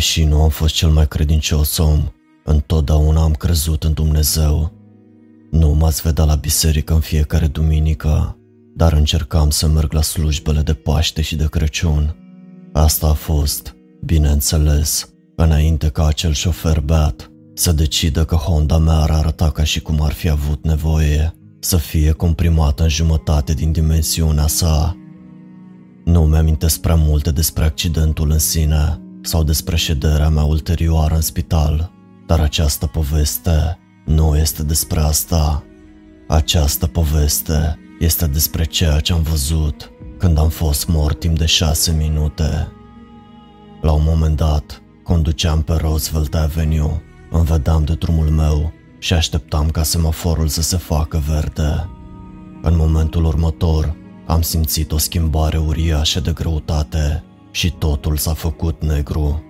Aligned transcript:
Deși 0.00 0.24
nu 0.24 0.42
am 0.42 0.48
fost 0.48 0.74
cel 0.74 0.88
mai 0.88 1.08
credincios 1.08 1.78
om, 1.78 2.12
întotdeauna 2.44 3.22
am 3.22 3.32
crezut 3.32 3.84
în 3.84 3.92
Dumnezeu. 3.92 4.72
Nu 5.50 5.68
m-ați 5.68 6.02
vedea 6.02 6.24
la 6.24 6.34
biserică 6.34 6.94
în 6.94 7.00
fiecare 7.00 7.46
duminică, 7.46 8.38
dar 8.76 8.92
încercam 8.92 9.50
să 9.50 9.68
merg 9.68 9.92
la 9.92 10.02
slujbele 10.02 10.60
de 10.60 10.72
Paște 10.72 11.22
și 11.22 11.36
de 11.36 11.46
Crăciun. 11.50 12.16
Asta 12.72 13.06
a 13.06 13.12
fost, 13.12 13.76
bineînțeles, 14.04 15.08
înainte 15.36 15.88
ca 15.88 16.06
acel 16.06 16.32
șofer 16.32 16.80
beat 16.80 17.30
să 17.54 17.72
decidă 17.72 18.24
că 18.24 18.34
Honda 18.34 18.78
mea 18.78 18.96
ar 18.96 19.10
arăta 19.10 19.50
ca 19.50 19.64
și 19.64 19.80
cum 19.80 20.02
ar 20.02 20.12
fi 20.12 20.28
avut 20.28 20.64
nevoie 20.64 21.34
să 21.58 21.76
fie 21.76 22.10
comprimată 22.10 22.82
în 22.82 22.88
jumătate 22.88 23.54
din 23.54 23.72
dimensiunea 23.72 24.46
sa. 24.46 24.96
Nu 26.04 26.20
mi-amintesc 26.24 26.80
prea 26.80 26.96
multe 26.96 27.30
despre 27.30 27.64
accidentul 27.64 28.30
în 28.30 28.38
sine 28.38 29.00
sau 29.22 29.42
despre 29.42 29.76
șederea 29.76 30.28
mea 30.28 30.42
ulterioară 30.42 31.14
în 31.14 31.20
spital, 31.20 31.92
dar 32.26 32.40
această 32.40 32.86
poveste 32.86 33.78
nu 34.04 34.36
este 34.36 34.62
despre 34.62 35.00
asta. 35.00 35.64
Această 36.28 36.86
poveste 36.86 37.78
este 38.00 38.26
despre 38.26 38.64
ceea 38.64 39.00
ce 39.00 39.12
am 39.12 39.22
văzut 39.22 39.90
când 40.18 40.38
am 40.38 40.48
fost 40.48 40.88
mort 40.88 41.18
timp 41.18 41.38
de 41.38 41.46
șase 41.46 41.92
minute. 41.92 42.72
La 43.80 43.92
un 43.92 44.02
moment 44.04 44.36
dat, 44.36 44.82
conduceam 45.02 45.62
pe 45.62 45.72
Roosevelt 45.72 46.34
Avenue, 46.34 47.02
îmi 47.30 47.44
vedeam 47.44 47.84
de 47.84 47.94
drumul 47.94 48.26
meu 48.28 48.72
și 48.98 49.12
așteptam 49.12 49.70
ca 49.70 49.82
semaforul 49.82 50.48
să 50.48 50.62
se 50.62 50.76
facă 50.76 51.22
verde. 51.28 51.88
În 52.62 52.76
momentul 52.76 53.24
următor, 53.24 53.96
am 54.26 54.42
simțit 54.42 54.92
o 54.92 54.98
schimbare 54.98 55.58
uriașă 55.58 56.20
de 56.20 56.32
greutate 56.32 57.24
și 57.50 57.72
totul 57.72 58.16
s-a 58.16 58.32
făcut 58.32 58.82
negru. 58.82 59.42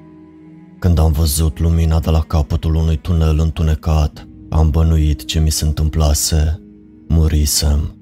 Când 0.78 0.98
am 0.98 1.12
văzut 1.12 1.58
lumina 1.58 2.00
de 2.00 2.10
la 2.10 2.20
capătul 2.20 2.74
unui 2.74 2.96
tunel 2.96 3.38
întunecat, 3.38 4.28
am 4.50 4.70
bănuit 4.70 5.24
ce 5.24 5.40
mi 5.40 5.50
se 5.50 5.64
întâmplase. 5.64 6.62
Murisem. 7.08 7.94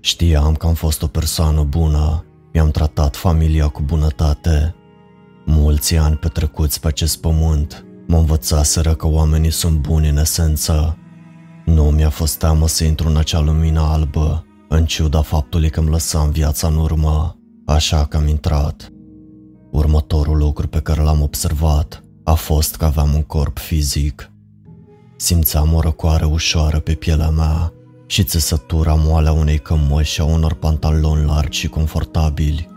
Știam 0.00 0.54
că 0.54 0.66
am 0.66 0.74
fost 0.74 1.02
o 1.02 1.06
persoană 1.06 1.62
bună, 1.62 2.24
mi-am 2.52 2.70
tratat 2.70 3.16
familia 3.16 3.68
cu 3.68 3.82
bunătate. 3.82 4.74
Mulți 5.44 5.96
ani 5.96 6.16
petrecuți 6.16 6.80
pe 6.80 6.86
acest 6.86 7.20
pământ 7.20 7.84
mă 8.06 8.18
învățaseră 8.18 8.94
că 8.94 9.06
oamenii 9.06 9.50
sunt 9.50 9.78
buni 9.78 10.08
în 10.08 10.16
esență. 10.16 10.96
Nu 11.64 11.82
mi-a 11.82 12.10
fost 12.10 12.38
teamă 12.38 12.68
să 12.68 12.84
intru 12.84 13.08
în 13.08 13.16
acea 13.16 13.40
lumină 13.40 13.80
albă, 13.80 14.46
în 14.68 14.84
ciuda 14.84 15.22
faptului 15.22 15.70
că 15.70 15.80
îmi 15.80 15.90
lăsam 15.90 16.30
viața 16.30 16.68
în 16.68 16.76
urmă, 16.76 17.36
așa 17.66 18.06
că 18.06 18.16
am 18.16 18.28
intrat. 18.28 18.91
Următorul 19.72 20.36
lucru 20.36 20.68
pe 20.68 20.80
care 20.80 21.02
l-am 21.02 21.22
observat 21.22 22.02
a 22.24 22.34
fost 22.34 22.76
că 22.76 22.84
aveam 22.84 23.14
un 23.14 23.22
corp 23.22 23.58
fizic. 23.58 24.30
Simțeam 25.16 25.74
o 25.74 25.80
răcoare 25.80 26.24
ușoară 26.24 26.78
pe 26.78 26.94
pielea 26.94 27.28
mea 27.28 27.72
și 28.06 28.24
țesătura 28.24 28.94
moale 28.94 29.28
a 29.28 29.32
unei 29.32 29.58
cămăși 29.58 30.12
și 30.12 30.20
a 30.20 30.24
unor 30.24 30.54
pantaloni 30.54 31.24
largi 31.24 31.58
și 31.58 31.68
confortabili. 31.68 32.68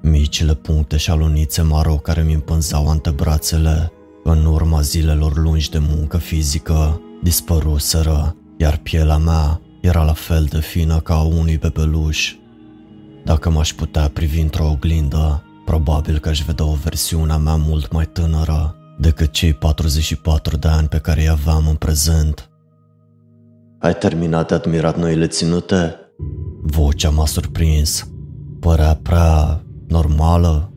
Micile 0.00 0.54
puncte 0.54 0.96
și 0.96 1.10
alunițe 1.10 1.62
maro 1.62 1.94
care 1.94 2.22
mi 2.22 2.34
împânzau 2.34 2.88
antebrațele 2.88 3.92
în 4.24 4.44
urma 4.46 4.80
zilelor 4.80 5.36
lungi 5.36 5.70
de 5.70 5.78
muncă 5.78 6.16
fizică 6.16 7.00
dispăruseră, 7.22 8.36
iar 8.56 8.76
pielea 8.76 9.16
mea 9.16 9.60
era 9.80 10.04
la 10.04 10.12
fel 10.12 10.44
de 10.44 10.60
fină 10.60 11.00
ca 11.00 11.14
a 11.14 11.22
unui 11.22 11.56
bebeluș. 11.56 12.34
Dacă 13.24 13.50
m-aș 13.50 13.72
putea 13.72 14.08
privi 14.08 14.40
într-o 14.40 14.70
oglindă, 14.70 15.42
probabil 15.64 16.18
că 16.18 16.28
aș 16.28 16.42
vedea 16.42 16.64
o 16.64 16.74
versiune 16.74 17.32
a 17.32 17.36
mea 17.36 17.56
mult 17.56 17.92
mai 17.92 18.06
tânără 18.06 18.76
decât 18.98 19.30
cei 19.30 19.54
44 19.54 20.56
de 20.56 20.68
ani 20.68 20.88
pe 20.88 20.98
care 20.98 21.20
îi 21.20 21.28
aveam 21.28 21.66
în 21.68 21.74
prezent. 21.74 22.50
Ai 23.78 23.94
terminat 23.94 24.48
de 24.48 24.54
admirat 24.54 24.98
noile 24.98 25.26
ținute? 25.26 25.96
Vocea 26.62 27.10
m-a 27.10 27.26
surprins. 27.26 28.08
Părea 28.60 28.94
prea 29.02 29.62
normală. 29.88 30.72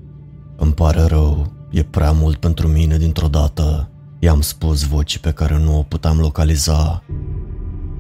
Îmi 0.58 0.74
pare 0.74 1.02
rău, 1.02 1.54
e 1.72 1.84
prea 1.84 2.12
mult 2.12 2.36
pentru 2.36 2.68
mine 2.68 2.98
dintr-o 2.98 3.28
dată. 3.28 3.90
I-am 4.20 4.42
spus 4.42 4.84
vocii 4.84 5.20
pe 5.20 5.32
care 5.32 5.58
nu 5.58 5.78
o 5.78 5.82
puteam 5.82 6.20
localiza. 6.20 7.04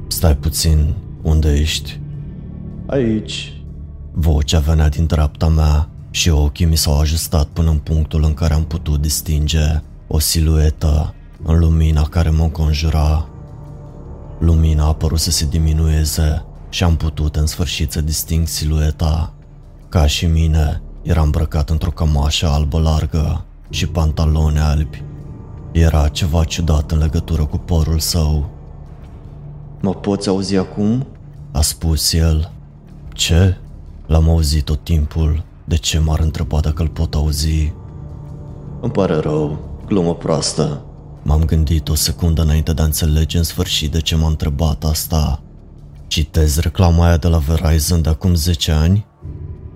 Stai 0.07 0.38
puțin, 0.38 0.94
unde 1.22 1.53
ești? 1.53 2.00
Aici. 2.85 3.62
Vocea 4.12 4.59
venea 4.59 4.90
din 4.90 5.06
dreapta 5.06 5.47
mea 5.47 5.90
și 6.16 6.30
ochii 6.30 6.66
mi 6.66 6.78
s-au 6.78 7.00
ajustat 7.00 7.46
până 7.46 7.70
în 7.70 7.78
punctul 7.78 8.24
în 8.24 8.34
care 8.34 8.53
am 8.53 8.66
putut 8.66 9.02
distinge 9.02 9.81
o 10.08 10.20
siluetă 10.20 11.14
în 11.44 11.59
lumina 11.59 12.03
care 12.03 12.30
mă 12.30 12.44
înconjura. 12.44 13.28
Lumina 14.40 14.84
a 14.84 14.88
apărut 14.88 15.20
să 15.20 15.31
se 15.31 15.46
diminueze 15.46 16.46
și 16.70 16.84
am 16.84 16.96
putut 16.96 17.36
în 17.36 17.46
sfârșit 17.46 17.92
să 17.92 18.02
disting 18.02 18.48
silueta. 18.48 19.34
Ca 19.90 20.06
și 20.06 20.26
mine, 20.26 20.81
era 21.02 21.22
îmbrăcat 21.22 21.70
într-o 21.70 21.92
cămașă 21.92 22.47
albă 22.47 22.80
largă 22.80 23.46
și 23.70 23.88
pantaloni 23.88 24.59
albi. 24.59 25.03
Era 25.72 26.08
ceva 26.08 26.44
ciudat 26.44 26.92
în 26.92 26.97
legătură 26.97 27.46
cu 27.46 27.58
părul 27.58 28.00
său. 28.00 28.50
Mă 29.82 29.94
poți 29.94 30.30
auzi 30.30 30.56
acum? 30.56 31.08
A 31.52 31.62
spus 31.62 32.14
el. 32.14 32.52
Ce? 33.14 33.58
L-am 34.06 34.30
auzit 34.30 34.64
tot 34.64 34.84
timpul. 34.84 35.44
De 35.66 35.76
ce 35.76 36.00
m-ar 36.00 36.20
întreba 36.20 36.59
dacă 36.59 36.81
îl 36.81 36.88
pot 36.88 37.14
auzi? 37.14 37.74
Îmi 38.81 38.92
pare 38.92 39.16
rău, 39.16 39.59
glumă 39.86 40.16
proastă. 40.16 40.86
M-am 41.22 41.44
gândit 41.44 41.90
o 41.90 41.96
secundă 41.96 42.42
înainte 42.42 42.74
de 42.74 42.81
a 42.81 42.86
înțelege 42.86 43.38
în 43.38 43.44
sfârșit 43.44 43.92
de 43.92 44.02
ce 44.02 44.16
m-a 44.16 44.28
întrebat 44.28 44.84
asta. 44.84 45.42
Citez 46.08 46.59
reclama 46.59 47.06
aia 47.06 47.18
de 47.18 47.28
la 47.28 47.38
Verizon 47.38 48.02
de 48.02 48.09
acum 48.09 48.36
10 48.36 48.72
ani? 48.72 49.06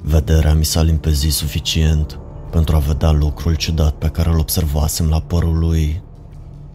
Vederea 0.02 0.54
mi 0.54 0.66
s-a 0.66 0.82
limpezit 0.82 1.34
suficient 1.34 2.20
pentru 2.52 2.76
a 2.76 2.80
vedea 2.80 3.12
lucrul 3.12 3.56
ciudat 3.56 3.94
pe 3.94 4.08
care 4.08 4.30
îl 4.30 4.40
observasem 4.40 5.10
la 5.10 5.20
părul 5.20 5.58
lui. 5.58 6.02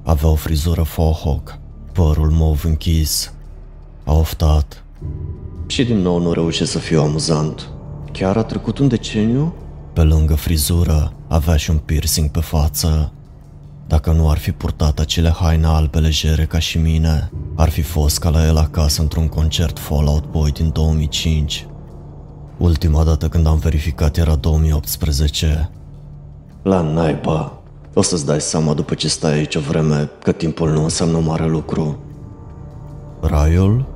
Avea 0.02 0.28
o 0.28 0.34
frizură 0.34 0.82
fohoc, 0.82 1.58
părul 1.92 2.30
mov 2.30 2.64
închis. 2.64 3.32
A 4.04 4.12
oftat. 4.12 4.84
Și 5.66 5.84
din 5.84 5.98
nou 5.98 6.18
nu 6.18 6.32
reușește 6.32 6.64
să 6.64 6.78
fiu 6.78 7.00
amuzant. 7.00 7.73
Chiar 8.18 8.36
a 8.36 8.42
trecut 8.42 8.78
un 8.78 8.88
deceniu? 8.88 9.54
Pe 9.92 10.02
lângă 10.02 10.34
frizură, 10.34 11.12
avea 11.28 11.56
și 11.56 11.70
un 11.70 11.76
piercing 11.76 12.30
pe 12.30 12.40
față. 12.40 13.12
Dacă 13.86 14.12
nu 14.12 14.30
ar 14.30 14.38
fi 14.38 14.52
purtat 14.52 14.98
acele 14.98 15.28
haine 15.28 15.66
albe 15.66 15.98
legere 15.98 16.44
ca 16.44 16.58
și 16.58 16.78
mine, 16.78 17.30
ar 17.56 17.68
fi 17.68 17.82
fost 17.82 18.18
ca 18.18 18.28
la 18.28 18.46
el 18.46 18.56
acasă 18.56 19.02
într-un 19.02 19.28
concert 19.28 19.78
Fallout 19.78 20.30
Boy 20.30 20.50
din 20.50 20.70
2005. 20.72 21.66
Ultima 22.56 23.04
dată 23.04 23.28
când 23.28 23.46
am 23.46 23.58
verificat 23.58 24.16
era 24.16 24.34
2018. 24.34 25.70
La 26.62 26.80
naiba, 26.80 27.58
o 27.94 28.02
să-ți 28.02 28.26
dai 28.26 28.40
seama 28.40 28.74
după 28.74 28.94
ce 28.94 29.08
stai 29.08 29.32
aici 29.32 29.54
o 29.54 29.60
vreme 29.60 30.10
că 30.22 30.32
timpul 30.32 30.70
nu 30.70 30.82
înseamnă 30.82 31.18
mare 31.18 31.46
lucru. 31.46 31.98
Raiul? 33.20 33.86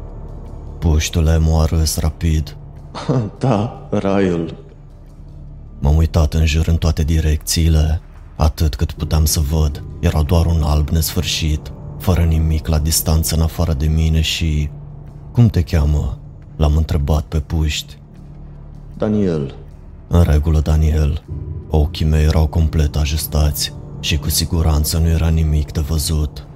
Puștule, 0.78 1.38
mă 1.38 1.64
râs 1.68 1.98
rapid. 1.98 2.57
da, 3.38 3.88
raiul. 3.90 4.54
M-am 5.78 5.96
uitat 5.96 6.34
în 6.34 6.46
jur 6.46 6.66
în 6.66 6.76
toate 6.76 7.04
direcțiile, 7.04 8.00
atât 8.36 8.74
cât 8.74 8.92
puteam 8.92 9.24
să 9.24 9.40
văd. 9.40 9.82
Era 10.00 10.22
doar 10.22 10.46
un 10.46 10.62
alb 10.62 10.88
nesfârșit, 10.88 11.72
fără 11.98 12.22
nimic 12.22 12.66
la 12.66 12.78
distanță 12.78 13.34
în 13.34 13.42
afară 13.42 13.72
de 13.72 13.86
mine 13.86 14.20
și... 14.20 14.70
Cum 15.32 15.48
te 15.48 15.62
cheamă? 15.62 16.18
L-am 16.56 16.76
întrebat 16.76 17.22
pe 17.22 17.40
puști. 17.40 17.98
Daniel. 18.96 19.54
În 20.08 20.22
regulă, 20.22 20.60
Daniel. 20.60 21.22
Ochii 21.70 22.06
mei 22.06 22.24
erau 22.24 22.46
complet 22.46 22.96
ajustați 22.96 23.74
și 24.00 24.18
cu 24.18 24.30
siguranță 24.30 24.98
nu 24.98 25.08
era 25.08 25.28
nimic 25.28 25.72
de 25.72 25.80
văzut. 25.80 26.46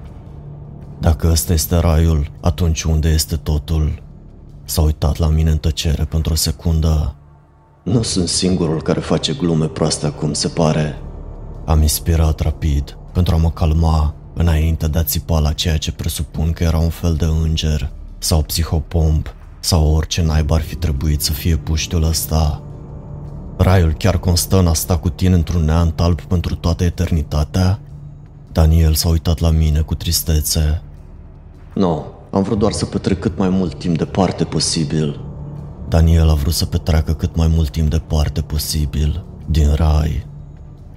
Dacă 0.99 1.29
ăsta 1.31 1.53
este 1.53 1.77
raiul, 1.77 2.31
atunci 2.41 2.83
unde 2.83 3.09
este 3.09 3.37
totul? 3.37 4.03
S-a 4.65 4.83
uitat 4.83 5.17
la 5.17 5.29
mine 5.29 5.51
în 5.51 5.59
tăcere 5.59 6.05
pentru 6.05 6.33
o 6.33 6.37
secundă. 6.37 7.15
Nu 7.83 8.03
sunt 8.03 8.29
singurul 8.29 8.83
care 8.83 9.01
face 9.01 9.33
glume 9.33 9.67
proaste 9.67 10.07
acum, 10.07 10.33
se 10.33 10.49
pare. 10.49 10.99
Am 11.65 11.83
inspirat 11.83 12.41
rapid 12.41 12.97
pentru 13.13 13.35
a 13.35 13.39
mă 13.39 13.51
calma 13.51 14.15
înainte 14.35 14.89
de 14.89 14.99
a 14.99 15.03
țipa 15.03 15.39
la 15.39 15.53
ceea 15.53 15.77
ce 15.77 15.93
presupun 15.93 16.53
că 16.53 16.63
era 16.63 16.79
un 16.79 16.89
fel 16.89 17.15
de 17.15 17.25
înger 17.25 17.91
sau 18.19 18.43
psihopomp 18.43 19.35
sau 19.61 19.95
orice 19.95 20.23
naiba 20.23 20.55
ar 20.55 20.61
fi 20.61 20.75
trebuit 20.75 21.21
să 21.21 21.33
fie 21.33 21.57
puștiul 21.57 22.03
ăsta. 22.03 22.63
Raiul 23.57 23.93
chiar 23.93 24.19
constă 24.19 24.59
în 24.59 24.67
asta 24.67 24.99
cu 24.99 25.09
tine 25.09 25.35
într-un 25.35 25.65
neant 25.65 26.01
alb 26.01 26.21
pentru 26.21 26.55
toată 26.55 26.85
eternitatea? 26.85 27.79
Daniel 28.53 28.95
s-a 28.95 29.09
uitat 29.09 29.39
la 29.39 29.51
mine 29.51 29.81
cu 29.81 29.95
tristețe. 29.95 30.83
Nu, 31.75 32.05
am 32.33 32.43
vrut 32.43 32.59
doar 32.59 32.73
să 32.73 32.85
petrec 32.85 33.19
cât 33.19 33.39
mai 33.39 33.49
mult 33.49 33.79
timp 33.79 33.99
departe 33.99 34.45
posibil. 34.45 35.21
Daniel 35.89 36.29
a 36.29 36.35
vrut 36.35 36.53
să 36.53 36.67
petreacă 36.67 37.13
cât 37.13 37.37
mai 37.37 37.47
mult 37.55 37.71
timp 37.71 37.91
departe 37.91 38.41
posibil, 38.41 39.25
din 39.47 39.75
rai. 39.75 40.27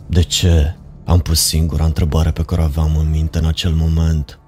De 0.07 0.21
ce? 0.21 0.75
Am 1.05 1.19
pus 1.19 1.39
singura 1.39 1.85
întrebare 1.85 2.31
pe 2.31 2.43
care 2.43 2.61
o 2.61 2.63
aveam 2.63 2.97
în 2.99 3.09
minte 3.09 3.37
în 3.37 3.45
acel 3.45 3.73
moment. 3.73 4.39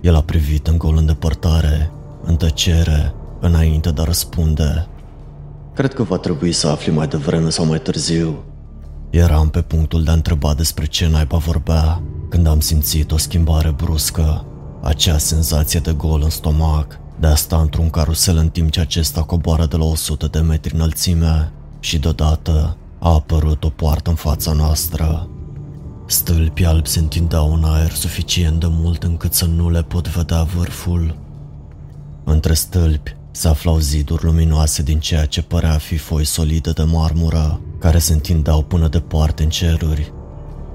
El 0.00 0.14
a 0.14 0.22
privit 0.22 0.66
în 0.66 0.78
gol 0.78 0.96
în 0.96 1.06
depărtare, 1.06 1.92
în 2.22 2.36
tăcere, 2.36 3.14
înainte 3.40 3.90
de 3.90 4.00
a 4.00 4.04
răspunde. 4.04 4.86
Cred 5.74 5.94
că 5.94 6.02
va 6.02 6.16
trebui 6.16 6.52
să 6.52 6.68
afli 6.68 6.92
mai 6.92 7.08
devreme 7.08 7.50
sau 7.50 7.64
mai 7.64 7.78
târziu. 7.80 8.44
Eram 9.10 9.48
pe 9.48 9.60
punctul 9.60 10.02
de 10.02 10.10
a 10.10 10.14
întreba 10.14 10.54
despre 10.54 10.86
ce 10.86 11.08
naiba 11.08 11.36
vorbea, 11.36 12.02
când 12.28 12.46
am 12.46 12.60
simțit 12.60 13.12
o 13.12 13.16
schimbare 13.16 13.70
bruscă, 13.70 14.44
acea 14.86 15.18
senzație 15.18 15.80
de 15.80 15.92
gol 15.92 16.20
în 16.22 16.30
stomac, 16.30 16.98
de 17.20 17.26
a 17.26 17.34
sta 17.34 17.60
într-un 17.60 17.90
carusel 17.90 18.36
în 18.36 18.48
timp 18.48 18.70
ce 18.70 18.80
acesta 18.80 19.22
coboară 19.22 19.66
de 19.66 19.76
la 19.76 19.84
100 19.84 20.26
de 20.26 20.38
metri 20.38 20.74
înălțime 20.74 21.52
și 21.80 21.98
deodată 21.98 22.76
a 22.98 23.12
apărut 23.12 23.64
o 23.64 23.68
poartă 23.68 24.10
în 24.10 24.16
fața 24.16 24.52
noastră. 24.52 25.28
Stâlpi 26.06 26.64
albi 26.64 26.88
se 26.88 26.98
întindeau 26.98 27.52
în 27.52 27.64
aer 27.64 27.90
suficient 27.90 28.60
de 28.60 28.66
mult 28.68 29.02
încât 29.02 29.32
să 29.32 29.44
nu 29.44 29.70
le 29.70 29.82
pot 29.82 30.08
vedea 30.08 30.42
vârful. 30.42 31.16
Între 32.24 32.54
stâlpi 32.54 33.16
se 33.30 33.48
aflau 33.48 33.78
ziduri 33.78 34.24
luminoase 34.24 34.82
din 34.82 34.98
ceea 34.98 35.24
ce 35.26 35.42
părea 35.42 35.72
a 35.72 35.78
fi 35.78 35.96
foi 35.96 36.24
solide 36.24 36.70
de 36.70 36.82
marmură, 36.82 37.60
care 37.78 37.98
se 37.98 38.12
întindeau 38.12 38.62
până 38.62 38.88
departe 38.88 39.42
în 39.42 39.48
ceruri. 39.48 40.12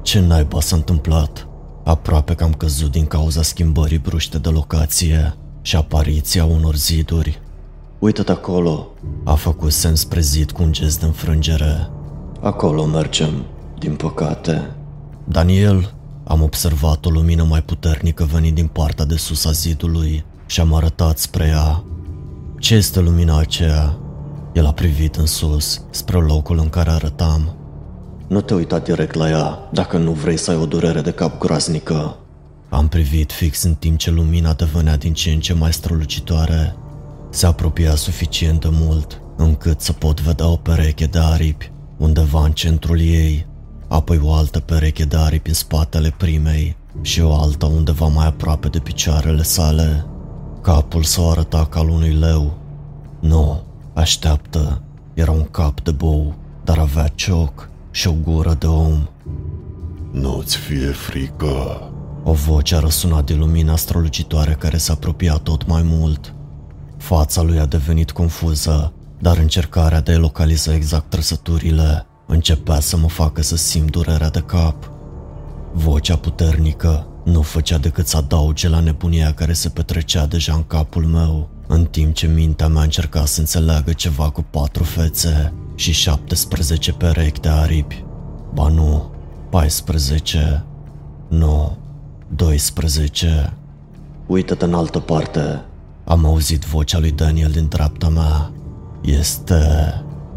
Ce 0.01 0.19
naiba 0.19 0.61
s-a 0.61 0.75
întâmplat? 0.75 1.50
Aproape 1.83 2.35
că 2.35 2.43
am 2.43 2.53
căzut 2.53 2.91
din 2.91 3.05
cauza 3.05 3.41
schimbării 3.41 3.97
bruște 3.97 4.37
de 4.37 4.49
locație 4.49 5.33
și 5.61 5.75
apariția 5.75 6.45
unor 6.45 6.75
ziduri. 6.75 7.41
Uită-te 7.99 8.31
acolo, 8.31 8.87
a 9.23 9.33
făcut 9.33 9.71
semn 9.71 9.95
spre 9.95 10.19
zid 10.19 10.51
cu 10.51 10.63
un 10.63 10.71
gest 10.71 10.99
de 10.99 11.05
înfrângere. 11.05 11.89
Acolo 12.41 12.85
mergem, 12.85 13.45
din 13.79 13.95
păcate. 13.95 14.75
Daniel, 15.23 15.93
am 16.23 16.41
observat 16.41 17.05
o 17.05 17.09
lumină 17.09 17.43
mai 17.43 17.61
puternică 17.61 18.23
venind 18.23 18.55
din 18.55 18.67
partea 18.67 19.05
de 19.05 19.15
sus 19.15 19.45
a 19.45 19.51
zidului 19.51 20.25
și 20.45 20.59
am 20.59 20.73
arătat 20.73 21.17
spre 21.17 21.45
ea. 21.45 21.83
Ce 22.59 22.75
este 22.75 22.99
lumina 22.99 23.37
aceea? 23.37 23.97
El 24.53 24.65
a 24.65 24.71
privit 24.73 25.15
în 25.15 25.25
sus, 25.25 25.81
spre 25.89 26.17
locul 26.17 26.59
în 26.59 26.69
care 26.69 26.89
arătam. 26.89 27.55
Nu 28.31 28.41
te 28.41 28.53
uita 28.53 28.79
direct 28.79 29.15
la 29.15 29.29
ea, 29.29 29.59
dacă 29.71 29.97
nu 29.97 30.11
vrei 30.11 30.37
să 30.37 30.51
ai 30.51 30.57
o 30.57 30.65
durere 30.65 31.01
de 31.01 31.11
cap 31.11 31.39
groaznică. 31.39 32.17
Am 32.69 32.87
privit 32.87 33.31
fix 33.31 33.63
în 33.63 33.73
timp 33.73 33.97
ce 33.97 34.11
lumina 34.11 34.53
devenea 34.53 34.97
din 34.97 35.13
ce 35.13 35.31
în 35.31 35.39
ce 35.39 35.53
mai 35.53 35.73
strălucitoare. 35.73 36.75
Se 37.29 37.45
apropia 37.45 37.95
suficient 37.95 38.61
de 38.61 38.67
mult, 38.71 39.21
încât 39.37 39.81
să 39.81 39.93
pot 39.93 40.21
vedea 40.21 40.47
o 40.47 40.55
pereche 40.55 41.05
de 41.05 41.19
aripi, 41.19 41.71
undeva 41.97 42.43
în 42.43 42.51
centrul 42.51 42.99
ei, 42.99 43.47
apoi 43.87 44.19
o 44.23 44.33
altă 44.33 44.59
pereche 44.59 45.03
de 45.03 45.17
aripi 45.17 45.49
în 45.49 45.55
spatele 45.55 46.13
primei 46.17 46.75
și 47.01 47.21
o 47.21 47.33
altă 47.33 47.65
undeva 47.65 48.05
mai 48.05 48.27
aproape 48.27 48.67
de 48.67 48.79
picioarele 48.79 49.43
sale. 49.43 50.05
Capul 50.61 51.03
său 51.03 51.31
arăta 51.31 51.65
ca 51.65 51.79
al 51.79 51.89
unui 51.89 52.13
leu. 52.13 52.57
Nu, 53.19 53.63
așteaptă, 53.93 54.81
era 55.13 55.31
un 55.31 55.45
cap 55.51 55.81
de 55.81 55.91
bou, 55.91 56.35
dar 56.63 56.77
avea 56.77 57.07
cioc 57.07 57.69
și 57.91 58.07
o 58.07 58.13
gură 58.23 58.55
de 58.59 58.67
om. 58.67 59.07
Nu-ți 60.11 60.57
fie 60.57 60.87
frică. 60.87 61.85
O 62.23 62.33
voce 62.33 62.75
a 62.75 62.79
răsunat 62.79 63.25
de 63.25 63.33
lumina 63.33 63.75
strălucitoare 63.75 64.53
care 64.53 64.77
se 64.77 64.91
apropia 64.91 65.33
tot 65.33 65.67
mai 65.67 65.81
mult. 65.85 66.33
Fața 66.97 67.41
lui 67.41 67.59
a 67.59 67.65
devenit 67.65 68.11
confuză, 68.11 68.93
dar 69.19 69.37
încercarea 69.37 70.01
de 70.01 70.11
a 70.13 70.17
localiza 70.17 70.73
exact 70.73 71.09
trăsăturile 71.09 72.05
începea 72.27 72.79
să 72.79 72.97
mă 72.97 73.07
facă 73.07 73.41
să 73.41 73.55
simt 73.55 73.91
durerea 73.91 74.29
de 74.29 74.39
cap. 74.39 74.91
Vocea 75.73 76.15
puternică 76.15 77.07
nu 77.23 77.41
făcea 77.41 77.77
decât 77.77 78.07
să 78.07 78.17
adauge 78.17 78.69
la 78.69 78.79
nebunia 78.79 79.33
care 79.33 79.53
se 79.53 79.69
petrecea 79.69 80.25
deja 80.25 80.53
în 80.53 80.63
capul 80.63 81.05
meu, 81.05 81.49
în 81.67 81.85
timp 81.85 82.13
ce 82.13 82.27
mintea 82.27 82.67
mea 82.67 82.81
încerca 82.81 83.25
să 83.25 83.39
înțeleagă 83.39 83.93
ceva 83.93 84.29
cu 84.29 84.45
patru 84.49 84.83
fețe 84.83 85.53
și 85.75 85.91
17 85.91 86.91
perechi 86.91 87.39
de 87.39 87.49
aripi. 87.49 88.03
Ba 88.53 88.67
nu, 88.67 89.11
14. 89.49 90.65
Nu, 91.27 91.77
12. 92.35 93.53
Uită-te 94.27 94.65
în 94.65 94.73
altă 94.73 94.99
parte. 94.99 95.65
Am 96.03 96.25
auzit 96.25 96.63
vocea 96.63 96.99
lui 96.99 97.11
Daniel 97.11 97.51
din 97.51 97.67
dreapta 97.67 98.09
mea. 98.09 98.51
Este... 99.01 99.63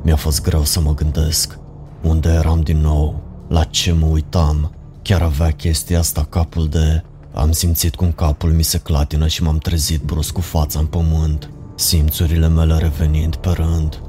Mi-a 0.02 0.16
fost 0.16 0.42
greu 0.42 0.64
să 0.64 0.80
mă 0.80 0.94
gândesc. 0.94 1.58
Unde 2.02 2.28
eram 2.28 2.60
din 2.60 2.80
nou? 2.80 3.22
La 3.48 3.64
ce 3.64 3.92
mă 3.92 4.06
uitam? 4.06 4.72
Chiar 5.02 5.22
avea 5.22 5.50
chestia 5.50 5.98
asta 5.98 6.26
capul 6.28 6.68
de... 6.68 7.02
Am 7.34 7.52
simțit 7.52 7.94
cum 7.94 8.12
capul 8.12 8.52
mi 8.52 8.62
se 8.62 8.78
clatină 8.78 9.26
și 9.26 9.42
m-am 9.42 9.58
trezit 9.58 10.02
brusc 10.02 10.32
cu 10.32 10.40
fața 10.40 10.78
în 10.78 10.86
pământ, 10.86 11.50
simțurile 11.74 12.48
mele 12.48 12.78
revenind 12.78 13.36
pe 13.36 13.50
rând. 13.50 14.00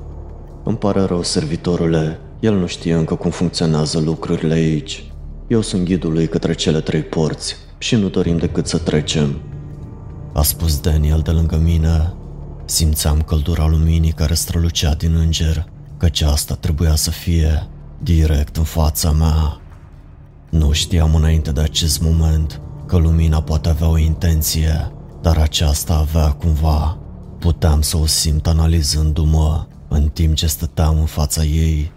Îmi 0.68 0.78
pare 0.78 1.02
rău, 1.02 1.24
servitorule, 1.24 2.20
el 2.40 2.56
nu 2.56 2.66
știe 2.66 2.94
încă 2.94 3.16
cum 3.16 3.32
funcționează 3.32 4.00
lucrurile 4.00 4.54
aici. 4.54 5.12
Eu 5.48 5.62
sunt 5.62 5.86
ghidul 5.86 6.12
lui 6.12 6.28
către 6.28 6.54
cele 6.54 6.82
trei 6.82 7.02
porți 7.02 7.56
și 7.78 7.96
nu 7.96 8.10
dorim 8.10 8.38
decât 8.38 8.68
să 8.68 8.78
trecem. 8.78 9.42
A 10.34 10.42
spus 10.42 10.80
Daniel 10.80 11.20
de 11.20 11.32
lângă 11.32 11.58
mine. 11.64 12.14
Simțeam 12.66 13.22
căldura 13.22 13.68
luminii 13.68 14.12
care 14.12 14.34
strălucea 14.34 14.94
din 14.94 15.16
înger, 15.16 15.66
căci 15.98 16.22
asta 16.22 16.56
trebuia 16.56 16.96
să 16.96 17.10
fie 17.10 17.68
direct 18.00 18.58
în 18.58 18.64
fața 18.64 19.12
mea. 19.12 19.60
Nu 20.50 20.72
știam 20.72 21.16
înainte 21.16 21.52
de 21.52 21.62
acest 21.62 22.02
moment 22.02 22.62
că 22.86 22.98
lumina 22.98 23.42
poate 23.42 23.70
avea 23.70 23.90
o 23.90 23.98
intenție, 23.98 24.92
dar 25.22 25.38
aceasta 25.38 25.94
avea 25.94 26.32
cumva. 26.32 26.98
Puteam 27.40 27.82
să 27.82 27.98
o 27.98 28.06
simt 28.06 28.48
analizându-mă 28.48 29.66
în 29.88 30.10
timp 30.10 30.36
ce 30.36 30.48
stăteam 30.48 31.00
în 31.00 31.06
fața 31.06 31.44
ei. 31.44 31.92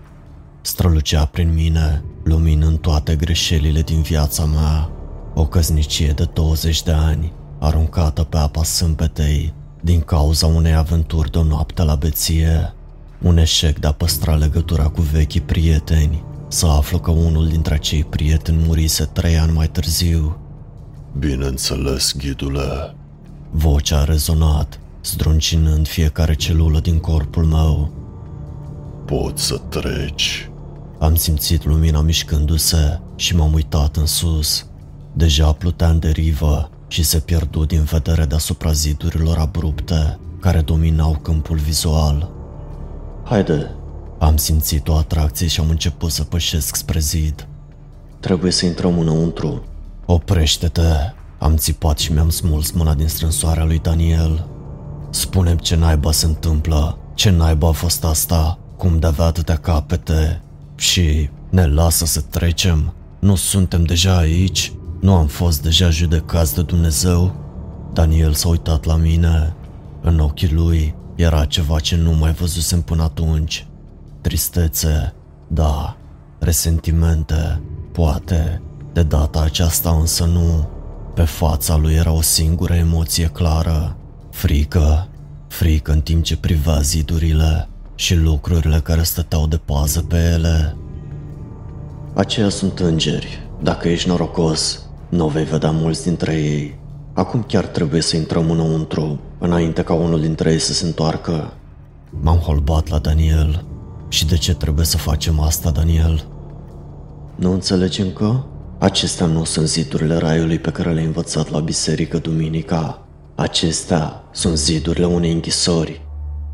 Strălucea 0.61 1.25
prin 1.25 1.55
mine, 1.55 2.05
luminând 2.25 2.79
toate 2.79 3.17
greșelile 3.17 3.81
din 3.81 4.02
viața 4.02 4.44
mea. 4.44 4.90
O 5.35 5.46
căznicie 5.46 6.11
de 6.11 6.29
20 6.32 6.82
de 6.82 6.93
ani, 6.93 7.32
aruncată 7.59 8.23
pe 8.23 8.37
apa 8.37 8.62
sâmbetei, 8.62 9.52
din 9.80 10.00
cauza 10.00 10.47
unei 10.47 10.75
aventuri 10.75 11.30
de 11.30 11.38
o 11.38 11.42
noapte 11.42 11.83
la 11.83 11.95
beție. 11.95 12.73
Un 13.23 13.37
eșec 13.37 13.78
de 13.78 13.87
a 13.87 13.92
păstra 13.92 14.35
legătura 14.35 14.88
cu 14.88 15.00
vechii 15.00 15.40
prieteni, 15.40 16.25
să 16.49 16.66
aflu 16.66 16.99
că 16.99 17.11
unul 17.11 17.49
dintre 17.49 17.75
acei 17.75 18.04
prieteni 18.04 18.64
murise 18.66 19.04
trei 19.04 19.38
ani 19.38 19.52
mai 19.52 19.68
târziu. 19.68 20.38
Bineînțeles, 21.18 22.16
ghidule. 22.16 22.95
Vocea 23.50 23.99
a 23.99 24.04
rezonat, 24.04 24.80
zdruncinând 25.05 25.88
fiecare 25.88 26.35
celulă 26.35 26.81
din 26.81 26.99
corpul 26.99 27.45
meu. 27.45 27.90
Poți 29.05 29.45
să 29.45 29.61
treci. 29.69 30.50
Am 30.99 31.14
simțit 31.14 31.64
lumina 31.64 32.00
mișcându-se 32.00 33.00
și 33.17 33.37
m-am 33.37 33.52
uitat 33.52 33.97
în 33.97 34.07
sus. 34.07 34.67
Deja 35.12 35.52
plutea 35.52 35.88
în 35.88 35.99
derivă 35.99 36.71
și 36.88 37.02
se 37.02 37.19
pierdu 37.19 37.64
din 37.64 37.83
vedere 37.83 38.25
deasupra 38.25 38.73
zidurilor 38.73 39.37
abrupte 39.37 40.19
care 40.40 40.61
dominau 40.61 41.19
câmpul 41.23 41.57
vizual. 41.57 42.31
Haide, 43.25 43.71
am 44.19 44.37
simțit 44.37 44.88
o 44.88 44.95
atracție 44.95 45.47
și 45.47 45.61
am 45.61 45.69
început 45.69 46.11
să 46.11 46.25
pășesc 46.25 46.76
spre 46.76 46.99
zid. 46.99 47.47
Trebuie 48.21 48.52
să 48.52 48.67
intrăm 48.67 48.99
înăuntru. 48.99 49.62
Oprește-te! 50.07 51.12
Am 51.38 51.57
țipat 51.57 51.99
și 51.99 52.12
mi-am 52.12 52.31
smuls 52.31 52.71
mâna 52.71 52.95
din 52.95 53.09
strânsoarea 53.09 53.64
lui 53.64 53.78
Daniel. 53.78 54.47
Spune 55.11 55.57
ce 55.57 55.77
naiba 55.77 56.12
se 56.12 56.27
întâmplă, 56.27 56.99
ce 57.15 57.31
naiba 57.31 57.69
a 57.69 57.73
fost 57.73 58.05
asta, 58.05 58.59
cum 58.77 58.99
de 58.99 59.07
avea 59.07 59.25
atâtea 59.25 59.57
capete 59.57 60.43
și 60.75 61.31
ne 61.50 61.67
lasă 61.67 62.05
să 62.05 62.21
trecem. 62.21 62.93
Nu 63.19 63.35
suntem 63.35 63.85
deja 63.85 64.17
aici? 64.17 64.73
Nu 65.00 65.15
am 65.15 65.27
fost 65.27 65.62
deja 65.62 65.91
judecați 65.91 66.55
de 66.55 66.62
Dumnezeu? 66.62 67.35
Daniel 67.93 68.33
s-a 68.33 68.49
uitat 68.49 68.85
la 68.85 68.97
mine. 68.97 69.55
În 70.03 70.19
ochii 70.19 70.53
lui 70.53 70.95
era 71.15 71.45
ceva 71.45 71.79
ce 71.79 71.97
nu 71.97 72.12
mai 72.12 72.33
văzusem 72.33 72.83
până 72.83 73.03
atunci. 73.03 73.67
Tristețe, 74.21 75.15
da, 75.47 75.97
resentimente, 76.38 77.61
poate, 77.93 78.62
de 78.93 79.03
data 79.03 79.41
aceasta 79.41 79.91
însă 79.91 80.25
nu. 80.25 80.69
Pe 81.15 81.23
fața 81.23 81.77
lui 81.77 81.95
era 81.95 82.12
o 82.12 82.23
singură 82.23 82.75
emoție 82.75 83.27
clară, 83.27 83.97
frică, 84.38 85.09
frică 85.49 85.92
în 85.92 86.00
timp 86.00 86.23
ce 86.23 86.37
privea 86.37 86.80
zidurile 86.80 87.68
și 87.95 88.14
lucrurile 88.14 88.80
care 88.83 89.02
stăteau 89.02 89.47
de 89.47 89.57
pază 89.57 90.00
pe 90.00 90.16
ele. 90.35 90.76
Aceia 92.14 92.49
sunt 92.49 92.78
îngeri. 92.78 93.49
Dacă 93.62 93.88
ești 93.88 94.09
norocos, 94.09 94.83
nu 95.09 95.28
vei 95.28 95.45
vedea 95.45 95.71
mulți 95.71 96.02
dintre 96.02 96.35
ei. 96.35 96.78
Acum 97.12 97.42
chiar 97.42 97.66
trebuie 97.66 98.00
să 98.00 98.16
intrăm 98.16 98.50
înăuntru, 98.50 99.21
înainte 99.38 99.83
ca 99.83 99.95
unul 99.95 100.21
dintre 100.21 100.52
ei 100.52 100.59
să 100.59 100.73
se 100.73 100.87
întoarcă. 100.87 101.52
M-am 102.11 102.37
holbat 102.37 102.88
la 102.88 102.99
Daniel. 102.99 103.64
Și 104.09 104.26
de 104.26 104.37
ce 104.37 104.54
trebuie 104.54 104.85
să 104.85 104.97
facem 104.97 105.40
asta, 105.40 105.71
Daniel? 105.71 106.25
Nu 107.35 107.52
înțelegi 107.52 108.00
încă? 108.00 108.47
Acestea 108.78 109.26
nu 109.26 109.45
sunt 109.45 109.66
zidurile 109.66 110.16
raiului 110.16 110.59
pe 110.59 110.71
care 110.71 110.92
le-ai 110.92 111.04
învățat 111.04 111.50
la 111.50 111.61
biserică 111.61 112.18
duminica. 112.18 113.08
Acestea 113.40 114.28
sunt 114.33 114.57
zidurile 114.57 115.07
unei 115.07 115.33
închisori, 115.33 116.07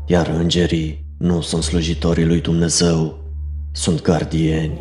iar 0.05 0.27
îngerii 0.27 1.05
nu 1.17 1.41
sunt 1.41 1.63
slujitorii 1.63 2.25
lui 2.25 2.41
Dumnezeu, 2.41 3.23
sunt 3.71 4.01
gardieni. 4.01 4.79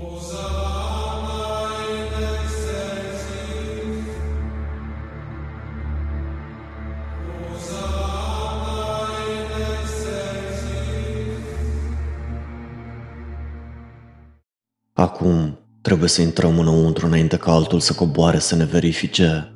Acum 14.92 15.58
trebuie 15.82 16.08
să 16.08 16.22
intrăm 16.22 16.58
înăuntru 16.58 17.06
înainte 17.06 17.36
ca 17.36 17.52
altul 17.52 17.80
să 17.80 17.94
coboare 17.94 18.38
să 18.38 18.56
ne 18.56 18.64
verifice. 18.64 19.53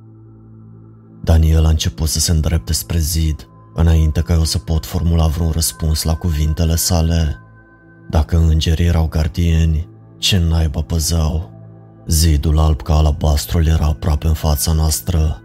Daniel 1.28 1.64
a 1.64 1.68
început 1.68 2.08
să 2.08 2.18
se 2.18 2.30
îndrepte 2.30 2.72
spre 2.72 2.98
zid, 2.98 3.48
înainte 3.74 4.20
ca 4.20 4.32
eu 4.32 4.44
să 4.44 4.58
pot 4.58 4.86
formula 4.86 5.26
vreun 5.26 5.50
răspuns 5.50 6.02
la 6.02 6.14
cuvintele 6.14 6.76
sale. 6.76 7.38
Dacă 8.10 8.36
îngerii 8.36 8.86
erau 8.86 9.06
gardieni, 9.08 9.88
ce 10.18 10.38
naiba 10.38 10.80
păzeau? 10.80 11.50
Zidul 12.06 12.58
alb 12.58 12.82
ca 12.82 12.94
alabastrul 12.94 13.66
era 13.66 13.86
aproape 13.86 14.26
în 14.26 14.32
fața 14.32 14.72
noastră. 14.72 15.42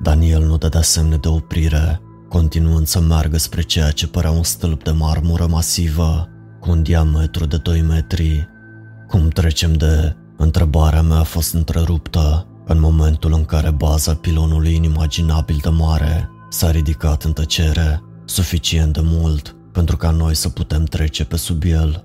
Daniel 0.00 0.44
nu 0.44 0.56
dădea 0.56 0.82
semne 0.82 1.16
de 1.16 1.28
oprire, 1.28 2.00
continuând 2.28 2.86
să 2.86 3.00
meargă 3.00 3.38
spre 3.38 3.62
ceea 3.62 3.90
ce 3.90 4.06
părea 4.06 4.30
un 4.30 4.42
stâlp 4.42 4.84
de 4.84 4.90
marmură 4.90 5.46
masivă, 5.46 6.28
cu 6.60 6.70
un 6.70 6.82
diametru 6.82 7.46
de 7.46 7.56
2 7.56 7.80
metri. 7.80 8.48
Cum 9.08 9.28
trecem 9.28 9.72
de... 9.72 10.16
Întrebarea 10.36 11.02
mea 11.02 11.18
a 11.18 11.22
fost 11.22 11.54
întreruptă 11.54 12.46
în 12.66 12.80
momentul 12.80 13.32
în 13.32 13.44
care 13.44 13.70
baza 13.70 14.14
pilonului 14.14 14.74
inimaginabil 14.74 15.58
de 15.62 15.68
mare 15.68 16.30
s-a 16.50 16.70
ridicat 16.70 17.22
în 17.22 17.32
tăcere, 17.32 18.02
suficient 18.24 18.92
de 18.92 19.00
mult 19.02 19.56
pentru 19.72 19.96
ca 19.96 20.10
noi 20.10 20.34
să 20.34 20.48
putem 20.48 20.84
trece 20.84 21.24
pe 21.24 21.36
sub 21.36 21.62
el. 21.64 22.04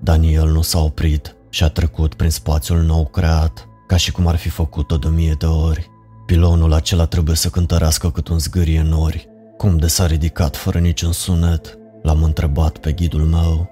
Daniel 0.00 0.48
nu 0.48 0.62
s-a 0.62 0.78
oprit 0.78 1.36
și 1.50 1.64
a 1.64 1.68
trecut 1.68 2.14
prin 2.14 2.30
spațiul 2.30 2.82
nou 2.82 3.06
creat, 3.06 3.68
ca 3.86 3.96
și 3.96 4.12
cum 4.12 4.26
ar 4.26 4.36
fi 4.36 4.48
făcut-o 4.48 4.96
de 4.96 5.08
mie 5.08 5.34
de 5.38 5.46
ori. 5.46 5.90
Pilonul 6.26 6.72
acela 6.72 7.06
trebuie 7.06 7.36
să 7.36 7.48
cântărească 7.48 8.10
cât 8.10 8.28
un 8.28 8.38
zgârie 8.38 8.82
nori. 8.82 9.28
Cum 9.56 9.76
de 9.76 9.86
s-a 9.86 10.06
ridicat 10.06 10.56
fără 10.56 10.78
niciun 10.78 11.12
sunet? 11.12 11.78
L-am 12.02 12.22
întrebat 12.22 12.78
pe 12.78 12.92
ghidul 12.92 13.24
meu. 13.24 13.70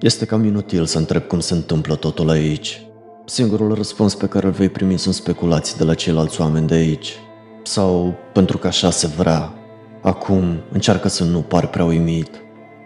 Este 0.00 0.24
cam 0.24 0.44
inutil 0.44 0.86
să 0.86 0.98
întreb 0.98 1.22
cum 1.22 1.40
se 1.40 1.54
întâmplă 1.54 1.94
totul 1.94 2.30
aici. 2.30 2.83
Singurul 3.26 3.74
răspuns 3.74 4.14
pe 4.14 4.26
care 4.26 4.46
îl 4.46 4.52
vei 4.52 4.68
primi 4.68 4.98
sunt 4.98 5.14
speculații 5.14 5.76
de 5.76 5.84
la 5.84 5.94
ceilalți 5.94 6.40
oameni 6.40 6.66
de 6.66 6.74
aici. 6.74 7.12
Sau 7.62 8.14
pentru 8.32 8.58
că 8.58 8.66
așa 8.66 8.90
se 8.90 9.06
vrea. 9.06 9.52
Acum 10.02 10.60
încearcă 10.72 11.08
să 11.08 11.24
nu 11.24 11.40
pari 11.40 11.68
prea 11.68 11.84
uimit. 11.84 12.30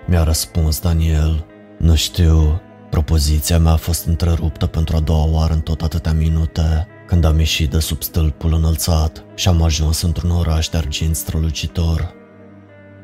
Mi-a 0.06 0.22
răspuns 0.22 0.80
Daniel. 0.80 1.46
Nu 1.78 1.94
știu, 1.94 2.60
propoziția 2.90 3.58
mea 3.58 3.72
a 3.72 3.76
fost 3.76 4.06
întreruptă 4.06 4.66
pentru 4.66 4.96
a 4.96 5.00
doua 5.00 5.28
oară 5.30 5.52
în 5.52 5.60
tot 5.60 5.82
atâtea 5.82 6.12
minute, 6.12 6.86
când 7.06 7.24
am 7.24 7.38
ieșit 7.38 7.70
de 7.70 7.78
sub 7.78 8.02
stâlpul 8.02 8.54
înălțat 8.54 9.24
și 9.34 9.48
am 9.48 9.62
ajuns 9.62 10.02
într-un 10.02 10.30
oraș 10.30 10.68
de 10.68 10.76
argint 10.76 11.16
strălucitor. 11.16 12.14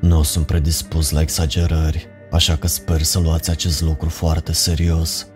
Nu 0.00 0.22
sunt 0.22 0.46
predispus 0.46 1.10
la 1.10 1.20
exagerări, 1.20 2.06
așa 2.30 2.56
că 2.56 2.66
sper 2.66 3.02
să 3.02 3.18
luați 3.18 3.50
acest 3.50 3.82
lucru 3.82 4.08
foarte 4.08 4.52
serios. 4.52 5.26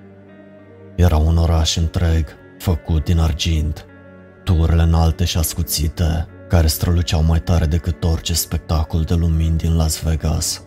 Era 0.98 1.16
un 1.16 1.36
oraș 1.36 1.76
întreg, 1.76 2.26
făcut 2.58 3.04
din 3.04 3.18
argint, 3.18 3.86
turile 4.44 4.82
înalte 4.82 5.24
și 5.24 5.38
ascuțite, 5.38 6.26
care 6.48 6.66
străluceau 6.66 7.22
mai 7.22 7.40
tare 7.40 7.66
decât 7.66 8.04
orice 8.04 8.34
spectacol 8.34 9.02
de 9.02 9.14
lumini 9.14 9.56
din 9.56 9.76
Las 9.76 10.02
Vegas. 10.02 10.62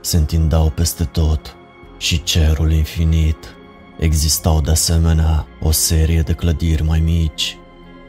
Se 0.00 0.16
întindeau 0.16 0.70
peste 0.70 1.04
tot 1.04 1.56
și 1.98 2.22
cerul 2.22 2.72
infinit. 2.72 3.36
Existau 3.98 4.60
de 4.60 4.70
asemenea 4.70 5.46
o 5.60 5.70
serie 5.70 6.20
de 6.20 6.32
clădiri 6.32 6.82
mai 6.82 7.00
mici, 7.00 7.56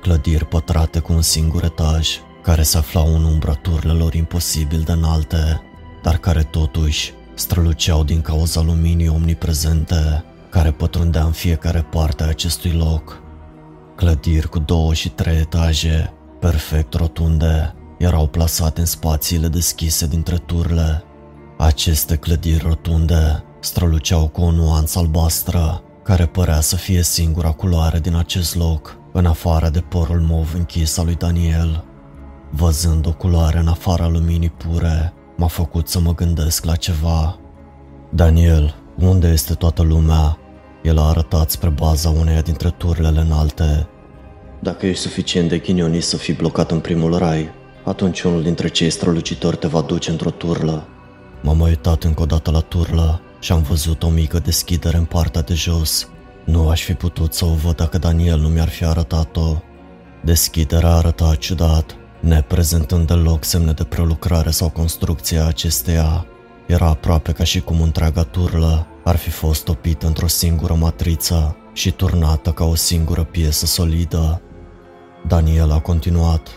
clădiri 0.01 0.46
pătrate 0.46 1.00
cu 1.00 1.13
un 1.13 1.22
singur 1.22 1.63
etaj, 1.63 2.10
care 2.41 2.63
se 2.63 2.77
aflau 2.77 3.15
în 3.15 3.24
umbra 3.24 3.53
turlelor 3.53 4.13
imposibil 4.13 4.82
de 4.82 4.91
înalte, 4.91 5.62
dar 6.01 6.17
care 6.17 6.43
totuși 6.43 7.13
străluceau 7.34 8.03
din 8.03 8.22
cauza 8.22 8.62
luminii 8.62 9.10
omniprezente 9.10 10.24
care 10.53 10.72
pătrundea 10.72 11.24
în 11.24 11.31
fiecare 11.31 11.81
parte 11.81 12.24
a 12.24 12.27
acestui 12.27 12.72
loc. 12.72 13.22
Clădiri 13.95 14.50
cu 14.50 14.60
două 14.60 14.93
și 14.93 15.10
trei 15.10 15.38
etaje, 15.38 16.13
perfect 16.39 16.93
rotunde, 16.93 17.75
erau 17.98 18.27
plasate 18.27 18.79
în 18.79 18.86
spațiile 18.86 19.48
deschise 19.48 20.07
dintre 20.07 20.38
turle. 20.38 21.03
Aceste 21.57 22.15
clădiri 22.15 22.63
rotunde 22.67 23.43
străluceau 23.60 24.27
cu 24.27 24.41
o 24.41 24.51
nuanță 24.51 25.00
albastră, 25.00 25.83
care 26.03 26.25
părea 26.25 26.60
să 26.60 26.75
fie 26.75 27.01
singura 27.01 27.51
culoare 27.51 28.00
din 28.00 28.15
acest 28.15 28.55
loc, 28.55 28.98
în 29.13 29.25
afară 29.25 29.69
de 29.69 29.79
părul 29.79 30.19
mov 30.19 30.53
închis 30.55 30.98
al 30.98 31.05
lui 31.05 31.15
Daniel. 31.15 31.83
Văzând 32.51 33.07
o 33.07 33.13
culoare 33.13 33.60
în 33.60 33.67
afara 33.67 34.07
luminii 34.07 34.50
pure, 34.50 35.13
m-a 35.38 35.48
făcut 35.48 35.88
să 35.88 36.00
mă 36.00 36.15
gândesc 36.15 36.65
la 36.65 36.75
ceva. 36.75 37.39
Daniel, 38.10 38.75
unde 39.00 39.27
este 39.27 39.53
toată 39.53 39.81
lumea? 39.81 40.38
El 40.84 40.98
a 40.98 41.08
arătat 41.08 41.50
spre 41.50 41.70
baza 41.70 42.10
uneia 42.10 42.42
dintre 42.42 42.70
turlele 42.70 43.20
înalte. 43.20 43.88
Dacă 44.60 44.86
ești 44.86 45.02
suficient 45.02 45.50
de 45.50 45.58
ghinionist 45.58 46.10
să 46.10 46.18
fii 46.18 46.34
blocat 46.34 46.72
în 46.72 46.80
primul 46.80 47.18
rai, 47.18 47.50
atunci 47.84 48.22
unul 48.22 48.44
dintre 48.44 48.68
cei 48.68 48.90
strălucitori 48.90 49.58
te 49.58 49.68
va 49.68 49.82
duce 49.82 50.12
într-o 50.12 50.30
turlă. 50.30 50.88
M-am 51.42 51.60
uitat 51.60 52.04
încă 52.04 52.22
o 52.22 52.25
dată 52.25 52.52
la 52.52 52.60
turlă 52.60 53.22
și 53.40 53.52
am 53.52 53.62
văzut 53.62 54.04
o 54.04 54.10
mică 54.10 54.40
deschidere 54.40 54.98
în 54.98 55.06
partea 55.06 55.42
de 55.42 55.54
jos. 55.54 56.08
Nu 56.46 56.70
aș 56.70 56.84
fi 56.84 56.94
putut 56.94 57.34
să 57.34 57.46
o 57.46 57.54
văd 57.54 57.75
dacă 57.75 57.98
Daniel 57.98 58.40
nu 58.40 58.48
mi-ar 58.48 58.70
fi 58.70 58.86
arătat-o. 58.86 59.56
Deschiderea 60.24 60.94
arăta 60.94 61.36
ciudat, 61.40 61.96
neprezentând 62.20 63.08
deloc 63.08 63.44
semne 63.44 63.72
de 63.72 63.84
prelucrare 63.84 64.50
sau 64.50 64.70
construcție 64.70 65.38
a 65.38 65.46
acesteia. 65.46 66.25
Era 66.66 66.88
aproape 66.88 67.32
ca 67.32 67.44
și 67.44 67.62
cum 67.62 67.82
întreaga 67.82 68.24
turlă 68.24 68.88
ar 69.03 69.15
fi 69.15 69.29
fost 69.29 69.63
topită 69.63 70.07
într-o 70.07 70.27
singură 70.27 70.74
matriță 70.74 71.57
și 71.74 71.91
turnată 71.91 72.51
ca 72.51 72.65
o 72.65 72.75
singură 72.75 73.24
piesă 73.24 73.65
solidă. 73.65 74.41
Daniel 75.27 75.72
a 75.72 75.79
continuat. 75.79 76.48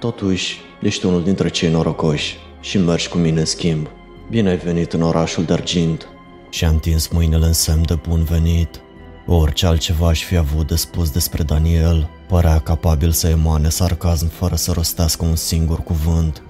Totuși, 0.00 0.58
ești 0.80 1.06
unul 1.06 1.22
dintre 1.22 1.48
cei 1.48 1.70
norocoși 1.70 2.36
și 2.60 2.78
mergi 2.78 3.08
cu 3.08 3.18
mine 3.18 3.40
în 3.40 3.46
schimb. 3.46 3.86
Bine 4.30 4.48
ai 4.48 4.56
venit 4.56 4.92
în 4.92 5.02
orașul 5.02 5.44
de 5.44 5.52
argint. 5.52 6.08
Și 6.50 6.64
a 6.64 6.68
întins 6.68 7.08
mâinile 7.08 7.46
în 7.46 7.52
semn 7.52 7.82
de 7.86 7.94
bun 8.08 8.22
venit. 8.24 8.80
Orice 9.26 9.66
altceva 9.66 10.08
aș 10.08 10.24
fi 10.24 10.36
avut 10.36 10.66
de 10.66 10.74
spus 10.74 11.10
despre 11.10 11.42
Daniel, 11.42 12.08
părea 12.28 12.58
capabil 12.58 13.10
să 13.10 13.28
emane 13.28 13.68
sarcasm 13.68 14.28
fără 14.28 14.54
să 14.54 14.72
rostească 14.72 15.24
un 15.24 15.36
singur 15.36 15.82
cuvânt. 15.82 16.42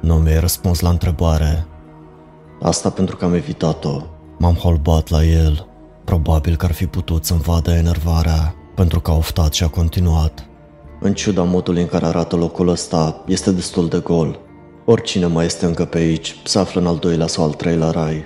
Nu 0.00 0.14
mi-ai 0.14 0.40
răspuns 0.40 0.80
la 0.80 0.88
întrebare. 0.88 1.66
Asta 2.62 2.90
pentru 2.90 3.16
că 3.16 3.24
am 3.24 3.34
evitat-o, 3.34 4.02
M-am 4.38 4.54
holbat 4.54 5.08
la 5.08 5.24
el. 5.24 5.66
Probabil 6.04 6.56
că 6.56 6.64
ar 6.64 6.72
fi 6.72 6.86
putut 6.86 7.24
să-mi 7.24 7.40
vadă 7.40 7.70
enervarea, 7.70 8.54
pentru 8.74 9.00
că 9.00 9.10
a 9.10 9.14
oftat 9.14 9.52
și 9.52 9.64
a 9.64 9.68
continuat. 9.68 10.46
În 11.00 11.14
ciuda 11.14 11.42
modului 11.42 11.82
în 11.82 11.88
care 11.88 12.06
arată 12.06 12.36
locul 12.36 12.68
ăsta, 12.68 13.22
este 13.26 13.50
destul 13.50 13.88
de 13.88 13.98
gol. 13.98 14.38
Oricine 14.84 15.26
mai 15.26 15.44
este 15.44 15.66
încă 15.66 15.84
pe 15.84 15.98
aici, 15.98 16.36
se 16.44 16.58
află 16.58 16.80
în 16.80 16.86
al 16.86 16.96
doilea 16.96 17.26
sau 17.26 17.44
al 17.44 17.52
treilea 17.52 17.90
rai. 17.90 18.24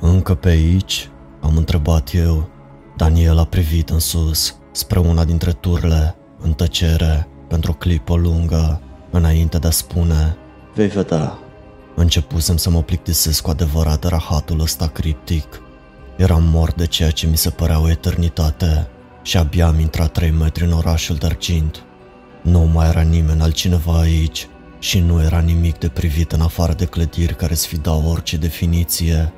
Încă 0.00 0.34
pe 0.34 0.48
aici? 0.48 1.10
Am 1.40 1.56
întrebat 1.56 2.10
eu. 2.14 2.48
Daniel 2.96 3.38
a 3.38 3.44
privit 3.44 3.90
în 3.90 3.98
sus, 3.98 4.56
spre 4.70 4.98
una 4.98 5.24
dintre 5.24 5.52
turle, 5.52 6.16
în 6.42 6.52
tăcere, 6.52 7.28
pentru 7.48 7.70
o 7.70 7.74
clipă 7.74 8.14
lungă, 8.14 8.80
înainte 9.10 9.58
de 9.58 9.66
a 9.66 9.70
spune 9.70 10.36
Vei 10.74 10.88
vedea, 10.88 11.38
Începusem 11.94 12.56
să 12.56 12.70
mă 12.70 12.82
plictisesc 12.82 13.42
cu 13.42 13.50
adevărat 13.50 14.04
rahatul 14.04 14.60
ăsta 14.60 14.86
criptic. 14.86 15.60
Eram 16.16 16.42
mort 16.44 16.76
de 16.76 16.86
ceea 16.86 17.10
ce 17.10 17.26
mi 17.26 17.36
se 17.36 17.50
părea 17.50 17.80
o 17.80 17.90
eternitate 17.90 18.88
și 19.22 19.36
abia 19.36 19.66
am 19.66 19.78
intrat 19.78 20.12
trei 20.12 20.30
metri 20.30 20.64
în 20.64 20.72
orașul 20.72 21.16
de 21.16 21.26
argint. 21.26 21.84
Nu 22.42 22.60
mai 22.60 22.88
era 22.88 23.00
nimeni 23.00 23.40
altcineva 23.40 23.98
aici 23.98 24.48
și 24.78 24.98
nu 24.98 25.22
era 25.22 25.38
nimic 25.38 25.78
de 25.78 25.88
privit 25.88 26.32
în 26.32 26.40
afară 26.40 26.72
de 26.72 26.84
clădiri 26.84 27.36
care 27.36 27.54
sfidau 27.54 28.08
orice 28.08 28.36
definiție. 28.36 29.32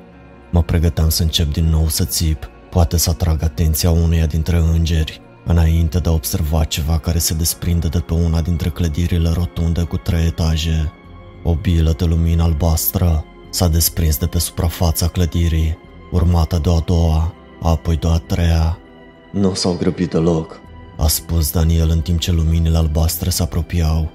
Mă 0.51 0.63
pregăteam 0.63 1.09
să 1.09 1.21
încep 1.21 1.53
din 1.53 1.65
nou 1.65 1.87
să 1.87 2.05
țip, 2.05 2.49
poate 2.69 2.97
să 2.97 3.09
atrag 3.09 3.43
atenția 3.43 3.91
uneia 3.91 4.25
dintre 4.25 4.57
îngeri, 4.57 5.21
înainte 5.45 5.99
de 5.99 6.09
a 6.09 6.11
observa 6.11 6.63
ceva 6.63 6.97
care 6.97 7.17
se 7.17 7.33
desprinde 7.33 7.87
de 7.87 7.99
pe 7.99 8.13
una 8.13 8.41
dintre 8.41 8.69
clădirile 8.69 9.29
rotunde 9.29 9.81
cu 9.81 9.97
trei 9.97 10.25
etaje. 10.25 10.91
O 11.43 11.55
bilă 11.55 11.93
de 11.97 12.05
lumină 12.05 12.43
albastră 12.43 13.25
s-a 13.49 13.67
desprins 13.67 14.17
de 14.17 14.25
pe 14.25 14.39
suprafața 14.39 15.07
clădirii, 15.07 15.77
urmată 16.11 16.59
de 16.61 16.69
o 16.69 16.75
a 16.75 16.79
doua, 16.79 17.33
apoi 17.61 17.97
de 17.97 18.07
o 18.07 18.09
a 18.09 18.17
treia. 18.17 18.77
Nu 19.31 19.53
s-au 19.53 19.75
grăbit 19.79 20.09
deloc. 20.09 20.61
a 20.97 21.07
spus 21.07 21.51
Daniel 21.51 21.89
în 21.89 22.01
timp 22.01 22.19
ce 22.19 22.31
luminile 22.31 22.77
albastre 22.77 23.29
se 23.29 23.43
apropiau. 23.43 24.11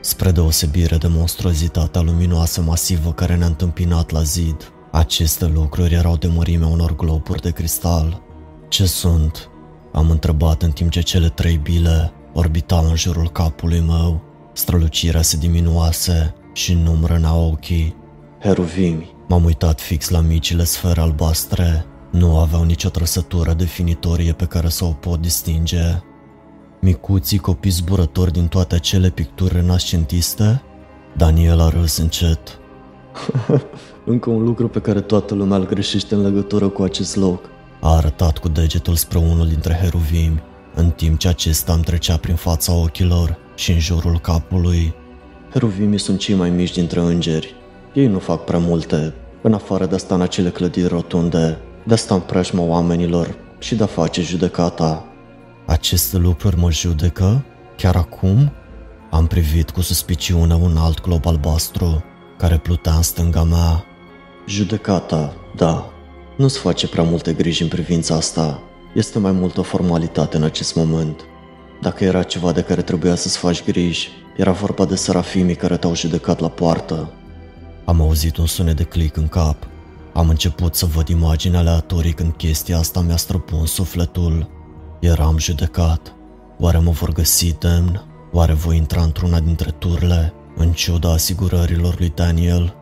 Spre 0.00 0.30
deosebire 0.30 0.96
de 0.96 1.06
monstruozitatea 1.06 2.00
luminoasă 2.00 2.60
masivă 2.60 3.12
care 3.12 3.36
ne-a 3.36 3.46
întâmpinat 3.46 4.10
la 4.10 4.22
zid, 4.22 4.72
aceste 4.90 5.46
lucruri 5.46 5.94
erau 5.94 6.16
de 6.16 6.26
mărimea 6.26 6.66
unor 6.66 6.96
globuri 6.96 7.42
de 7.42 7.50
cristal. 7.50 8.22
Ce 8.68 8.86
sunt? 8.86 9.50
Am 9.92 10.10
întrebat 10.10 10.62
în 10.62 10.70
timp 10.70 10.90
ce 10.90 11.00
cele 11.00 11.28
trei 11.28 11.56
bile 11.56 12.12
orbitau 12.32 12.88
în 12.88 12.96
jurul 12.96 13.30
capului 13.30 13.80
meu. 13.80 14.20
Strălucirea 14.52 15.22
se 15.22 15.36
diminuase 15.36 16.34
și 16.58 16.74
nu-mi 16.74 17.06
răna 17.06 17.36
ochii. 17.36 17.96
Heruvimi. 18.40 19.14
M-am 19.28 19.44
uitat 19.44 19.80
fix 19.80 20.08
la 20.08 20.20
micile 20.20 20.64
sfere 20.64 21.00
albastre. 21.00 21.84
Nu 22.10 22.38
aveau 22.38 22.64
nicio 22.64 22.88
trăsătură 22.88 23.52
definitorie 23.52 24.32
pe 24.32 24.44
care 24.44 24.68
să 24.68 24.84
o 24.84 24.88
pot 24.88 25.20
distinge. 25.20 25.82
Micuții 26.80 27.38
copii 27.38 27.70
zburători 27.70 28.32
din 28.32 28.46
toate 28.46 28.74
acele 28.74 29.10
picturi 29.10 29.54
renascentiste? 29.54 30.62
Daniel 31.16 31.60
a 31.60 31.68
râs 31.68 31.96
încet. 31.96 32.58
Încă 34.04 34.30
un 34.30 34.44
lucru 34.44 34.68
pe 34.68 34.80
care 34.80 35.00
toată 35.00 35.34
lumea 35.34 35.56
îl 35.56 35.66
greșește 35.66 36.14
în 36.14 36.22
legătură 36.22 36.68
cu 36.68 36.82
acest 36.82 37.16
loc. 37.16 37.44
A 37.80 37.96
arătat 37.96 38.38
cu 38.38 38.48
degetul 38.48 38.94
spre 38.94 39.18
unul 39.18 39.48
dintre 39.48 39.74
heruvimi, 39.74 40.42
în 40.74 40.90
timp 40.90 41.18
ce 41.18 41.28
acesta 41.28 41.72
îmi 41.72 41.84
trecea 41.84 42.16
prin 42.16 42.34
fața 42.34 42.72
ochilor 42.72 43.38
și 43.54 43.72
în 43.72 43.78
jurul 43.78 44.18
capului. 44.18 44.94
Heruvimii 45.50 45.98
sunt 45.98 46.18
cei 46.18 46.34
mai 46.34 46.50
mici 46.50 46.72
dintre 46.72 47.00
îngeri. 47.00 47.54
Ei 47.94 48.06
nu 48.06 48.18
fac 48.18 48.44
prea 48.44 48.58
multe, 48.58 49.14
în 49.42 49.52
afară 49.52 49.86
de 49.86 49.94
a 49.94 49.98
sta 49.98 50.14
în 50.14 50.20
acele 50.20 50.50
clădiri 50.50 50.88
rotunde, 50.88 51.58
de 51.86 51.94
a 51.94 51.96
sta 51.96 52.14
în 52.14 52.20
preajma 52.20 52.62
oamenilor 52.62 53.34
și 53.58 53.74
de 53.74 53.82
a 53.82 53.86
face 53.86 54.22
judecata. 54.22 55.04
Aceste 55.66 56.16
lucruri 56.16 56.58
mă 56.58 56.70
judecă? 56.70 57.44
Chiar 57.76 57.96
acum? 57.96 58.52
Am 59.10 59.26
privit 59.26 59.70
cu 59.70 59.80
suspiciune 59.80 60.54
un 60.54 60.76
alt 60.76 61.00
glob 61.00 61.26
albastru 61.26 62.04
care 62.38 62.58
plutea 62.58 62.92
în 62.92 63.02
stânga 63.02 63.42
mea. 63.44 63.84
Judecata, 64.46 65.34
da. 65.56 65.90
Nu-ți 66.36 66.58
face 66.58 66.88
prea 66.88 67.04
multe 67.04 67.32
griji 67.32 67.62
în 67.62 67.68
privința 67.68 68.14
asta. 68.14 68.62
Este 68.94 69.18
mai 69.18 69.32
mult 69.32 69.56
o 69.56 69.62
formalitate 69.62 70.36
în 70.36 70.42
acest 70.42 70.76
moment. 70.76 71.20
Dacă 71.80 72.04
era 72.04 72.22
ceva 72.22 72.52
de 72.52 72.62
care 72.62 72.82
trebuia 72.82 73.14
să-ți 73.14 73.38
faci 73.38 73.64
griji, 73.64 74.10
era 74.38 74.52
vorba 74.52 74.84
de 74.84 74.94
serafimii 74.94 75.54
care 75.54 75.76
te-au 75.76 75.94
judecat 75.94 76.40
la 76.40 76.48
poartă. 76.48 77.12
Am 77.84 78.00
auzit 78.00 78.36
un 78.36 78.46
sunet 78.46 78.76
de 78.76 78.82
click 78.82 79.16
în 79.16 79.28
cap. 79.28 79.66
Am 80.12 80.28
început 80.28 80.74
să 80.74 80.86
văd 80.86 81.08
imagini 81.08 81.56
aleatorii 81.56 82.12
când 82.12 82.32
chestia 82.32 82.78
asta 82.78 83.00
mi-a 83.00 83.16
străpuns 83.16 83.70
sufletul. 83.70 84.50
Eram 85.00 85.38
judecat. 85.38 86.14
Oare 86.58 86.78
mă 86.78 86.90
vor 86.90 87.12
găsi 87.12 87.56
demn? 87.58 88.02
Oare 88.32 88.52
voi 88.52 88.76
intra 88.76 89.02
într-una 89.02 89.40
dintre 89.40 89.70
turle, 89.70 90.32
în 90.56 90.72
ciuda 90.72 91.12
asigurărilor 91.12 91.98
lui 91.98 92.12
Daniel? 92.14 92.74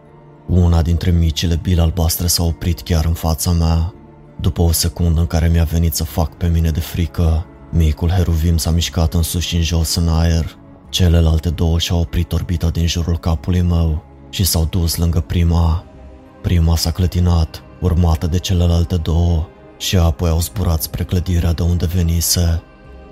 Una 0.46 0.82
dintre 0.82 1.10
micile 1.10 1.58
bile 1.62 1.80
albastre 1.80 2.26
s-a 2.26 2.42
oprit 2.42 2.80
chiar 2.80 3.04
în 3.04 3.12
fața 3.12 3.50
mea. 3.50 3.94
După 4.40 4.62
o 4.62 4.72
secundă 4.72 5.20
în 5.20 5.26
care 5.26 5.48
mi-a 5.48 5.64
venit 5.64 5.94
să 5.94 6.04
fac 6.04 6.34
pe 6.34 6.46
mine 6.46 6.70
de 6.70 6.80
frică, 6.80 7.46
micul 7.70 8.10
heruvim 8.10 8.56
s-a 8.56 8.70
mișcat 8.70 9.14
în 9.14 9.22
sus 9.22 9.42
și 9.42 9.56
în 9.56 9.62
jos 9.62 9.94
în 9.94 10.08
aer. 10.08 10.56
Celelalte 10.96 11.50
două 11.50 11.78
și-au 11.78 12.00
oprit 12.00 12.32
orbita 12.32 12.68
din 12.70 12.86
jurul 12.86 13.18
capului 13.18 13.60
meu 13.60 14.04
și 14.30 14.44
s-au 14.44 14.64
dus 14.64 14.96
lângă 14.96 15.20
prima. 15.20 15.84
Prima 16.42 16.76
s-a 16.76 16.90
clătinat, 16.90 17.62
urmată 17.80 18.26
de 18.26 18.38
celelalte 18.38 18.96
două, 18.96 19.48
și 19.78 19.96
apoi 19.96 20.30
au 20.30 20.40
zburat 20.40 20.82
spre 20.82 21.04
clădirea 21.04 21.52
de 21.52 21.62
unde 21.62 21.86
venise. 21.86 22.62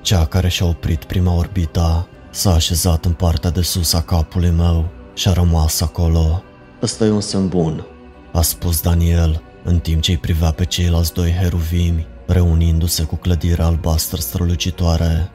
Cea 0.03 0.27
care 0.27 0.49
și-a 0.49 0.67
oprit 0.67 1.05
prima 1.05 1.35
orbita 1.35 2.07
s-a 2.31 2.55
așezat 2.55 3.05
în 3.05 3.13
partea 3.13 3.51
de 3.51 3.63
sus 3.63 3.93
a 3.93 4.03
capului 4.03 4.51
meu 4.51 4.89
și 5.15 5.29
a 5.29 5.33
rămas 5.33 5.81
acolo. 5.81 6.43
Ăsta 6.83 7.05
e 7.05 7.11
un 7.11 7.21
semn 7.21 7.49
bun, 7.49 7.87
a 8.33 8.43
spus 8.43 8.81
Daniel, 8.81 9.43
în 9.65 9.79
timp 9.79 10.03
ce 10.03 10.11
îi 10.11 10.19
privea 10.19 10.51
pe 10.51 10.65
ceilalți 10.65 11.13
doi 11.13 11.31
heruvimi, 11.31 12.07
reunindu-se 12.27 13.03
cu 13.03 13.17
clădirea 13.17 13.67
albastră 13.67 14.21
strălucitoare. 14.21 15.31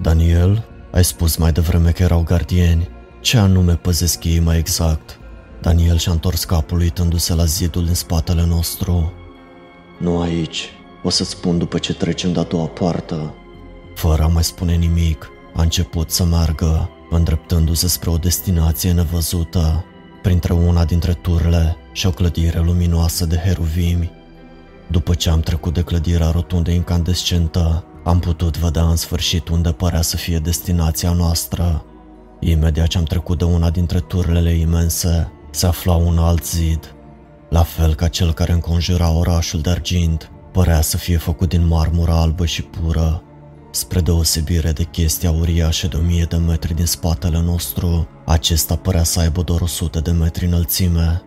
Daniel, 0.00 0.64
ai 0.92 1.04
spus 1.04 1.36
mai 1.36 1.52
devreme 1.52 1.90
că 1.90 2.02
erau 2.02 2.22
gardieni. 2.22 2.88
Ce 3.20 3.38
anume 3.38 3.74
păzesc 3.74 4.24
ei 4.24 4.38
mai 4.38 4.58
exact? 4.58 5.18
Daniel 5.60 5.96
și-a 5.96 6.12
întors 6.12 6.44
capul 6.44 6.78
uitându-se 6.78 7.34
la 7.34 7.44
zidul 7.44 7.84
din 7.84 7.94
spatele 7.94 8.44
nostru. 8.46 9.12
Nu 9.98 10.20
aici. 10.20 10.68
O 11.02 11.10
să-ți 11.10 11.30
spun 11.30 11.58
după 11.58 11.78
ce 11.78 11.94
trecem 11.94 12.32
de 12.32 12.40
a 12.40 12.42
doua 12.42 12.66
poartă. 12.66 13.34
Fără 13.94 14.22
a 14.22 14.26
mai 14.26 14.44
spune 14.44 14.74
nimic, 14.74 15.30
a 15.54 15.62
început 15.62 16.10
să 16.10 16.24
meargă, 16.24 16.90
îndreptându-se 17.10 17.88
spre 17.88 18.10
o 18.10 18.16
destinație 18.16 18.92
nevăzută, 18.92 19.84
printre 20.22 20.52
una 20.52 20.84
dintre 20.84 21.12
turle 21.12 21.76
și 21.92 22.06
o 22.06 22.10
clădire 22.10 22.60
luminoasă 22.60 23.26
de 23.26 23.36
heruvimi. 23.36 24.10
După 24.86 25.14
ce 25.14 25.30
am 25.30 25.40
trecut 25.40 25.74
de 25.74 25.82
clădirea 25.82 26.30
rotundă 26.30 26.70
incandescentă, 26.70 27.84
am 28.04 28.18
putut 28.18 28.58
vedea 28.58 28.82
în 28.82 28.96
sfârșit 28.96 29.48
unde 29.48 29.72
părea 29.72 30.02
să 30.02 30.16
fie 30.16 30.38
destinația 30.38 31.12
noastră. 31.12 31.84
Imediat 32.40 32.86
ce 32.86 32.98
am 32.98 33.04
trecut 33.04 33.38
de 33.38 33.44
una 33.44 33.70
dintre 33.70 34.00
turlele 34.00 34.50
imense, 34.50 35.32
se 35.50 35.66
afla 35.66 35.94
un 35.94 36.18
alt 36.18 36.46
zid, 36.46 36.94
la 37.48 37.62
fel 37.62 37.94
ca 37.94 38.08
cel 38.08 38.32
care 38.32 38.52
înconjura 38.52 39.10
orașul 39.10 39.60
de 39.60 39.70
argint, 39.70 40.30
părea 40.52 40.80
să 40.80 40.96
fie 40.96 41.16
făcut 41.16 41.48
din 41.48 41.66
marmură 41.66 42.12
albă 42.12 42.46
și 42.46 42.62
pură. 42.62 43.22
Spre 43.70 44.00
deosebire 44.00 44.72
de 44.72 44.82
chestia 44.82 45.30
uriașă 45.30 45.86
de 45.86 45.96
1000 45.96 46.24
de 46.24 46.36
metri 46.36 46.74
din 46.74 46.86
spatele 46.86 47.40
nostru, 47.40 48.08
acesta 48.26 48.76
părea 48.76 49.02
să 49.02 49.20
aibă 49.20 49.42
doar 49.42 49.60
100 49.60 50.00
de 50.00 50.10
metri 50.10 50.46
înălțime. 50.46 51.22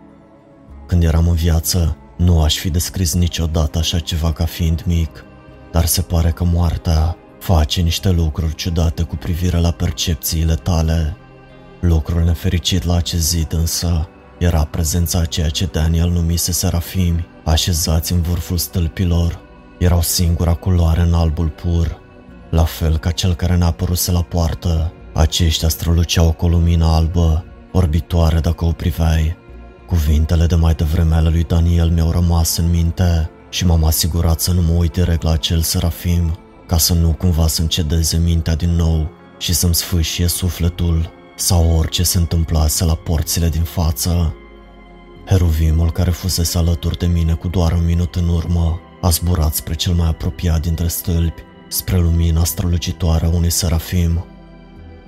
Când 0.86 1.02
eram 1.02 1.28
în 1.28 1.34
viață, 1.34 1.96
nu 2.16 2.42
aș 2.42 2.58
fi 2.58 2.70
descris 2.70 3.14
niciodată 3.14 3.78
așa 3.78 3.98
ceva 3.98 4.32
ca 4.32 4.44
fiind 4.44 4.82
mic, 4.86 5.24
dar 5.72 5.84
se 5.84 6.02
pare 6.02 6.30
că 6.30 6.44
moartea 6.44 7.16
face 7.38 7.80
niște 7.80 8.10
lucruri 8.10 8.54
ciudate 8.54 9.02
cu 9.02 9.16
privire 9.16 9.58
la 9.58 9.70
percepțiile 9.70 10.54
tale. 10.54 11.16
Lucrul 11.80 12.22
nefericit 12.22 12.84
la 12.84 12.96
acest 12.96 13.28
zid 13.28 13.52
însă 13.52 14.08
era 14.38 14.64
prezența 14.64 15.18
a 15.18 15.24
ceea 15.24 15.48
ce 15.48 15.68
Daniel 15.72 16.08
numise 16.08 16.52
serafimi, 16.52 17.26
așezați 17.44 18.12
în 18.12 18.20
vârful 18.20 18.56
stâlpilor. 18.56 19.40
Erau 19.78 20.02
singura 20.02 20.54
culoare 20.54 21.00
în 21.00 21.14
albul 21.14 21.48
pur, 21.48 22.00
la 22.50 22.64
fel 22.64 22.98
ca 22.98 23.10
cel 23.10 23.34
care 23.34 23.56
ne-a 23.56 23.66
apăruse 23.66 24.12
la 24.12 24.22
poartă. 24.22 24.92
Aceștia 25.14 25.68
străluceau 25.68 26.32
cu 26.32 26.44
o 26.44 26.48
lumină 26.48 26.84
albă, 26.86 27.44
orbitoare 27.72 28.38
dacă 28.38 28.64
o 28.64 28.72
priveai. 28.72 29.36
Cuvintele 29.86 30.46
de 30.46 30.54
mai 30.54 30.74
devreme 30.74 31.14
ale 31.14 31.28
lui 31.28 31.44
Daniel 31.44 31.90
mi-au 31.90 32.10
rămas 32.10 32.56
în 32.56 32.70
minte 32.70 33.30
și 33.56 33.66
m-am 33.66 33.84
asigurat 33.84 34.40
să 34.40 34.52
nu 34.52 34.62
mă 34.62 34.72
uit 34.72 34.92
direct 34.92 35.22
la 35.22 35.30
acel 35.30 35.60
serafim, 35.60 36.38
ca 36.66 36.78
să 36.78 36.94
nu 36.94 37.12
cumva 37.12 37.46
să-mi 37.46 37.68
cedeze 37.68 38.16
mintea 38.16 38.54
din 38.54 38.70
nou 38.70 39.10
și 39.38 39.54
să-mi 39.54 39.74
sfâșie 39.74 40.26
sufletul 40.26 41.10
sau 41.36 41.76
orice 41.76 42.02
se 42.02 42.18
întâmplase 42.18 42.84
la 42.84 42.94
porțile 42.94 43.48
din 43.48 43.62
față. 43.62 44.34
Heruvimul 45.26 45.92
care 45.92 46.10
fusese 46.10 46.58
alături 46.58 46.98
de 46.98 47.06
mine 47.06 47.32
cu 47.32 47.48
doar 47.48 47.72
un 47.72 47.84
minut 47.84 48.14
în 48.14 48.28
urmă 48.28 48.80
a 49.00 49.08
zburat 49.08 49.54
spre 49.54 49.74
cel 49.74 49.92
mai 49.92 50.08
apropiat 50.08 50.60
dintre 50.60 50.88
stâlpi, 50.88 51.42
spre 51.68 51.98
lumina 51.98 52.44
strălucitoare 52.44 53.26
a 53.26 53.28
unui 53.28 53.50
serafim. 53.50 54.24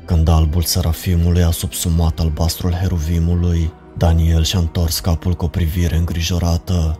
Când 0.05 0.29
albul 0.29 0.63
serafimului 0.63 1.43
a 1.43 1.51
subsumat 1.51 2.21
albastrul 2.21 2.73
heruvimului, 2.73 3.73
Daniel 3.97 4.45
și-a 4.45 4.59
întors 4.59 5.01
capul 5.01 5.35
cu 5.35 5.45
o 5.45 5.49
privire 5.49 5.97
îngrijorată. 5.97 6.99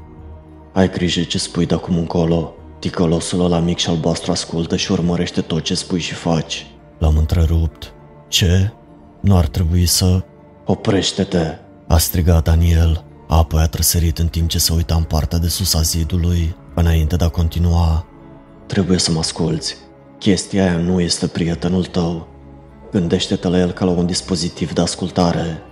Ai 0.79 0.91
grijă 0.91 1.23
ce 1.23 1.39
spui 1.39 1.67
de 1.67 1.75
acum 1.75 1.97
încolo. 1.97 2.55
Ticălosul 2.79 3.45
ăla 3.45 3.59
mic 3.59 3.79
și 3.79 3.89
albastru 3.89 4.31
ascultă 4.31 4.77
și 4.77 4.93
urmărește 4.93 5.41
tot 5.41 5.63
ce 5.63 5.75
spui 5.75 6.01
și 6.01 6.15
faci. 6.15 6.67
L-am 6.99 7.17
întrerupt. 7.17 7.93
Ce? 8.29 8.73
Nu 9.21 9.37
ar 9.37 9.47
trebui 9.47 9.87
să... 9.87 10.25
Oprește-te! 10.65 11.55
A 11.89 11.99
strigat 11.99 12.45
Daniel, 12.45 13.05
apoi 13.29 13.63
a 13.63 13.67
trăsărit 13.67 14.19
în 14.19 14.27
timp 14.27 14.49
ce 14.49 14.59
se 14.59 14.73
uita 14.73 14.95
în 14.95 15.03
partea 15.03 15.39
de 15.39 15.49
sus 15.49 15.75
a 15.75 15.81
zidului, 15.81 16.57
înainte 16.75 17.17
de 17.17 17.25
a 17.25 17.29
continua. 17.29 18.07
Trebuie 18.67 18.99
să 18.99 19.13
mă 19.13 19.19
asculți. 19.19 19.77
Chestia 20.19 20.63
aia 20.63 20.77
nu 20.77 21.01
este 21.01 21.27
prietenul 21.27 21.85
tău. 21.85 22.29
Gândește-te 22.91 23.49
la 23.49 23.59
el 23.59 23.71
ca 23.71 23.85
la 23.85 23.91
un 23.91 24.07
dispozitiv 24.07 24.73
de 24.73 24.81
ascultare. 24.81 25.63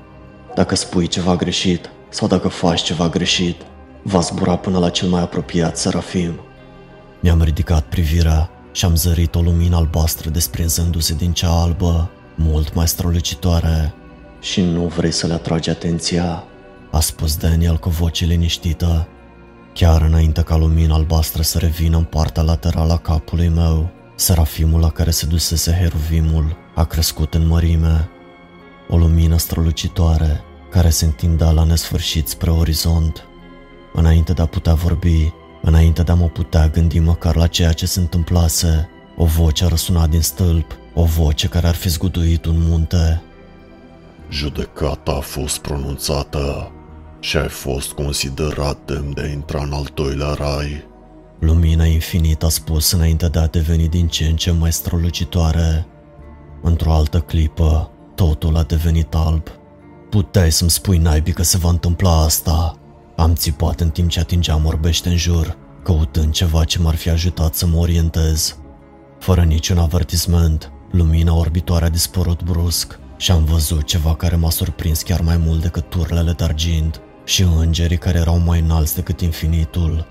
Dacă 0.55 0.75
spui 0.75 1.07
ceva 1.07 1.37
greșit 1.37 1.91
sau 2.09 2.29
dacă 2.29 2.49
faci 2.49 2.83
ceva 2.83 3.09
greșit, 3.09 3.57
va 4.07 4.21
zbura 4.21 4.57
până 4.57 4.79
la 4.79 4.91
cel 4.91 5.09
mai 5.09 5.21
apropiat 5.21 5.77
serafim. 5.77 6.41
Mi-am 7.21 7.43
ridicat 7.43 7.85
privirea 7.85 8.51
și 8.73 8.85
am 8.85 8.97
zărit 8.97 9.35
o 9.35 9.41
lumină 9.41 9.77
albastră 9.77 10.31
desprinzându-se 10.31 11.15
din 11.15 11.33
cea 11.33 11.61
albă 11.61 12.11
mult 12.35 12.75
mai 12.75 12.89
strălucitoare. 12.89 13.95
Și 14.41 14.61
nu 14.61 14.87
vrei 14.87 15.11
să 15.11 15.27
le 15.27 15.33
atragi 15.33 15.71
atenția? 15.71 16.45
A 16.91 17.01
spus 17.01 17.37
Daniel 17.37 17.77
cu 17.77 17.89
voce 17.89 18.25
liniștită, 18.25 19.09
chiar 19.73 20.03
înainte 20.03 20.43
ca 20.43 20.57
lumina 20.57 20.95
albastră 20.95 21.43
să 21.43 21.59
revină 21.59 21.97
în 21.97 22.05
partea 22.05 22.43
laterală 22.43 22.93
a 22.93 22.99
capului 22.99 23.49
meu. 23.49 23.91
Serafimul 24.15 24.81
la 24.81 24.91
care 24.91 25.11
se 25.11 25.27
dusese 25.27 25.73
heruvimul 25.73 26.57
a 26.75 26.85
crescut 26.85 27.35
în 27.35 27.47
mărime. 27.47 28.09
O 28.89 28.97
lumină 28.97 29.37
strălucitoare 29.37 30.41
care 30.71 30.91
se 30.91 31.05
întindea 31.05 31.51
la 31.51 31.65
nesfârșit 31.65 32.29
spre 32.29 32.51
orizont. 32.51 33.27
Înainte 33.97 34.33
de 34.33 34.43
a 34.43 34.47
putea 34.47 34.75
vorbi, 34.75 35.33
înainte 35.63 36.03
de 36.03 36.13
a 36.13 36.15
mă 36.15 36.27
putea 36.27 36.69
gândi 36.69 36.99
măcar 36.99 37.37
la 37.37 37.47
ceea 37.47 37.73
ce 37.73 37.87
se 37.87 38.01
întâmplase, 38.01 38.89
o 39.17 39.25
voce 39.25 39.65
a 39.65 39.69
răsunat 39.69 40.09
din 40.09 40.21
stâlp, 40.21 40.77
o 40.95 41.05
voce 41.05 41.49
care 41.49 41.67
ar 41.67 41.75
fi 41.75 41.89
zguduit 41.89 42.45
un 42.45 42.57
munte. 42.59 43.23
Judecata 44.31 45.13
a 45.13 45.21
fost 45.21 45.59
pronunțată 45.59 46.71
și 47.21 47.37
ai 47.37 47.49
fost 47.49 47.93
considerat 47.93 48.79
demn 48.85 49.15
de 49.15 49.21
a 49.21 49.27
intra 49.27 49.63
în 49.63 49.73
al 49.73 49.91
doilea 49.95 50.33
rai. 50.33 50.87
Lumina 51.39 51.85
infinită 51.85 52.47
a 52.47 52.49
spus 52.49 52.93
înainte 52.93 53.29
de 53.29 53.39
a 53.39 53.47
deveni 53.47 53.89
din 53.89 54.09
ce 54.09 54.25
în 54.25 54.37
ce 54.37 54.51
mai 54.51 54.73
strălucitoare. 54.73 55.87
Într-o 56.63 56.93
altă 56.93 57.21
clipă, 57.21 57.91
totul 58.15 58.57
a 58.57 58.63
devenit 58.63 59.15
alb. 59.15 59.49
Puteai 60.11 60.53
să-mi 60.53 60.71
spui 60.71 60.99
naibii 60.99 61.33
că 61.33 61.43
se 61.43 61.59
va 61.59 61.69
întâmpla 61.69 62.23
asta. 62.23 62.79
Am 63.17 63.35
țipat 63.35 63.81
în 63.81 63.91
timp 63.91 64.11
ce 64.11 64.21
atingeam 64.21 64.65
orbește 64.65 65.09
în 65.09 65.17
jur, 65.17 65.57
căutând 65.83 66.33
ceva 66.33 66.65
ce 66.65 66.79
m-ar 66.79 66.95
fi 66.95 67.09
ajutat 67.11 67.55
să 67.55 67.67
mă 67.67 67.77
orientez. 67.79 68.59
Fără 69.19 69.43
niciun 69.43 69.79
avertisment, 69.79 70.73
lumina 70.91 71.35
orbitoare 71.35 71.85
a 71.85 71.89
dispărut 71.89 72.43
brusc 72.43 72.99
și 73.17 73.31
am 73.31 73.45
văzut 73.45 73.83
ceva 73.83 74.15
care 74.15 74.37
m-a 74.37 74.51
surprins 74.51 75.03
chiar 75.03 75.21
mai 75.21 75.37
mult 75.37 75.61
decât 75.63 75.89
turlele 75.89 76.33
de 76.33 76.45
argint 76.45 77.01
și 77.25 77.43
îngerii 77.43 77.99
care 77.99 78.19
erau 78.19 78.39
mai 78.39 78.61
înalți 78.61 78.95
decât 78.95 79.21
infinitul. 79.21 80.07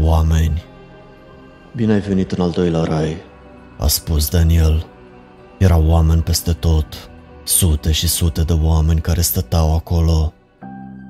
Oameni. 0.00 0.62
Bine 1.76 1.92
ai 1.92 2.00
venit 2.00 2.32
în 2.32 2.42
al 2.42 2.50
doilea 2.50 2.82
rai, 2.82 3.16
a 3.78 3.86
spus 3.86 4.28
Daniel. 4.28 4.86
Erau 5.58 5.86
oameni 5.86 6.22
peste 6.22 6.52
tot, 6.52 7.10
sute 7.44 7.92
și 7.92 8.08
sute 8.08 8.42
de 8.42 8.52
oameni 8.52 9.00
care 9.00 9.20
stăteau 9.20 9.74
acolo, 9.74 10.32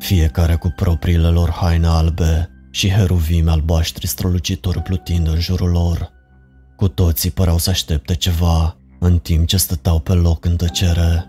fiecare 0.05 0.55
cu 0.55 0.69
propriile 0.69 1.29
lor 1.29 1.51
haine 1.51 1.87
albe 1.87 2.51
și 2.71 2.90
heruvime 2.90 3.51
albaștri 3.51 4.07
strălucitori 4.07 4.83
plutind 4.83 5.27
în 5.27 5.40
jurul 5.40 5.71
lor. 5.71 6.11
Cu 6.77 6.88
toții 6.88 7.31
păreau 7.31 7.59
să 7.59 7.71
aștepte 7.71 8.14
ceva, 8.14 8.77
în 9.01 9.19
timp 9.19 9.47
ce 9.47 9.57
stăteau 9.57 9.99
pe 9.99 10.12
loc 10.12 10.45
în 10.45 10.57
tăcere. 10.57 11.25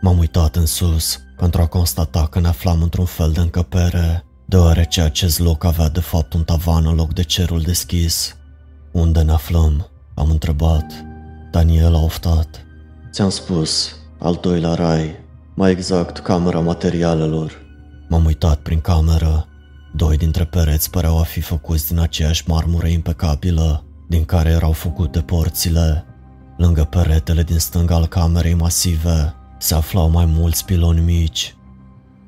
M-am 0.00 0.18
uitat 0.18 0.56
în 0.56 0.66
sus 0.66 1.18
pentru 1.36 1.60
a 1.60 1.66
constata 1.66 2.26
că 2.26 2.40
ne 2.40 2.48
aflam 2.48 2.82
într-un 2.82 3.04
fel 3.04 3.32
de 3.32 3.40
încăpere, 3.40 4.24
deoarece 4.46 5.00
acest 5.00 5.38
loc 5.38 5.64
avea 5.64 5.88
de 5.88 6.00
fapt 6.00 6.32
un 6.32 6.44
tavan 6.44 6.86
în 6.86 6.94
loc 6.94 7.12
de 7.12 7.22
cerul 7.22 7.60
deschis. 7.60 8.36
Unde 8.92 9.22
ne 9.22 9.32
aflăm? 9.32 9.88
Am 10.14 10.30
întrebat. 10.30 11.04
Daniel 11.50 11.94
a 11.94 12.02
oftat. 12.02 12.64
Ți-am 13.12 13.30
spus, 13.30 13.96
al 14.18 14.38
doilea 14.40 14.74
rai, 14.74 15.14
mai 15.54 15.70
exact 15.70 16.18
camera 16.18 16.60
materialelor. 16.60 17.63
M-am 18.08 18.24
uitat 18.24 18.58
prin 18.58 18.80
cameră. 18.80 19.48
Doi 19.92 20.16
dintre 20.16 20.44
pereți 20.44 20.90
păreau 20.90 21.18
a 21.18 21.22
fi 21.22 21.40
făcuți 21.40 21.88
din 21.88 21.98
aceeași 21.98 22.44
marmură 22.46 22.86
impecabilă, 22.86 23.84
din 24.08 24.24
care 24.24 24.50
erau 24.50 24.72
făcute 24.72 25.20
porțile. 25.20 26.04
Lângă 26.56 26.84
peretele 26.84 27.42
din 27.42 27.58
stânga 27.58 27.94
al 27.94 28.06
camerei 28.06 28.54
masive 28.54 29.34
se 29.58 29.74
aflau 29.74 30.08
mai 30.08 30.24
mulți 30.24 30.64
piloni 30.64 31.00
mici. 31.00 31.56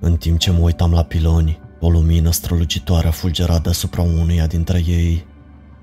În 0.00 0.16
timp 0.16 0.38
ce 0.38 0.50
mă 0.50 0.58
uitam 0.58 0.92
la 0.92 1.02
piloni, 1.02 1.58
o 1.80 1.90
lumină 1.90 2.30
strălucitoare 2.30 3.08
fulgera 3.08 3.58
deasupra 3.58 4.02
unuia 4.02 4.46
dintre 4.46 4.82
ei. 4.86 5.26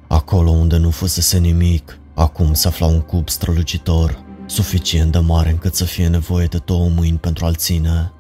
Acolo 0.08 0.50
unde 0.50 0.78
nu 0.78 0.90
fusese 0.90 1.38
nimic, 1.38 2.00
acum 2.16 2.54
se 2.54 2.68
afla 2.68 2.86
un 2.86 3.02
cub 3.02 3.30
strălucitor, 3.30 4.24
suficient 4.46 5.12
de 5.12 5.20
mare 5.20 5.50
încât 5.50 5.76
să 5.76 5.84
fie 5.84 6.08
nevoie 6.08 6.46
de 6.46 6.62
două 6.66 6.90
mâini 6.90 7.18
pentru 7.18 7.46
a-l 7.46 7.56
ține. 7.56 8.12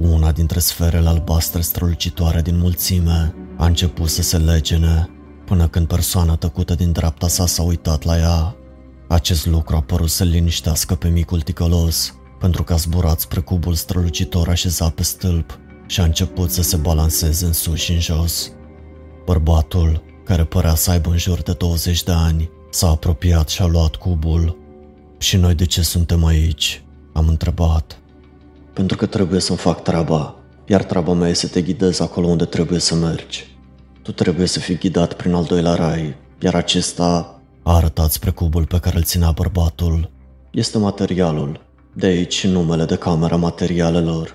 Una 0.00 0.32
dintre 0.32 0.58
sferele 0.58 1.08
albastre 1.08 1.60
strălucitoare 1.60 2.42
din 2.42 2.58
mulțime 2.58 3.34
a 3.56 3.66
început 3.66 4.08
să 4.08 4.22
se 4.22 4.36
legene, 4.36 5.10
până 5.44 5.68
când 5.68 5.86
persoana 5.86 6.36
tăcută 6.36 6.74
din 6.74 6.92
dreapta 6.92 7.28
sa 7.28 7.46
s-a 7.46 7.62
uitat 7.62 8.02
la 8.02 8.18
ea. 8.18 8.56
Acest 9.08 9.46
lucru 9.46 9.76
a 9.76 9.80
părut 9.80 10.10
să 10.10 10.24
liniștească 10.24 10.94
pe 10.94 11.08
micul 11.08 11.40
ticălos, 11.40 12.14
pentru 12.40 12.62
că 12.62 12.72
a 12.72 12.76
zburat 12.76 13.20
spre 13.20 13.40
cubul 13.40 13.74
strălucitor 13.74 14.48
așezat 14.48 14.92
pe 14.92 15.02
stâlp 15.02 15.58
și 15.86 16.00
a 16.00 16.04
început 16.04 16.50
să 16.50 16.62
se 16.62 16.76
balanceze 16.76 17.44
în 17.44 17.52
sus 17.52 17.78
și 17.78 17.92
în 17.92 18.00
jos. 18.00 18.52
Bărbatul, 19.24 20.02
care 20.24 20.44
părea 20.44 20.74
să 20.74 20.90
aibă 20.90 21.10
în 21.10 21.18
jur 21.18 21.42
de 21.42 21.52
20 21.52 22.02
de 22.02 22.12
ani, 22.12 22.50
s-a 22.70 22.88
apropiat 22.88 23.48
și 23.48 23.62
a 23.62 23.66
luat 23.66 23.96
cubul. 23.96 24.58
Și 25.18 25.36
noi 25.36 25.54
de 25.54 25.64
ce 25.64 25.82
suntem 25.82 26.24
aici? 26.24 26.82
Am 27.12 27.28
întrebat. 27.28 27.97
Pentru 28.78 28.96
că 28.96 29.06
trebuie 29.06 29.40
să-mi 29.40 29.58
fac 29.58 29.82
treaba, 29.82 30.34
iar 30.66 30.84
treaba 30.84 31.12
mea 31.12 31.28
e 31.28 31.32
să 31.32 31.48
te 31.48 31.62
ghidez 31.62 32.00
acolo 32.00 32.26
unde 32.26 32.44
trebuie 32.44 32.78
să 32.78 32.94
mergi. 32.94 33.56
Tu 34.02 34.12
trebuie 34.12 34.46
să 34.46 34.58
fii 34.58 34.78
ghidat 34.78 35.12
prin 35.12 35.32
al 35.32 35.44
doilea 35.44 35.74
rai, 35.74 36.16
iar 36.40 36.54
acesta 36.54 37.40
a 37.62 37.74
arătat 37.74 38.10
spre 38.10 38.30
cubul 38.30 38.66
pe 38.66 38.78
care 38.78 38.96
îl 38.96 39.02
ținea 39.02 39.30
bărbatul. 39.30 40.10
Este 40.50 40.78
materialul. 40.78 41.60
De 41.92 42.06
aici 42.06 42.46
numele 42.46 42.84
de 42.84 42.96
camera 42.96 43.36
materialelor. 43.36 44.34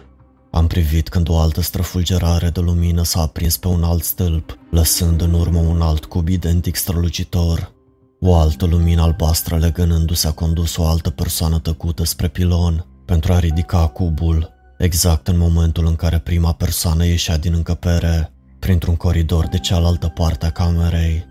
Am 0.51 0.67
privit 0.67 1.09
când 1.09 1.29
o 1.29 1.37
altă 1.37 1.61
străfulgerare 1.61 2.49
de 2.49 2.59
lumină 2.59 3.03
s-a 3.03 3.21
aprins 3.21 3.57
pe 3.57 3.67
un 3.67 3.83
alt 3.83 4.03
stâlp, 4.03 4.57
lăsând 4.71 5.21
în 5.21 5.33
urmă 5.33 5.59
un 5.59 5.81
alt 5.81 6.05
cub 6.05 6.27
identic 6.27 6.75
strălucitor. 6.75 7.71
O 8.19 8.35
altă 8.35 8.65
lumină 8.65 9.01
albastră 9.01 9.57
legănându-se 9.57 10.27
a 10.27 10.31
condus 10.31 10.77
o 10.77 10.85
altă 10.85 11.09
persoană 11.09 11.59
tăcută 11.59 12.03
spre 12.05 12.27
pilon 12.27 12.85
pentru 13.13 13.33
a 13.33 13.39
ridica 13.39 13.87
cubul, 13.87 14.53
exact 14.77 15.27
în 15.27 15.37
momentul 15.37 15.85
în 15.85 15.95
care 15.95 16.19
prima 16.19 16.53
persoană 16.53 17.05
ieșea 17.05 17.37
din 17.37 17.53
încăpere, 17.53 18.31
printr-un 18.59 18.95
coridor 18.95 19.47
de 19.47 19.57
cealaltă 19.57 20.07
parte 20.07 20.45
a 20.45 20.49
camerei. 20.49 21.25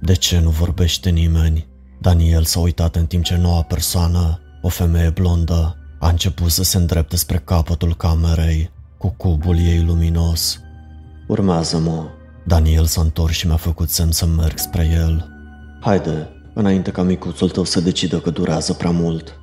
De 0.00 0.12
ce 0.12 0.38
nu 0.38 0.50
vorbește 0.50 1.10
nimeni? 1.10 1.66
Daniel 2.00 2.44
s-a 2.44 2.60
uitat 2.60 2.96
în 2.96 3.06
timp 3.06 3.24
ce 3.24 3.36
noua 3.36 3.62
persoană, 3.62 4.40
o 4.62 4.68
femeie 4.68 5.10
blondă, 5.10 5.76
a 5.98 6.08
început 6.08 6.50
să 6.50 6.62
se 6.62 6.76
îndrepte 6.76 7.16
spre 7.16 7.38
capătul 7.38 7.94
camerei, 7.94 8.70
cu 8.98 9.14
cubul 9.16 9.58
ei 9.58 9.82
luminos. 9.82 10.60
Urmează-mă. 11.26 12.04
Daniel 12.46 12.84
s-a 12.84 13.00
întors 13.00 13.36
și 13.36 13.46
mi-a 13.46 13.56
făcut 13.56 13.90
semn 13.90 14.10
să 14.10 14.26
merg 14.26 14.58
spre 14.58 14.88
el. 14.92 15.28
Haide, 15.80 16.28
înainte 16.54 16.90
ca 16.90 17.02
micuțul 17.02 17.50
tău 17.50 17.64
să 17.64 17.80
decidă 17.80 18.18
că 18.18 18.30
durează 18.30 18.72
prea 18.72 18.90
mult. 18.90 19.35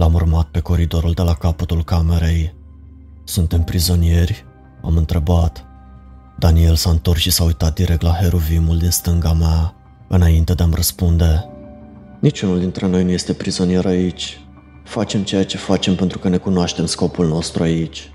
L-am 0.00 0.14
urmat 0.14 0.46
pe 0.46 0.60
coridorul 0.60 1.12
de 1.12 1.22
la 1.22 1.34
capătul 1.34 1.84
camerei. 1.84 2.54
Suntem 3.24 3.62
prizonieri? 3.62 4.44
Am 4.82 4.96
întrebat. 4.96 5.64
Daniel 6.38 6.74
s-a 6.74 6.90
întors 6.90 7.20
și 7.20 7.30
s-a 7.30 7.44
uitat 7.44 7.74
direct 7.74 8.02
la 8.02 8.12
heruvimul 8.12 8.78
din 8.78 8.90
stânga 8.90 9.32
mea, 9.32 9.74
înainte 10.08 10.54
de 10.54 10.62
a-mi 10.62 10.74
răspunde. 10.74 11.48
Niciunul 12.20 12.58
dintre 12.58 12.86
noi 12.86 13.04
nu 13.04 13.10
este 13.10 13.32
prizonier 13.32 13.86
aici. 13.86 14.40
Facem 14.84 15.22
ceea 15.22 15.44
ce 15.44 15.56
facem 15.56 15.94
pentru 15.94 16.18
că 16.18 16.28
ne 16.28 16.36
cunoaștem 16.36 16.86
scopul 16.86 17.26
nostru 17.26 17.62
aici. 17.62 18.10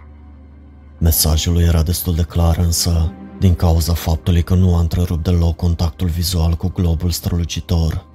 Mesajul 0.97 1.53
lui 1.53 1.63
era 1.63 1.83
destul 1.83 2.15
de 2.15 2.23
clar 2.23 2.57
însă, 2.57 3.13
din 3.39 3.55
cauza 3.55 3.93
faptului 3.93 4.43
că 4.43 4.55
nu 4.55 4.75
a 4.75 4.79
întrerupt 4.79 5.23
deloc 5.23 5.55
contactul 5.55 6.07
vizual 6.07 6.53
cu 6.53 6.67
globul 6.67 7.09
strălucitor. 7.09 8.05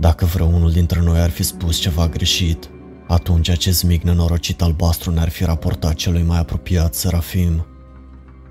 Dacă 0.00 0.24
vreunul 0.24 0.70
dintre 0.70 1.00
noi 1.00 1.18
ar 1.18 1.30
fi 1.30 1.42
spus 1.42 1.76
ceva 1.76 2.08
greșit, 2.08 2.68
atunci 3.06 3.48
acest 3.48 3.82
mic 3.82 4.02
nenorocit 4.02 4.62
albastru 4.62 5.10
ne-ar 5.10 5.28
fi 5.28 5.44
raportat 5.44 5.94
celui 5.94 6.22
mai 6.22 6.38
apropiat 6.38 6.94
Serafim. 6.94 7.66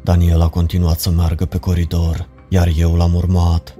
Daniel 0.04 0.42
a 0.42 0.48
continuat 0.48 1.00
să 1.00 1.10
meargă 1.10 1.46
pe 1.46 1.58
coridor, 1.58 2.28
iar 2.50 2.70
eu 2.78 2.96
l-am 2.96 3.13
urmat. 3.13 3.76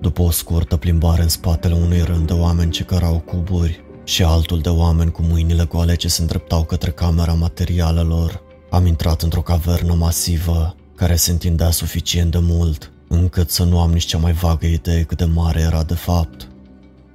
După 0.00 0.22
o 0.22 0.30
scurtă 0.30 0.76
plimbare 0.76 1.22
în 1.22 1.28
spatele 1.28 1.74
unui 1.74 2.00
rând 2.00 2.26
de 2.26 2.32
oameni 2.32 2.70
ce 2.70 2.84
cărau 2.84 3.18
cuburi 3.18 3.84
și 4.04 4.22
altul 4.22 4.60
de 4.60 4.68
oameni 4.68 5.10
cu 5.10 5.22
mâinile 5.22 5.64
goale 5.64 5.94
ce 5.94 6.08
se 6.08 6.20
îndreptau 6.20 6.64
către 6.64 6.90
camera 6.90 7.32
materialelor, 7.32 8.42
am 8.70 8.86
intrat 8.86 9.22
într-o 9.22 9.42
cavernă 9.42 9.94
masivă 9.94 10.74
care 10.96 11.16
se 11.16 11.30
întindea 11.30 11.70
suficient 11.70 12.30
de 12.30 12.38
mult 12.40 12.92
încât 13.08 13.50
să 13.50 13.64
nu 13.64 13.80
am 13.80 13.92
nici 13.92 14.04
cea 14.04 14.18
mai 14.18 14.32
vagă 14.32 14.66
idee 14.66 15.02
cât 15.02 15.18
de 15.18 15.24
mare 15.24 15.60
era 15.60 15.82
de 15.82 15.94
fapt. 15.94 16.48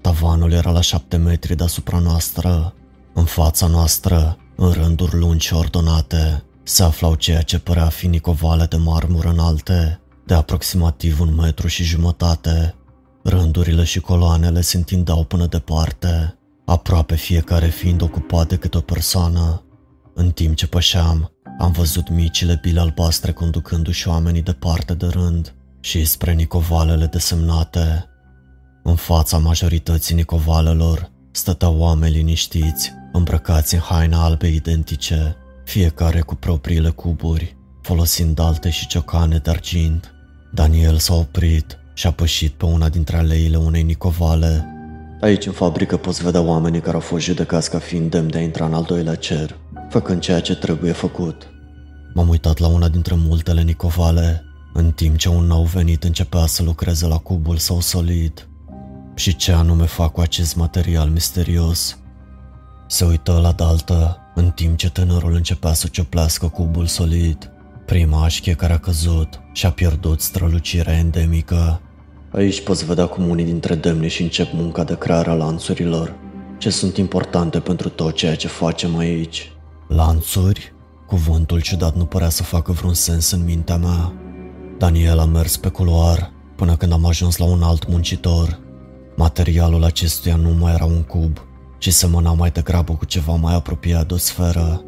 Tavanul 0.02 0.52
era 0.52 0.72
la 0.72 0.82
șapte 0.82 1.18
metri 1.18 1.56
deasupra 1.56 2.00
noastră. 2.00 2.74
În 3.18 3.26
fața 3.26 3.68
noastră, 3.68 4.38
în 4.56 4.72
rânduri 4.72 5.16
lungi 5.16 5.46
și 5.46 5.54
ordonate, 5.54 6.44
se 6.64 6.84
aflau 6.84 7.16
ceea 7.16 7.42
ce 7.42 7.60
părea 7.60 7.86
a 7.86 7.90
fi 7.90 8.08
nicovale 8.08 8.66
de 8.66 8.76
marmură 8.76 9.30
înalte, 9.30 10.00
de 10.26 10.34
aproximativ 10.34 11.20
un 11.20 11.36
metru 11.36 11.68
și 11.68 11.84
jumătate. 11.84 12.76
Rândurile 13.24 13.84
și 13.84 14.00
coloanele 14.00 14.62
se 14.62 14.78
întindeau 14.78 15.24
până 15.24 15.46
departe, 15.46 16.38
aproape 16.66 17.16
fiecare 17.16 17.68
fiind 17.68 18.02
ocupat 18.02 18.48
de 18.48 18.56
câte 18.56 18.78
o 18.78 18.82
persoană. 18.82 19.64
În 20.14 20.32
timp 20.32 20.56
ce 20.56 20.68
pășeam, 20.68 21.32
am 21.60 21.72
văzut 21.72 22.10
micile 22.10 22.60
bile 22.62 22.80
albastre 22.80 23.32
conducându-și 23.32 24.08
oamenii 24.08 24.42
departe 24.42 24.94
de 24.94 25.06
rând 25.06 25.56
și 25.80 26.06
spre 26.06 26.34
nicovalele 26.34 27.06
desemnate. 27.06 28.06
În 28.84 28.96
fața 28.96 29.38
majorității 29.38 30.16
nicovalelor 30.16 31.12
stăteau 31.32 31.78
oameni 31.78 32.14
liniștiți, 32.14 32.92
îmbrăcați 33.18 33.74
în 33.74 33.80
haine 33.80 34.16
albe 34.16 34.48
identice, 34.48 35.36
fiecare 35.64 36.22
cu 36.22 36.36
propriile 36.36 36.90
cuburi, 36.90 37.58
folosind 37.82 38.40
alte 38.40 38.70
și 38.70 38.88
ciocane 38.88 39.38
de 39.38 39.50
argint. 39.50 40.12
Daniel 40.54 40.98
s-a 40.98 41.14
oprit 41.14 41.78
și 41.94 42.08
a 42.08 42.12
pășit 42.12 42.52
pe 42.52 42.66
una 42.66 42.90
dintre 42.90 43.18
aleile 43.18 43.58
unei 43.58 43.84
nicovale. 43.84 44.66
Aici 45.22 45.46
în 45.46 45.52
fabrică 45.52 45.98
poți 45.98 46.24
vedea 46.24 46.42
oamenii 46.42 46.80
care 46.80 46.94
au 46.94 47.00
fost 47.00 47.24
judecați 47.24 47.70
ca 47.70 47.80
fiind 47.80 48.12
demn 48.12 48.30
de 48.30 48.38
a 48.38 48.42
intra 48.42 48.66
în 48.66 48.74
al 48.74 48.84
doilea 48.84 49.16
cer, 49.16 49.58
făcând 49.90 50.22
ceea 50.22 50.40
ce 50.40 50.56
trebuie 50.56 50.92
făcut. 50.92 51.48
M-am 52.14 52.30
uitat 52.30 52.58
la 52.58 52.68
una 52.68 52.90
dintre 52.90 53.16
multele 53.18 53.62
nicovale, 53.62 54.44
în 54.74 54.92
timp 54.92 55.18
ce 55.18 55.30
un 55.30 55.46
nou 55.46 55.64
venit 55.64 56.04
începea 56.04 56.46
să 56.46 56.64
lucreze 56.64 57.08
la 57.08 57.18
cubul 57.18 57.58
său 57.58 57.80
solid. 57.80 58.48
Și 59.16 59.36
ce 59.36 59.52
anume 59.52 59.86
fac 59.86 60.12
cu 60.12 60.20
acest 60.22 60.56
material 60.56 61.10
misterios? 61.10 61.98
Se 62.88 63.06
uită 63.06 63.40
la 63.42 63.52
daltă, 63.52 64.18
în 64.36 64.50
timp 64.50 64.78
ce 64.78 64.90
tânărul 64.90 65.34
începea 65.34 65.74
să 65.74 65.88
cioplească 65.88 66.48
cubul 66.48 66.86
solid. 66.86 67.52
Prima 67.86 68.24
așchie 68.24 68.54
care 68.54 68.74
a 68.74 68.78
căzut 68.78 69.40
și 69.54 69.66
a 69.66 69.72
pierdut 69.72 70.22
strălucirea 70.22 70.98
endemică. 70.98 71.82
Aici 72.32 72.64
poți 72.64 72.86
vedea 72.86 73.06
cum 73.06 73.30
unii 73.30 73.46
dintre 73.46 73.76
demni 73.76 74.08
și 74.08 74.22
încep 74.22 74.48
munca 74.54 74.84
de 74.84 74.98
creare 74.98 75.30
a 75.30 75.34
lanțurilor, 75.34 76.16
ce 76.58 76.70
sunt 76.70 76.98
importante 76.98 77.60
pentru 77.60 77.90
tot 77.90 78.16
ceea 78.16 78.36
ce 78.36 78.48
facem 78.48 78.98
aici. 78.98 79.52
Lanțuri? 79.88 80.74
Cuvântul 81.08 81.62
ciudat 81.62 81.96
nu 81.96 82.06
părea 82.06 82.30
să 82.30 82.44
facă 82.44 82.72
vreun 82.72 82.94
sens 82.94 83.32
în 83.32 83.44
mintea 83.44 83.78
mea. 83.78 84.14
Daniel 84.78 85.20
a 85.20 85.26
mers 85.26 85.58
pe 85.58 85.70
culoar 85.70 86.32
până 86.56 86.76
când 86.76 86.92
am 86.92 87.06
ajuns 87.06 87.38
la 87.38 87.46
un 87.46 87.62
alt 87.62 87.88
muncitor. 87.88 88.60
Materialul 89.16 89.84
acestuia 89.84 90.36
nu 90.36 90.50
mai 90.50 90.74
era 90.74 90.86
un 90.86 91.02
cub, 91.02 91.47
ci 91.78 91.94
semăna 91.94 92.34
mai 92.34 92.52
degrabă 92.52 92.94
cu 92.94 93.06
ceva 93.06 93.34
mai 93.34 93.56
apropiat 93.56 94.08
de 94.08 94.14
o 94.14 94.18
sferă. 94.18 94.82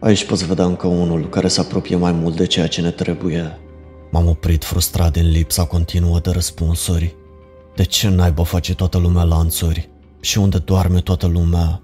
Aici 0.00 0.26
poți 0.26 0.46
vedea 0.46 0.64
încă 0.64 0.86
unul 0.86 1.28
care 1.28 1.48
se 1.48 1.60
apropie 1.60 1.96
mai 1.96 2.12
mult 2.12 2.36
de 2.36 2.46
ceea 2.46 2.66
ce 2.66 2.80
ne 2.80 2.90
trebuie. 2.90 3.58
M-am 4.10 4.28
oprit 4.28 4.64
frustrat 4.64 5.12
din 5.12 5.30
lipsa 5.30 5.64
continuă 5.64 6.20
de 6.20 6.30
răspunsuri. 6.30 7.16
De 7.76 7.84
ce 7.84 8.08
naiba 8.08 8.44
face 8.44 8.74
toată 8.74 8.98
lumea 8.98 9.22
lanțuri? 9.22 9.88
Și 10.20 10.38
unde 10.38 10.58
doarme 10.58 11.00
toată 11.00 11.26
lumea? 11.26 11.82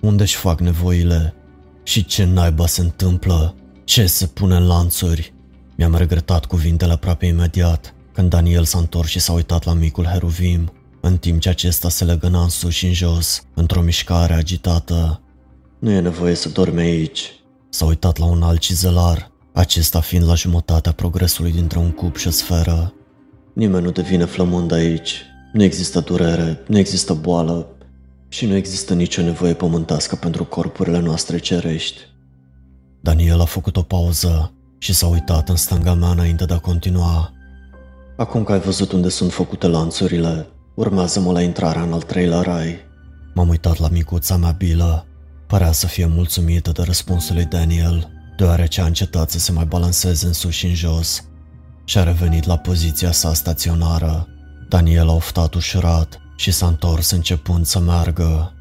Unde 0.00 0.22
își 0.22 0.36
fac 0.36 0.60
nevoile? 0.60 1.34
Și 1.82 2.04
ce 2.04 2.24
naiba 2.24 2.66
se 2.66 2.80
întâmplă? 2.80 3.54
Ce 3.84 4.06
se 4.06 4.26
pune 4.26 4.56
în 4.56 4.66
lanțuri? 4.66 5.32
Mi-am 5.76 5.94
regretat 5.94 6.44
cuvintele 6.44 6.92
aproape 6.92 7.26
imediat, 7.26 7.94
când 8.12 8.30
Daniel 8.30 8.64
s-a 8.64 8.78
întors 8.78 9.08
și 9.08 9.20
s-a 9.20 9.32
uitat 9.32 9.64
la 9.64 9.72
micul 9.72 10.04
Heruvim, 10.04 10.72
în 11.00 11.16
timp 11.16 11.40
ce 11.40 11.48
acesta 11.48 11.88
se 11.88 12.04
legăna 12.04 12.42
în 12.42 12.48
sus 12.48 12.72
și 12.72 12.86
în 12.86 12.92
jos, 12.92 13.42
într-o 13.54 13.80
mișcare 13.80 14.34
agitată. 14.34 15.20
Nu 15.78 15.90
e 15.90 16.00
nevoie 16.00 16.34
să 16.34 16.48
dormi 16.48 16.80
aici. 16.80 17.32
S-a 17.70 17.84
uitat 17.84 18.16
la 18.18 18.24
un 18.24 18.42
alt 18.42 18.60
cizelar, 18.60 19.30
acesta 19.52 20.00
fiind 20.00 20.26
la 20.26 20.34
jumătatea 20.34 20.92
progresului 20.92 21.52
dintre 21.52 21.78
un 21.78 21.90
cub 21.90 22.16
și 22.16 22.26
o 22.26 22.30
sferă. 22.30 22.92
Nimeni 23.52 23.84
nu 23.84 23.90
devine 23.90 24.24
flămând 24.24 24.72
aici. 24.72 25.22
Nu 25.52 25.62
există 25.62 26.00
durere, 26.00 26.62
nu 26.66 26.78
există 26.78 27.14
boală 27.14 27.66
și 28.28 28.46
nu 28.46 28.54
există 28.54 28.94
nicio 28.94 29.22
nevoie 29.22 29.54
pământească 29.54 30.16
pentru 30.16 30.44
corpurile 30.44 30.98
noastre 30.98 31.38
cerești. 31.38 32.00
Daniel 33.00 33.40
a 33.40 33.44
făcut 33.44 33.76
o 33.76 33.82
pauză 33.82 34.52
și 34.78 34.94
s-a 34.94 35.06
uitat 35.06 35.48
în 35.48 35.56
stânga 35.56 35.94
mea 35.94 36.08
înainte 36.08 36.44
de 36.44 36.54
a 36.54 36.58
continua. 36.58 37.32
Acum 38.16 38.44
că 38.44 38.52
ai 38.52 38.60
văzut 38.60 38.92
unde 38.92 39.08
sunt 39.08 39.32
făcute 39.32 39.66
lanțurile, 39.66 40.46
urmează-mă 40.78 41.32
la 41.32 41.42
intrarea 41.42 41.82
în 41.82 41.92
al 41.92 42.02
treilea 42.02 42.40
rai. 42.40 42.76
M-am 43.34 43.48
uitat 43.48 43.78
la 43.78 43.88
micuța 43.88 44.36
mea 44.36 44.50
bilă. 44.50 45.06
Părea 45.46 45.72
să 45.72 45.86
fie 45.86 46.06
mulțumită 46.06 46.70
de 46.70 46.82
răspunsul 46.82 47.34
lui 47.34 47.44
Daniel, 47.44 48.10
deoarece 48.36 48.80
a 48.80 48.84
încetat 48.84 49.30
să 49.30 49.38
se 49.38 49.52
mai 49.52 49.64
balanceze 49.64 50.26
în 50.26 50.32
sus 50.32 50.52
și 50.52 50.66
în 50.66 50.74
jos 50.74 51.24
și 51.84 51.98
a 51.98 52.02
revenit 52.02 52.44
la 52.44 52.56
poziția 52.56 53.12
sa 53.12 53.34
staționară. 53.34 54.28
Daniel 54.68 55.08
a 55.08 55.12
oftat 55.12 55.54
ușurat 55.54 56.20
și 56.36 56.50
s-a 56.50 56.66
întors 56.66 57.10
începând 57.10 57.66
să 57.66 57.78
meargă. 57.78 58.52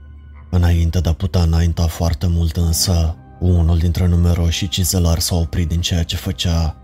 Înainte 0.49 0.99
de 0.99 1.09
a 1.09 1.13
putea 1.13 1.41
înainta 1.41 1.87
foarte 1.87 2.27
mult 2.27 2.55
însă, 2.55 3.15
unul 3.39 3.77
dintre 3.77 4.07
numeroșii 4.07 4.67
cizelari 4.67 5.21
s-a 5.21 5.35
oprit 5.35 5.67
din 5.67 5.81
ceea 5.81 6.03
ce 6.03 6.15
făcea. 6.15 6.75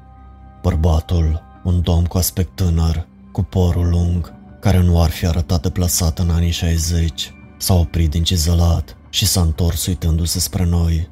Bărbatul, 0.61 1.41
un 1.63 1.81
domn 1.81 2.05
cu 2.05 2.17
aspect 2.17 2.55
tânăr, 2.55 3.07
cu 3.31 3.43
porul 3.43 3.89
lung, 3.89 4.41
care 4.63 4.81
nu 4.81 5.01
ar 5.01 5.09
fi 5.09 5.25
arătat 5.25 5.61
deplasat 5.61 6.19
în 6.19 6.29
anii 6.29 6.51
60, 6.51 7.33
s-a 7.57 7.73
oprit 7.73 8.09
din 8.09 8.23
cizelat 8.23 8.97
și 9.09 9.25
s-a 9.25 9.41
întors 9.41 9.85
uitându-se 9.85 10.39
spre 10.39 10.65
noi. 10.65 11.09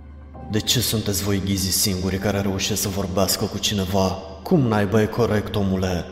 De 0.51 0.59
ce 0.59 0.79
sunteți 0.79 1.23
voi 1.23 1.41
ghizi 1.45 1.71
singuri 1.71 2.17
care 2.17 2.41
reușesc 2.41 2.81
să 2.81 2.87
vorbească 2.87 3.45
cu 3.45 3.57
cineva? 3.57 4.17
Cum 4.43 4.59
naiba 4.59 5.01
e 5.01 5.05
corect, 5.05 5.55
omule? 5.55 6.05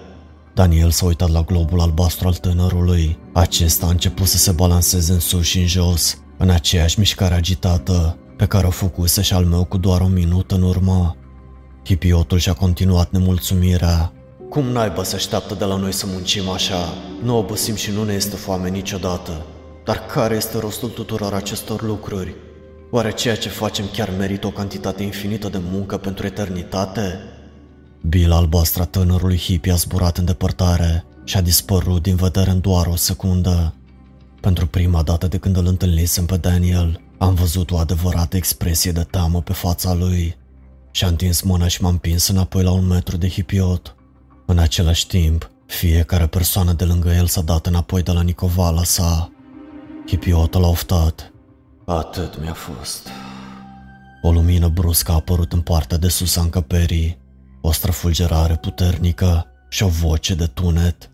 Daniel 0.54 0.92
s-a 0.92 1.06
uitat 1.06 1.30
la 1.30 1.42
globul 1.42 1.80
albastru 1.80 2.28
al 2.28 2.34
tânărului. 2.34 3.18
Acesta 3.34 3.86
a 3.86 3.90
început 3.90 4.28
să 4.28 4.38
se 4.38 4.52
balanceze 4.52 5.14
în 5.14 5.20
sus 5.20 5.46
și 5.46 5.60
în 5.60 5.68
jos, 5.68 6.18
în 6.38 6.50
aceeași 6.50 7.00
mișcare 7.00 7.34
agitată, 7.34 8.18
pe 8.38 8.46
care 8.46 8.68
o 8.68 8.72
făcuse 8.72 9.22
și 9.22 9.34
al 9.34 9.46
meu 9.46 9.64
cu 9.64 9.78
doar 9.78 10.02
un 10.02 10.14
minut 10.14 10.52
în 10.52 10.62
urmă. 10.62 11.16
Hipiotul 11.86 12.38
și-a 12.38 12.54
continuat 12.54 13.12
nemulțumirea. 13.12 14.14
Cum 14.50 14.66
naiba 14.66 15.04
se 15.04 15.16
așteaptă 15.16 15.54
de 15.54 15.66
la 15.66 15.76
noi 15.76 15.92
să 15.92 16.06
muncim 16.08 16.50
așa? 16.50 16.94
Nu 17.24 17.38
obosim 17.38 17.76
și 17.76 17.92
nu 17.92 18.04
ne 18.04 18.14
este 18.14 18.36
foame 18.36 18.70
niciodată. 18.70 19.46
Dar 19.86 20.06
care 20.06 20.36
este 20.36 20.58
rostul 20.58 20.90
tuturor 20.90 21.34
acestor 21.34 21.82
lucruri? 21.82 22.36
Oare 22.92 23.12
ceea 23.12 23.36
ce 23.36 23.50
facem 23.50 23.86
chiar 23.94 24.14
merită 24.18 24.48
o 24.48 24.52
cantitate 24.52 25.04
infinită 25.04 25.50
de 25.50 25.62
muncă 25.72 25.98
pentru 25.98 26.26
eternitate? 26.26 27.20
Bila 28.02 28.36
albastră 28.36 28.86
tânărului 28.86 29.38
hippie 29.38 29.72
a 29.72 29.76
zburat 29.76 30.18
în 30.18 30.26
depărtare 30.26 31.06
și 31.24 31.38
a 31.38 31.42
dispărut 31.42 32.02
din 32.02 32.16
vedere 32.16 32.50
în 32.50 32.60
doar 32.60 32.86
o 32.88 32.96
secundă. 32.96 33.74
Pentru 34.42 34.68
prima 34.68 35.02
dată 35.02 35.28
de 35.28 35.38
când 35.38 35.58
îl 35.58 35.68
întâlnisem 35.68 36.26
pe 36.26 36.38
Daniel, 36.38 37.02
am 37.18 37.34
văzut 37.34 37.72
o 37.72 37.78
adevărată 37.78 38.38
expresie 38.38 38.92
de 38.92 39.04
teamă 39.12 39.42
pe 39.42 39.54
fața 39.54 39.94
lui 39.94 40.38
și 40.92 41.04
a 41.04 41.08
întins 41.08 41.42
mâna 41.42 41.68
și 41.68 41.82
m-am 41.82 41.92
împins 41.92 42.28
înapoi 42.28 42.64
la 42.64 42.72
un 42.72 42.88
metru 42.88 43.18
de 43.18 43.30
hipiot. 43.30 43.94
În 44.50 44.58
același 44.58 45.08
timp, 45.08 45.52
fiecare 45.66 46.28
persoană 46.28 46.74
de 46.74 46.84
lângă 46.84 47.10
el 47.10 47.26
s-a 47.26 47.42
dat 47.42 47.66
înapoi 47.66 48.04
de 48.04 48.12
la 48.12 48.22
Nicovala 48.22 48.84
sa. 48.84 49.32
Hipiotul 50.08 50.64
a 50.64 50.68
oftat. 50.68 51.34
Atât 51.86 52.42
mi-a 52.42 52.54
fost. 52.54 53.08
O 54.22 54.32
lumină 54.32 54.68
bruscă 54.68 55.12
a 55.12 55.16
apărut 55.16 55.54
în 55.54 55.62
partea 55.62 55.98
de 55.98 56.08
sus 56.08 56.36
a 56.36 56.42
încăperii, 56.42 57.18
o 57.62 57.72
străfulgerare 57.72 58.56
puternică 58.56 59.46
și 59.70 59.84
o 59.84 59.88
voce 59.88 60.36
de 60.36 60.46
tunet. 60.46 61.12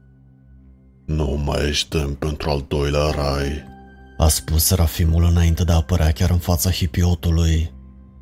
Nu 1.05 1.41
mai 1.45 1.67
ești 1.67 1.97
pentru 1.97 2.49
al 2.49 2.65
doilea 2.67 3.09
rai, 3.09 3.63
a 4.17 4.27
spus 4.27 4.63
Serafimul 4.63 5.23
înainte 5.23 5.63
de 5.63 5.71
a 5.71 5.75
apărea 5.75 6.11
chiar 6.11 6.29
în 6.29 6.37
fața 6.37 6.71
hipiotului. 6.71 7.73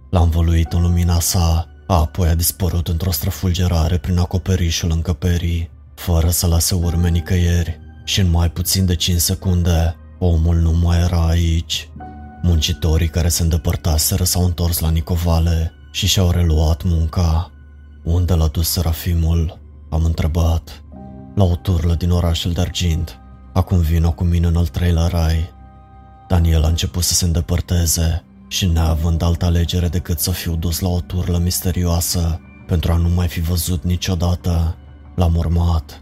L-a 0.10 0.22
învăluit 0.22 0.74
în 0.74 0.82
lumina 0.82 1.20
sa, 1.20 1.68
apoi 1.96 2.28
a 2.28 2.36
dispărut 2.36 2.88
într-o 2.88 3.12
străfulgerare 3.12 3.98
prin 3.98 4.18
acoperișul 4.18 4.92
încăperii, 4.92 5.70
fără 5.96 6.30
să 6.30 6.48
lase 6.48 6.76
urme 6.76 7.10
nicăieri, 7.10 7.80
și 8.04 8.20
în 8.20 8.30
mai 8.30 8.50
puțin 8.50 8.86
de 8.86 8.96
5 8.96 9.20
secunde, 9.20 9.96
omul 10.20 10.56
nu 10.56 10.72
mai 10.72 11.00
era 11.00 11.28
aici. 11.28 11.90
Muncitorii 12.42 13.08
care 13.08 13.28
se 13.28 13.44
îndepărtaseră 13.44 14.24
s-au 14.24 14.46
întors 14.46 14.80
la 14.80 14.90
Nicovale 14.90 15.72
și 15.92 16.08
și-au 16.08 16.32
reluat 16.32 16.84
munca. 16.84 17.52
Unde 18.04 18.34
l-a 18.34 18.48
dus 18.48 18.70
Serafimul? 18.70 19.60
Am 19.90 20.04
întrebat. 20.04 20.84
La 21.36 21.44
o 21.44 21.56
turlă 21.56 21.94
din 21.94 22.12
orașul 22.12 22.52
de 22.52 22.62
argint. 22.62 23.20
Acum 23.54 23.80
vină 23.80 24.10
cu 24.10 24.24
mine 24.24 24.48
în 24.48 24.56
al 24.56 24.68
treilea 24.68 25.08
rai. 25.08 25.54
Daniel 26.28 26.64
a 26.64 26.68
început 26.68 27.04
să 27.04 27.14
se 27.14 27.26
îndepărteze 27.26 28.24
și 28.54 28.66
neavând 28.66 29.22
altă 29.22 29.46
alegere 29.46 29.88
decât 29.88 30.20
să 30.20 30.32
fiu 30.32 30.56
dus 30.56 30.80
la 30.80 30.90
o 30.90 31.00
turlă 31.00 31.38
misterioasă 31.38 32.42
pentru 32.68 32.92
a 32.92 32.98
nu 32.98 33.10
mai 33.10 33.28
fi 33.28 33.42
văzut 33.42 33.84
niciodată, 33.84 34.76
l-am 35.16 35.36
urmat. 35.36 36.02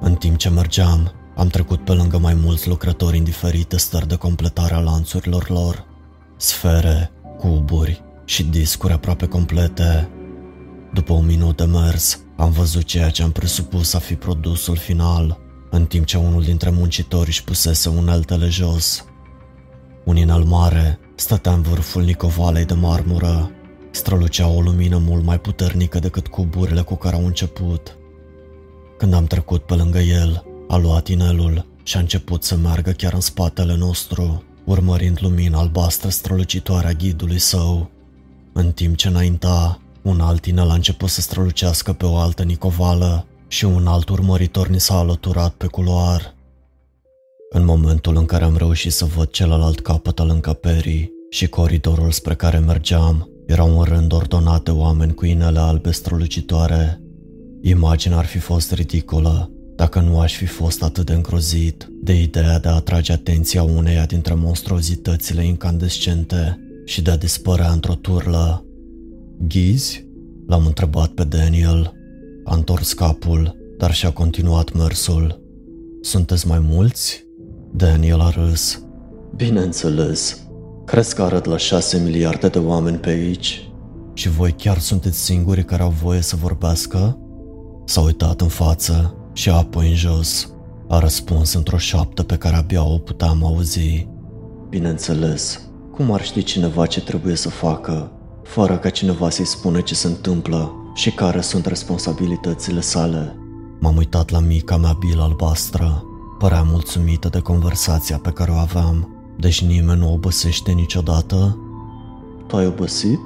În 0.00 0.14
timp 0.14 0.36
ce 0.36 0.48
mergeam, 0.48 1.12
am 1.36 1.48
trecut 1.48 1.84
pe 1.84 1.92
lângă 1.92 2.18
mai 2.18 2.34
mulți 2.34 2.68
lucrători 2.68 3.18
în 3.18 3.24
diferite 3.24 3.76
stări 3.76 4.08
de 4.08 4.14
completare 4.16 4.74
a 4.74 4.78
lanțurilor 4.78 5.50
lor, 5.50 5.86
sfere, 6.36 7.10
cuburi 7.38 8.02
și 8.24 8.44
discuri 8.44 8.92
aproape 8.92 9.26
complete. 9.26 10.08
După 10.92 11.12
un 11.12 11.26
minut 11.26 11.56
de 11.56 11.64
mers, 11.64 12.20
am 12.36 12.50
văzut 12.50 12.82
ceea 12.82 13.10
ce 13.10 13.22
am 13.22 13.32
presupus 13.32 13.94
a 13.94 13.98
fi 13.98 14.14
produsul 14.14 14.76
final, 14.76 15.38
în 15.70 15.86
timp 15.86 16.06
ce 16.06 16.16
unul 16.16 16.42
dintre 16.42 16.70
muncitori 16.70 17.28
își 17.28 17.44
pusese 17.44 17.88
uneltele 17.88 18.48
jos. 18.48 19.04
Un 20.04 20.16
inel 20.16 20.42
mare 20.42 20.98
stătea 21.16 21.52
în 21.52 21.62
vârful 21.62 22.02
nicovalei 22.02 22.64
de 22.64 22.74
marmură. 22.74 23.50
Strălucea 23.90 24.48
o 24.48 24.60
lumină 24.60 24.98
mult 24.98 25.24
mai 25.24 25.40
puternică 25.40 25.98
decât 25.98 26.26
cuburile 26.26 26.80
cu 26.80 26.94
care 26.94 27.16
au 27.16 27.26
început. 27.26 27.96
Când 28.98 29.14
am 29.14 29.24
trecut 29.24 29.62
pe 29.62 29.74
lângă 29.74 29.98
el, 29.98 30.44
a 30.68 30.76
luat 30.76 31.08
inelul 31.08 31.66
și 31.82 31.96
a 31.96 32.00
început 32.00 32.44
să 32.44 32.56
meargă 32.56 32.90
chiar 32.90 33.12
în 33.12 33.20
spatele 33.20 33.76
nostru, 33.76 34.44
urmărind 34.64 35.18
lumina 35.20 35.58
albastră 35.58 36.08
strălucitoare 36.08 36.86
a 36.86 36.92
ghidului 36.92 37.38
său. 37.38 37.90
În 38.52 38.72
timp 38.72 38.96
ce 38.96 39.08
înainta, 39.08 39.80
un 40.02 40.20
alt 40.20 40.46
inel 40.46 40.70
a 40.70 40.74
început 40.74 41.08
să 41.08 41.20
strălucească 41.20 41.92
pe 41.92 42.06
o 42.06 42.16
altă 42.16 42.42
nicovală 42.42 43.26
și 43.48 43.64
un 43.64 43.86
alt 43.86 44.08
urmăritor 44.08 44.68
ni 44.68 44.80
s-a 44.80 44.98
alăturat 44.98 45.52
pe 45.52 45.66
culoar. 45.66 46.35
În 47.56 47.64
momentul 47.64 48.16
în 48.16 48.24
care 48.24 48.44
am 48.44 48.56
reușit 48.56 48.92
să 48.92 49.04
văd 49.04 49.28
celălalt 49.30 49.80
capăt 49.80 50.20
al 50.20 50.28
încăperii 50.28 51.12
și 51.30 51.48
coridorul 51.48 52.10
spre 52.10 52.34
care 52.34 52.58
mergeam, 52.58 53.28
era 53.46 53.62
un 53.64 53.82
rând 53.82 54.12
ordonat 54.12 54.62
de 54.62 54.70
oameni 54.70 55.14
cu 55.14 55.24
inele 55.24 55.58
albe 55.58 55.90
strălucitoare. 55.90 57.00
Imaginea 57.62 58.18
ar 58.18 58.24
fi 58.24 58.38
fost 58.38 58.72
ridicolă 58.72 59.50
dacă 59.76 60.00
nu 60.00 60.20
aș 60.20 60.36
fi 60.36 60.46
fost 60.46 60.82
atât 60.82 61.06
de 61.06 61.12
îngrozit 61.12 61.88
de 62.02 62.20
ideea 62.20 62.58
de 62.58 62.68
a 62.68 62.74
atrage 62.74 63.12
atenția 63.12 63.62
uneia 63.62 64.06
dintre 64.06 64.34
monstruozitățile 64.34 65.44
incandescente 65.44 66.58
și 66.84 67.02
de 67.02 67.10
a 67.10 67.16
dispărea 67.16 67.70
într-o 67.70 67.94
turlă. 67.94 68.64
Ghizi? 69.38 70.04
L-am 70.46 70.66
întrebat 70.66 71.08
pe 71.08 71.24
Daniel. 71.24 71.92
A 72.44 72.54
întors 72.54 72.92
capul, 72.92 73.56
dar 73.78 73.94
și-a 73.94 74.12
continuat 74.12 74.72
mersul. 74.72 75.40
Sunteți 76.00 76.46
mai 76.46 76.58
mulți? 76.58 77.25
Daniel 77.76 78.20
a 78.20 78.30
râs. 78.30 78.82
Bineînțeles. 79.34 80.38
Crezi 80.84 81.14
că 81.14 81.22
arăt 81.22 81.44
la 81.44 81.56
șase 81.56 81.98
miliarde 81.98 82.48
de 82.48 82.58
oameni 82.58 82.96
pe 82.96 83.08
aici? 83.08 83.70
Și 84.14 84.28
voi 84.28 84.52
chiar 84.52 84.78
sunteți 84.78 85.18
singurii 85.18 85.64
care 85.64 85.82
au 85.82 85.94
voie 86.02 86.20
să 86.20 86.36
vorbească? 86.36 87.18
S-a 87.84 88.00
uitat 88.00 88.40
în 88.40 88.48
față 88.48 89.14
și 89.32 89.50
apoi 89.50 89.88
în 89.88 89.94
jos. 89.94 90.50
A 90.88 90.98
răspuns 90.98 91.52
într-o 91.52 91.76
șoaptă 91.76 92.22
pe 92.22 92.36
care 92.36 92.56
abia 92.56 92.84
o 92.84 92.98
puteam 92.98 93.44
auzi. 93.44 94.08
Bineînțeles, 94.68 95.60
cum 95.94 96.12
ar 96.12 96.22
ști 96.22 96.42
cineva 96.42 96.86
ce 96.86 97.00
trebuie 97.00 97.34
să 97.34 97.48
facă, 97.48 98.12
fără 98.42 98.78
ca 98.78 98.88
cineva 98.88 99.30
să-i 99.30 99.46
spună 99.46 99.80
ce 99.80 99.94
se 99.94 100.06
întâmplă 100.06 100.72
și 100.94 101.10
care 101.10 101.40
sunt 101.40 101.66
responsabilitățile 101.66 102.80
sale? 102.80 103.36
M-am 103.80 103.96
uitat 103.96 104.30
la 104.30 104.38
mica 104.38 104.76
mea 104.76 104.96
bilă 104.98 105.22
albastră. 105.22 106.05
Părea 106.38 106.62
mulțumită 106.62 107.28
de 107.28 107.40
conversația 107.40 108.18
pe 108.18 108.30
care 108.30 108.50
o 108.50 108.54
aveam, 108.54 109.08
deci 109.38 109.64
nimeni 109.64 110.00
nu 110.00 110.12
obosește 110.12 110.72
niciodată. 110.72 111.58
Tu 112.46 112.56
ai 112.56 112.66
obosit? 112.66 113.20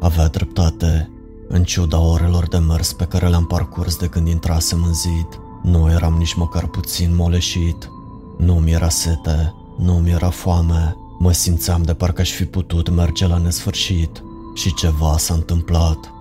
Avea 0.00 0.28
dreptate. 0.28 1.10
În 1.48 1.62
ciuda 1.62 2.00
orelor 2.00 2.48
de 2.48 2.58
mers 2.58 2.92
pe 2.92 3.04
care 3.04 3.28
le-am 3.28 3.46
parcurs 3.46 3.96
de 3.96 4.06
când 4.06 4.28
intrasem 4.28 4.82
în 4.86 4.94
zid, 4.94 5.40
nu 5.62 5.90
eram 5.90 6.14
nici 6.14 6.34
măcar 6.34 6.66
puțin 6.66 7.14
moleșit. 7.14 7.90
Nu 8.38 8.54
mi 8.54 8.70
era 8.70 8.88
sete, 8.88 9.54
nu 9.76 9.92
mi 9.92 10.10
era 10.10 10.30
foame, 10.30 10.96
mă 11.18 11.32
simțeam 11.32 11.82
de 11.82 11.94
parcă 11.94 12.20
aș 12.20 12.30
fi 12.30 12.44
putut 12.44 12.88
merge 12.88 13.26
la 13.26 13.38
nesfârșit 13.38 14.22
și 14.54 14.74
ceva 14.74 15.18
s-a 15.18 15.34
întâmplat. 15.34 16.12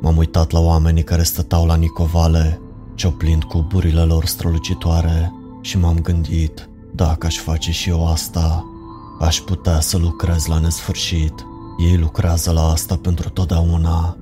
M-am 0.00 0.16
uitat 0.16 0.50
la 0.50 0.60
oamenii 0.60 1.04
care 1.04 1.22
stăteau 1.22 1.66
la 1.66 1.74
Nicovale, 1.74 2.60
cioplind 2.94 3.44
cuburile 3.44 4.02
lor 4.02 4.24
strălucitoare 4.24 5.32
și 5.60 5.78
m-am 5.78 6.00
gândit, 6.00 6.68
dacă 6.94 7.26
aș 7.26 7.36
face 7.36 7.72
și 7.72 7.88
eu 7.88 8.08
asta, 8.08 8.64
aș 9.20 9.38
putea 9.38 9.80
să 9.80 9.98
lucrez 9.98 10.46
la 10.46 10.58
nesfârșit. 10.58 11.34
Ei 11.78 11.96
lucrează 11.96 12.52
la 12.52 12.70
asta 12.70 12.96
pentru 12.96 13.28
totdeauna 13.28 14.16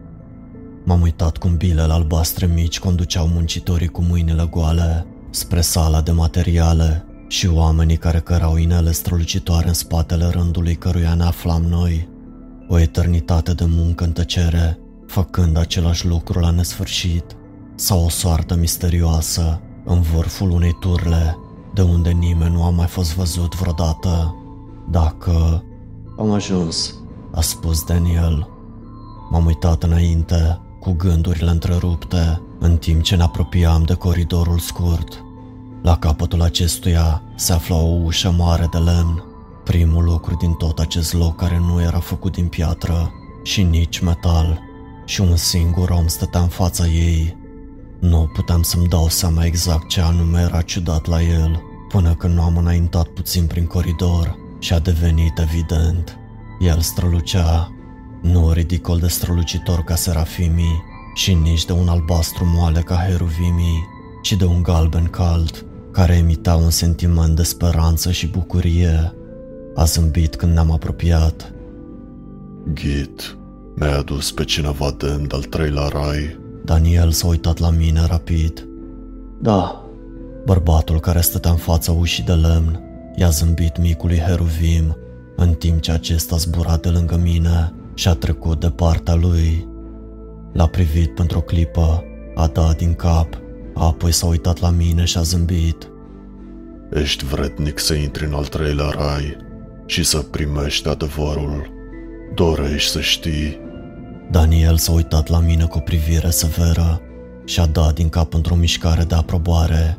M-am 0.89 1.01
uitat 1.01 1.37
cum 1.37 1.57
bilele 1.57 1.93
albastre 1.93 2.47
mici 2.47 2.79
conduceau 2.79 3.27
muncitorii 3.27 3.89
cu 3.89 4.03
mâinile 4.03 4.49
goale 4.51 5.07
spre 5.31 5.61
sala 5.61 6.01
de 6.01 6.11
materiale 6.11 7.05
și 7.29 7.49
oamenii 7.49 7.97
care 7.97 8.21
cărau 8.21 8.57
inele 8.57 8.93
strălucitoare 8.93 9.69
în 9.69 9.75
spatele 9.75 10.29
rândului 10.29 10.75
căruia 10.75 11.15
ne 11.15 11.23
aflam 11.23 11.63
noi. 11.63 12.09
O 12.69 12.79
eternitate 12.79 13.53
de 13.53 13.65
muncă 13.69 14.05
în 14.05 14.13
tăcere, 14.13 14.79
făcând 15.07 15.57
același 15.57 16.07
lucru 16.07 16.39
la 16.39 16.51
nesfârșit, 16.51 17.25
sau 17.75 18.05
o 18.05 18.09
soartă 18.09 18.55
misterioasă 18.55 19.61
în 19.89 20.01
vârful 20.01 20.51
unei 20.51 20.77
turle 20.81 21.39
de 21.75 21.83
unde 21.83 22.11
nimeni 22.11 22.55
nu 22.55 22.65
a 22.65 22.71
mai 22.71 22.87
fost 22.87 23.15
văzut 23.15 23.57
vreodată. 23.57 24.35
Dacă 24.91 25.65
am 26.19 26.31
ajuns, 26.31 26.95
a 27.31 27.41
spus 27.41 27.85
Daniel. 27.85 28.49
M-am 29.31 29.47
uitat 29.47 29.83
înainte 29.83 30.61
cu 30.81 30.93
gândurile 30.93 31.51
întrerupte, 31.51 32.41
în 32.59 32.77
timp 32.77 33.03
ce 33.03 33.17
ne 33.17 33.23
apropiam 33.23 33.83
de 33.83 33.95
coridorul 33.95 34.59
scurt. 34.59 35.25
La 35.83 35.97
capătul 35.97 36.43
acestuia 36.43 37.23
se 37.37 37.53
afla 37.53 37.77
o 37.77 37.99
ușă 38.05 38.35
mare 38.39 38.69
de 38.71 38.79
lemn, 38.79 39.25
primul 39.65 40.05
lucru 40.05 40.37
din 40.37 40.53
tot 40.53 40.79
acest 40.79 41.13
loc 41.13 41.37
care 41.37 41.59
nu 41.59 41.81
era 41.81 41.99
făcut 41.99 42.33
din 42.33 42.47
piatră 42.47 43.13
și 43.43 43.63
nici 43.63 43.99
metal, 43.99 44.61
și 45.05 45.21
un 45.21 45.37
singur 45.37 45.91
om 45.91 46.07
stătea 46.07 46.41
în 46.41 46.49
fața 46.49 46.87
ei. 46.87 47.38
Nu 47.99 48.31
puteam 48.35 48.63
să-mi 48.63 48.89
dau 48.89 49.09
seama 49.09 49.45
exact 49.45 49.89
ce 49.89 50.01
anume 50.01 50.41
era 50.41 50.61
ciudat 50.61 51.07
la 51.07 51.23
el, 51.23 51.63
până 51.89 52.15
când 52.15 52.35
nu 52.35 52.43
am 52.43 52.57
înaintat 52.57 53.07
puțin 53.07 53.47
prin 53.47 53.67
coridor 53.67 54.37
și 54.59 54.73
a 54.73 54.79
devenit 54.79 55.39
evident. 55.39 56.19
El 56.59 56.81
strălucea 56.81 57.73
nu 58.23 58.53
ridicol 58.53 58.99
de 58.99 59.07
strălucitor 59.07 59.85
ca 59.85 59.95
serafimii 59.95 60.83
și 61.15 61.35
nici 61.35 61.65
de 61.65 61.73
un 61.73 61.89
albastru 61.89 62.45
moale 62.45 62.81
ca 62.81 62.95
heruvimii, 62.95 63.87
ci 64.23 64.33
de 64.33 64.45
un 64.45 64.63
galben 64.63 65.05
cald 65.05 65.65
care 65.93 66.17
emita 66.17 66.55
un 66.55 66.71
sentiment 66.71 67.37
de 67.37 67.43
speranță 67.43 68.11
și 68.11 68.27
bucurie. 68.27 69.13
A 69.75 69.85
zâmbit 69.85 70.37
când 70.37 70.53
ne-am 70.53 70.71
apropiat. 70.71 71.53
Git, 72.73 73.37
mi-ai 73.75 73.99
adus 73.99 74.33
pe 74.33 74.45
cineva 74.45 74.95
demn 74.99 75.29
de-al 75.29 75.43
treilea 75.43 75.87
rai? 75.87 76.38
Daniel 76.65 77.11
s-a 77.11 77.27
uitat 77.27 77.59
la 77.59 77.71
mine 77.71 78.07
rapid. 78.07 78.69
Da. 79.41 79.83
Bărbatul 80.45 81.01
care 81.01 81.21
stătea 81.21 81.51
în 81.51 81.57
fața 81.57 81.93
ușii 81.93 82.25
de 82.25 82.33
lemn 82.33 82.81
i-a 83.17 83.29
zâmbit 83.29 83.79
micului 83.79 84.19
Heruvim, 84.19 84.97
în 85.37 85.53
timp 85.53 85.81
ce 85.81 85.93
acesta 85.93 86.37
zbura 86.37 86.77
de 86.77 86.89
lângă 86.89 87.17
mine 87.23 87.73
și 87.95 88.09
a 88.09 88.15
trecut 88.15 88.61
de 88.61 88.71
partea 88.71 89.15
lui. 89.15 89.69
L-a 90.53 90.67
privit 90.67 91.15
pentru 91.15 91.39
o 91.39 91.41
clipă, 91.41 92.05
a 92.35 92.47
dat 92.47 92.77
din 92.77 92.95
cap, 92.95 93.29
apoi 93.75 94.13
s-a 94.13 94.27
uitat 94.27 94.61
la 94.61 94.71
mine 94.71 95.05
și 95.05 95.19
a 95.19 95.23
zâmbit. 95.23 95.91
Ești 96.93 97.25
vrednic 97.25 97.79
să 97.79 97.95
intri 97.95 98.25
în 98.25 98.33
al 98.33 98.47
treilea 98.47 98.89
rai 98.89 99.37
și 99.87 100.05
să 100.05 100.19
primești 100.19 100.89
adevărul. 100.89 101.71
Dorești 102.35 102.91
să 102.91 103.01
știi? 103.01 103.68
Daniel 104.31 104.77
s-a 104.77 104.93
uitat 104.93 105.29
la 105.29 105.41
mine 105.41 105.65
cu 105.65 105.79
o 105.79 105.81
privire 105.81 106.31
severă 106.31 107.01
și 107.45 107.61
a 107.61 107.67
dat 107.67 107.95
din 107.95 108.09
cap 108.09 108.35
într-o 108.35 108.55
mișcare 108.55 109.05
de 109.05 109.15
aprobare. 109.15 109.99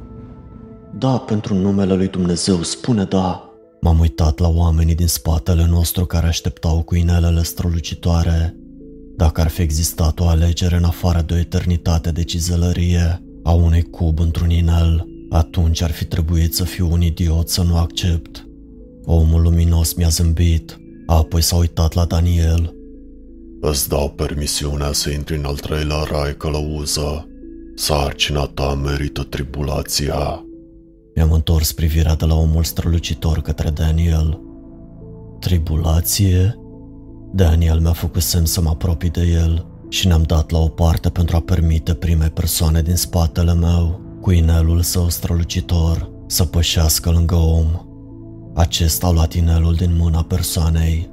Da, 0.97 1.17
pentru 1.17 1.53
numele 1.53 1.93
lui 1.93 2.07
Dumnezeu, 2.07 2.63
spune 2.63 3.03
da. 3.03 3.43
M-am 3.81 3.99
uitat 3.99 4.39
la 4.39 4.47
oamenii 4.47 4.95
din 4.95 5.07
spatele 5.07 5.65
nostru 5.65 6.05
care 6.05 6.27
așteptau 6.27 6.81
cu 6.81 6.95
inelele 6.95 7.43
strălucitoare. 7.43 8.55
Dacă 9.15 9.41
ar 9.41 9.47
fi 9.47 9.61
existat 9.61 10.19
o 10.19 10.27
alegere 10.27 10.75
în 10.75 10.83
afară 10.83 11.21
de 11.21 11.33
o 11.33 11.37
eternitate 11.37 12.11
de 12.11 12.23
cizelărie 12.23 13.23
a 13.43 13.51
unui 13.51 13.81
cub 13.81 14.19
într-un 14.19 14.49
inel, 14.49 15.07
atunci 15.29 15.81
ar 15.81 15.91
fi 15.91 16.05
trebuit 16.05 16.55
să 16.55 16.63
fiu 16.63 16.91
un 16.91 17.01
idiot 17.01 17.49
să 17.49 17.63
nu 17.63 17.77
accept. 17.77 18.47
Omul 19.05 19.41
luminos 19.41 19.93
mi-a 19.93 20.07
zâmbit, 20.07 20.79
apoi 21.05 21.41
s-a 21.41 21.55
uitat 21.55 21.93
la 21.93 22.05
Daniel. 22.05 22.73
Îți 23.61 23.89
dau 23.89 24.09
permisiunea 24.09 24.91
să 24.91 25.09
intri 25.09 25.35
în 25.35 25.45
al 25.45 25.55
treilea 25.55 26.03
rai 26.11 26.37
călăuză. 26.37 27.27
Sarcina 27.75 28.45
ta 28.45 28.73
merită 28.73 29.23
tribulația. 29.23 30.45
Mi-am 31.15 31.31
întors 31.31 31.71
privirea 31.71 32.15
de 32.15 32.25
la 32.25 32.35
omul 32.35 32.63
strălucitor 32.63 33.41
către 33.41 33.69
Daniel. 33.69 34.41
Tribulație? 35.39 36.59
Daniel 37.33 37.79
mi-a 37.79 37.91
făcut 37.91 38.21
semn 38.21 38.45
să 38.45 38.61
mă 38.61 38.69
apropii 38.69 39.09
de 39.09 39.21
el 39.21 39.65
și 39.89 40.07
ne-am 40.07 40.23
dat 40.23 40.51
la 40.51 40.59
o 40.59 40.67
parte 40.67 41.09
pentru 41.09 41.35
a 41.35 41.39
permite 41.39 41.93
primei 41.93 42.29
persoane 42.29 42.81
din 42.81 42.95
spatele 42.95 43.53
meu, 43.53 44.01
cu 44.21 44.31
inelul 44.31 44.81
său 44.81 45.09
strălucitor, 45.09 46.09
să 46.27 46.45
pășească 46.45 47.09
lângă 47.09 47.35
om. 47.35 47.67
Acesta 48.55 49.07
a 49.07 49.11
luat 49.11 49.33
inelul 49.33 49.73
din 49.73 49.95
mâna 49.97 50.23
persoanei. 50.23 51.09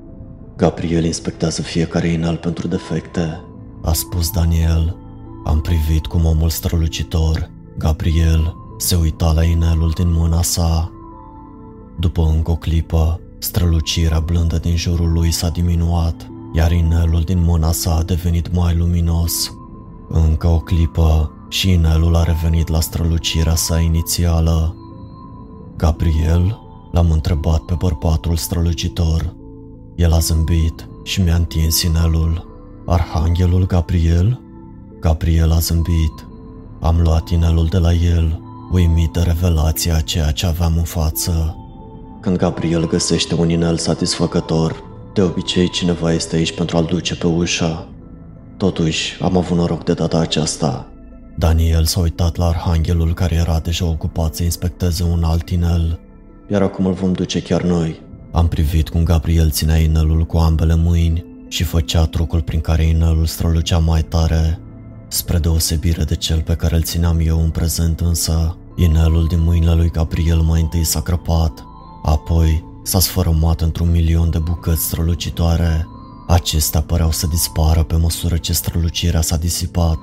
Gabriel 0.57 1.05
inspectează 1.05 1.63
fiecare 1.63 2.09
inel 2.09 2.37
pentru 2.37 2.69
defecte, 2.69 3.41
a 3.83 3.93
spus 3.93 4.31
Daniel. 4.31 4.97
Am 5.45 5.61
privit 5.61 6.07
cum 6.07 6.25
omul 6.25 6.49
strălucitor, 6.49 7.51
Gabriel, 7.79 8.57
se 8.79 8.97
uita 8.97 9.33
la 9.33 9.43
inelul 9.43 9.91
din 9.95 10.13
mâna 10.13 10.43
sa. 10.43 10.93
După 11.99 12.23
încă 12.35 12.51
o 12.51 12.57
clipă, 12.57 13.21
strălucirea 13.39 14.21
blândă 14.21 14.59
din 14.59 14.77
jurul 14.77 15.13
lui 15.13 15.31
s-a 15.31 15.49
diminuat, 15.49 16.31
iar 16.53 16.73
inelul 16.73 17.21
din 17.21 17.43
mâna 17.43 17.73
sa 17.73 17.95
a 17.95 18.03
devenit 18.03 18.55
mai 18.55 18.77
luminos. 18.77 19.53
Încă 20.09 20.47
o 20.47 20.59
clipă 20.59 21.33
și 21.49 21.71
inelul 21.71 22.17
a 22.17 22.23
revenit 22.23 22.69
la 22.69 22.81
strălucirea 22.81 23.55
sa 23.55 23.79
inițială. 23.79 24.77
Gabriel? 25.77 26.61
L-am 26.93 27.11
întrebat 27.11 27.61
pe 27.61 27.75
bărbatul 27.75 28.37
strălucitor. 28.37 29.35
El 29.97 30.13
a 30.13 30.19
zâmbit 30.19 30.89
și 31.03 31.23
mi-a 31.23 31.35
întins 31.35 31.83
inelul. 31.83 32.47
Arhanghelul 32.87 33.67
Gabriel? 33.67 34.41
Gabriel 35.01 35.53
a 35.53 35.59
zâmbit. 35.59 36.27
Am 36.81 37.01
luat 37.01 37.31
inelul 37.31 37.67
de 37.67 37.79
la 37.79 37.93
el, 37.93 38.41
uimit 38.73 39.13
de 39.13 39.21
revelația 39.21 39.97
a 39.97 40.01
ceea 40.01 40.31
ce 40.31 40.47
aveam 40.47 40.73
în 40.77 40.83
față. 40.83 41.57
Când 42.21 42.37
Gabriel 42.37 42.89
găsește 42.89 43.35
un 43.35 43.51
inel 43.51 43.77
satisfăcător, 43.77 44.83
de 45.15 45.23
obicei 45.23 45.69
cineva 45.69 46.13
este 46.13 46.37
aici 46.37 46.55
pentru 46.55 46.77
a-l 46.77 46.85
duce 46.85 47.17
pe 47.17 47.27
ușa. 47.27 47.89
Totuși, 48.57 49.19
am 49.23 49.37
avut 49.37 49.57
noroc 49.57 49.85
de 49.85 49.93
data 49.93 50.19
aceasta. 50.19 50.87
Daniel 51.37 51.85
s-a 51.85 52.01
uitat 52.01 52.37
la 52.37 52.47
arhanghelul 52.47 53.15
care 53.15 53.35
era 53.35 53.59
deja 53.59 53.87
ocupat 53.87 54.35
să 54.35 54.43
inspecteze 54.43 55.03
un 55.03 55.25
alt 55.25 55.51
inel, 55.51 56.01
iar 56.51 56.63
acum 56.63 56.87
îl 56.87 56.93
vom 56.93 57.13
duce 57.13 57.43
chiar 57.43 57.63
noi. 57.63 58.01
Am 58.37 58.49
privit 58.49 58.89
cum 58.89 59.03
Gabriel 59.03 59.51
ținea 59.51 59.77
inelul 59.77 60.25
cu 60.25 60.37
ambele 60.37 60.75
mâini 60.75 61.25
și 61.49 61.63
făcea 61.63 62.05
trucul 62.05 62.43
prin 62.43 62.61
care 62.61 62.85
inelul 62.85 63.27
strălucea 63.27 63.79
mai 63.79 64.03
tare. 64.03 64.59
Spre 65.09 65.39
deosebire 65.39 66.05
de 66.05 66.15
cel 66.15 66.41
pe 66.41 66.55
care 66.55 66.75
îl 66.75 66.83
țineam 66.83 67.19
eu 67.23 67.43
în 67.43 67.51
prezent 67.51 68.01
însă, 68.01 68.57
inelul 68.75 69.27
din 69.27 69.43
mâinile 69.43 69.75
lui 69.75 69.91
Gabriel 69.91 70.39
mai 70.39 70.61
întâi 70.61 70.85
s-a 70.85 71.01
crăpat, 71.01 71.65
apoi 72.03 72.65
s-a 72.83 73.01
sfărâmat 73.01 73.61
într-un 73.61 73.91
milion 73.91 74.31
de 74.31 74.39
bucăți 74.39 74.85
strălucitoare. 74.85 75.87
Acestea 76.27 76.81
păreau 76.81 77.11
să 77.11 77.27
dispară 77.27 77.83
pe 77.83 77.97
măsură 77.97 78.37
ce 78.37 78.53
strălucirea 78.53 79.21
s-a 79.21 79.37
disipat. 79.37 79.99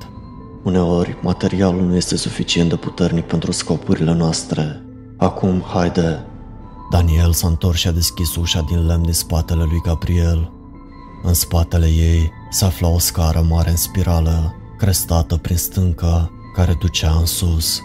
Uneori, 0.63 1.17
materialul 1.21 1.85
nu 1.85 1.95
este 1.95 2.15
suficient 2.15 2.69
de 2.69 2.75
puternic 2.75 3.25
pentru 3.25 3.51
scopurile 3.51 4.13
noastre. 4.13 4.81
Acum, 5.17 5.63
haide! 5.73 6.25
Daniel 6.93 7.33
s-a 7.33 7.47
întors 7.47 7.79
și 7.79 7.87
a 7.87 7.91
deschis 7.91 8.35
ușa 8.35 8.61
din 8.61 8.85
lemn 8.85 9.03
din 9.03 9.13
spatele 9.13 9.63
lui 9.63 9.81
Gabriel. 9.83 10.51
În 11.23 11.33
spatele 11.33 11.87
ei 11.87 12.31
se 12.49 12.65
afla 12.65 12.87
o 12.87 12.99
scară 12.99 13.45
mare 13.49 13.69
în 13.69 13.75
spirală, 13.75 14.55
crestată 14.77 15.37
prin 15.37 15.57
stâncă, 15.57 16.31
care 16.55 16.73
ducea 16.73 17.11
în 17.11 17.25
sus. 17.25 17.79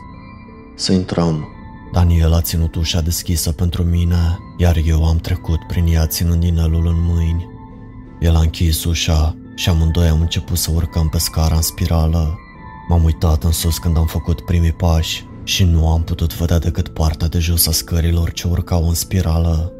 Să 0.76 0.92
intrăm. 0.92 1.46
Daniel 1.92 2.32
a 2.32 2.40
ținut 2.40 2.74
ușa 2.74 3.00
deschisă 3.00 3.52
pentru 3.52 3.82
mine, 3.82 4.38
iar 4.56 4.76
eu 4.84 5.06
am 5.06 5.16
trecut 5.16 5.66
prin 5.66 5.86
ea 5.86 6.06
ținând 6.06 6.42
inelul 6.42 6.86
în 6.86 6.96
mâini. 6.98 7.46
El 8.20 8.36
a 8.36 8.40
închis 8.40 8.84
ușa 8.84 9.36
și 9.54 9.68
amândoi 9.68 10.08
am 10.08 10.20
început 10.20 10.58
să 10.58 10.70
urcăm 10.74 11.08
pe 11.08 11.18
scara 11.18 11.54
în 11.54 11.62
spirală. 11.62 12.38
M-am 12.88 13.04
uitat 13.04 13.44
în 13.44 13.52
sus 13.52 13.78
când 13.78 13.96
am 13.96 14.06
făcut 14.06 14.40
primii 14.40 14.72
pași 14.72 15.27
și 15.48 15.64
nu 15.64 15.88
am 15.88 16.02
putut 16.02 16.36
vedea 16.36 16.58
decât 16.58 16.88
partea 16.88 17.28
de 17.28 17.38
jos 17.38 17.66
a 17.66 17.70
scărilor 17.70 18.32
ce 18.32 18.48
urcau 18.48 18.88
în 18.88 18.94
spirală. 18.94 19.72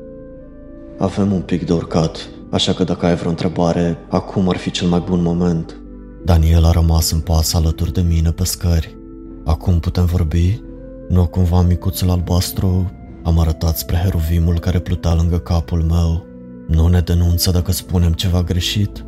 Avem 0.98 1.32
un 1.32 1.40
pic 1.40 1.66
de 1.66 1.72
urcat, 1.72 2.28
așa 2.50 2.72
că 2.72 2.84
dacă 2.84 3.06
ai 3.06 3.14
vreo 3.14 3.30
întrebare, 3.30 3.98
acum 4.08 4.48
ar 4.48 4.56
fi 4.56 4.70
cel 4.70 4.88
mai 4.88 5.02
bun 5.06 5.22
moment. 5.22 5.76
Daniel 6.24 6.64
a 6.64 6.70
rămas 6.70 7.10
în 7.10 7.20
pas 7.20 7.54
alături 7.54 7.92
de 7.92 8.00
mine 8.00 8.30
pe 8.30 8.44
scări. 8.44 8.96
Acum 9.44 9.78
putem 9.78 10.04
vorbi? 10.04 10.60
Nu 11.08 11.26
cumva 11.26 11.62
micuțul 11.62 12.10
albastru? 12.10 12.90
Am 13.24 13.38
arătat 13.38 13.76
spre 13.76 13.96
heruvimul 13.96 14.58
care 14.58 14.78
plutea 14.78 15.14
lângă 15.14 15.38
capul 15.38 15.82
meu. 15.82 16.26
Nu 16.68 16.86
ne 16.86 17.00
denunță 17.00 17.50
dacă 17.50 17.72
spunem 17.72 18.12
ceva 18.12 18.42
greșit? 18.42 19.04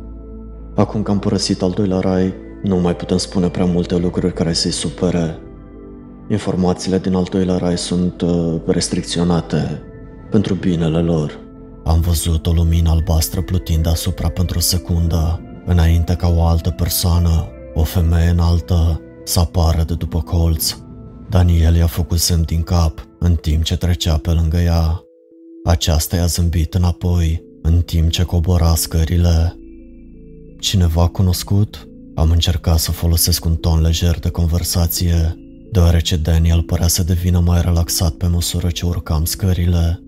Acum 0.75 1.03
că 1.03 1.11
am 1.11 1.19
părăsit 1.19 1.61
al 1.61 1.71
doilea 1.71 1.99
rai, 1.99 2.33
nu 2.63 2.79
mai 2.79 2.95
putem 2.95 3.17
spune 3.17 3.49
prea 3.49 3.65
multe 3.65 3.97
lucruri 3.97 4.33
care 4.33 4.53
să-i 4.53 4.71
supere. 4.71 5.39
Informațiile 6.31 6.99
din 6.99 7.13
al 7.13 7.27
doilea 7.31 7.57
rai 7.57 7.77
sunt 7.77 8.21
uh, 8.21 8.55
restricționate 8.65 9.81
pentru 10.29 10.53
binele 10.53 10.99
lor. 10.99 11.39
Am 11.83 11.99
văzut 11.99 12.47
o 12.47 12.51
lumină 12.51 12.89
albastră 12.89 13.41
plutind 13.41 13.87
asupra 13.87 14.29
pentru 14.29 14.57
o 14.57 14.61
secundă, 14.61 15.41
înainte 15.65 16.15
ca 16.15 16.27
o 16.27 16.43
altă 16.43 16.69
persoană, 16.69 17.47
o 17.73 17.83
femeie 17.83 18.29
înaltă, 18.29 19.01
să 19.23 19.39
apară 19.39 19.83
de 19.83 19.93
după 19.93 20.21
colț. 20.21 20.77
Daniel 21.29 21.75
i-a 21.75 21.87
făcut 21.87 22.19
semn 22.19 22.43
din 22.45 22.61
cap 22.61 23.07
în 23.19 23.35
timp 23.35 23.63
ce 23.63 23.77
trecea 23.77 24.17
pe 24.17 24.31
lângă 24.31 24.57
ea. 24.57 25.03
Aceasta 25.63 26.15
i-a 26.15 26.25
zâmbit 26.25 26.73
înapoi 26.73 27.43
în 27.61 27.81
timp 27.81 28.09
ce 28.09 28.23
cobora 28.23 28.75
scările. 28.75 29.55
Cineva 30.59 31.07
cunoscut? 31.07 31.87
Am 32.15 32.31
încercat 32.31 32.77
să 32.77 32.91
folosesc 32.91 33.45
un 33.45 33.55
ton 33.55 33.81
lejer 33.81 34.19
de 34.19 34.29
conversație, 34.29 35.35
deoarece 35.71 36.15
Daniel 36.15 36.61
părea 36.61 36.87
să 36.87 37.03
devină 37.03 37.39
mai 37.39 37.61
relaxat 37.61 38.13
pe 38.13 38.27
măsură 38.27 38.69
ce 38.69 38.85
urcam 38.85 39.25
scările. 39.25 40.03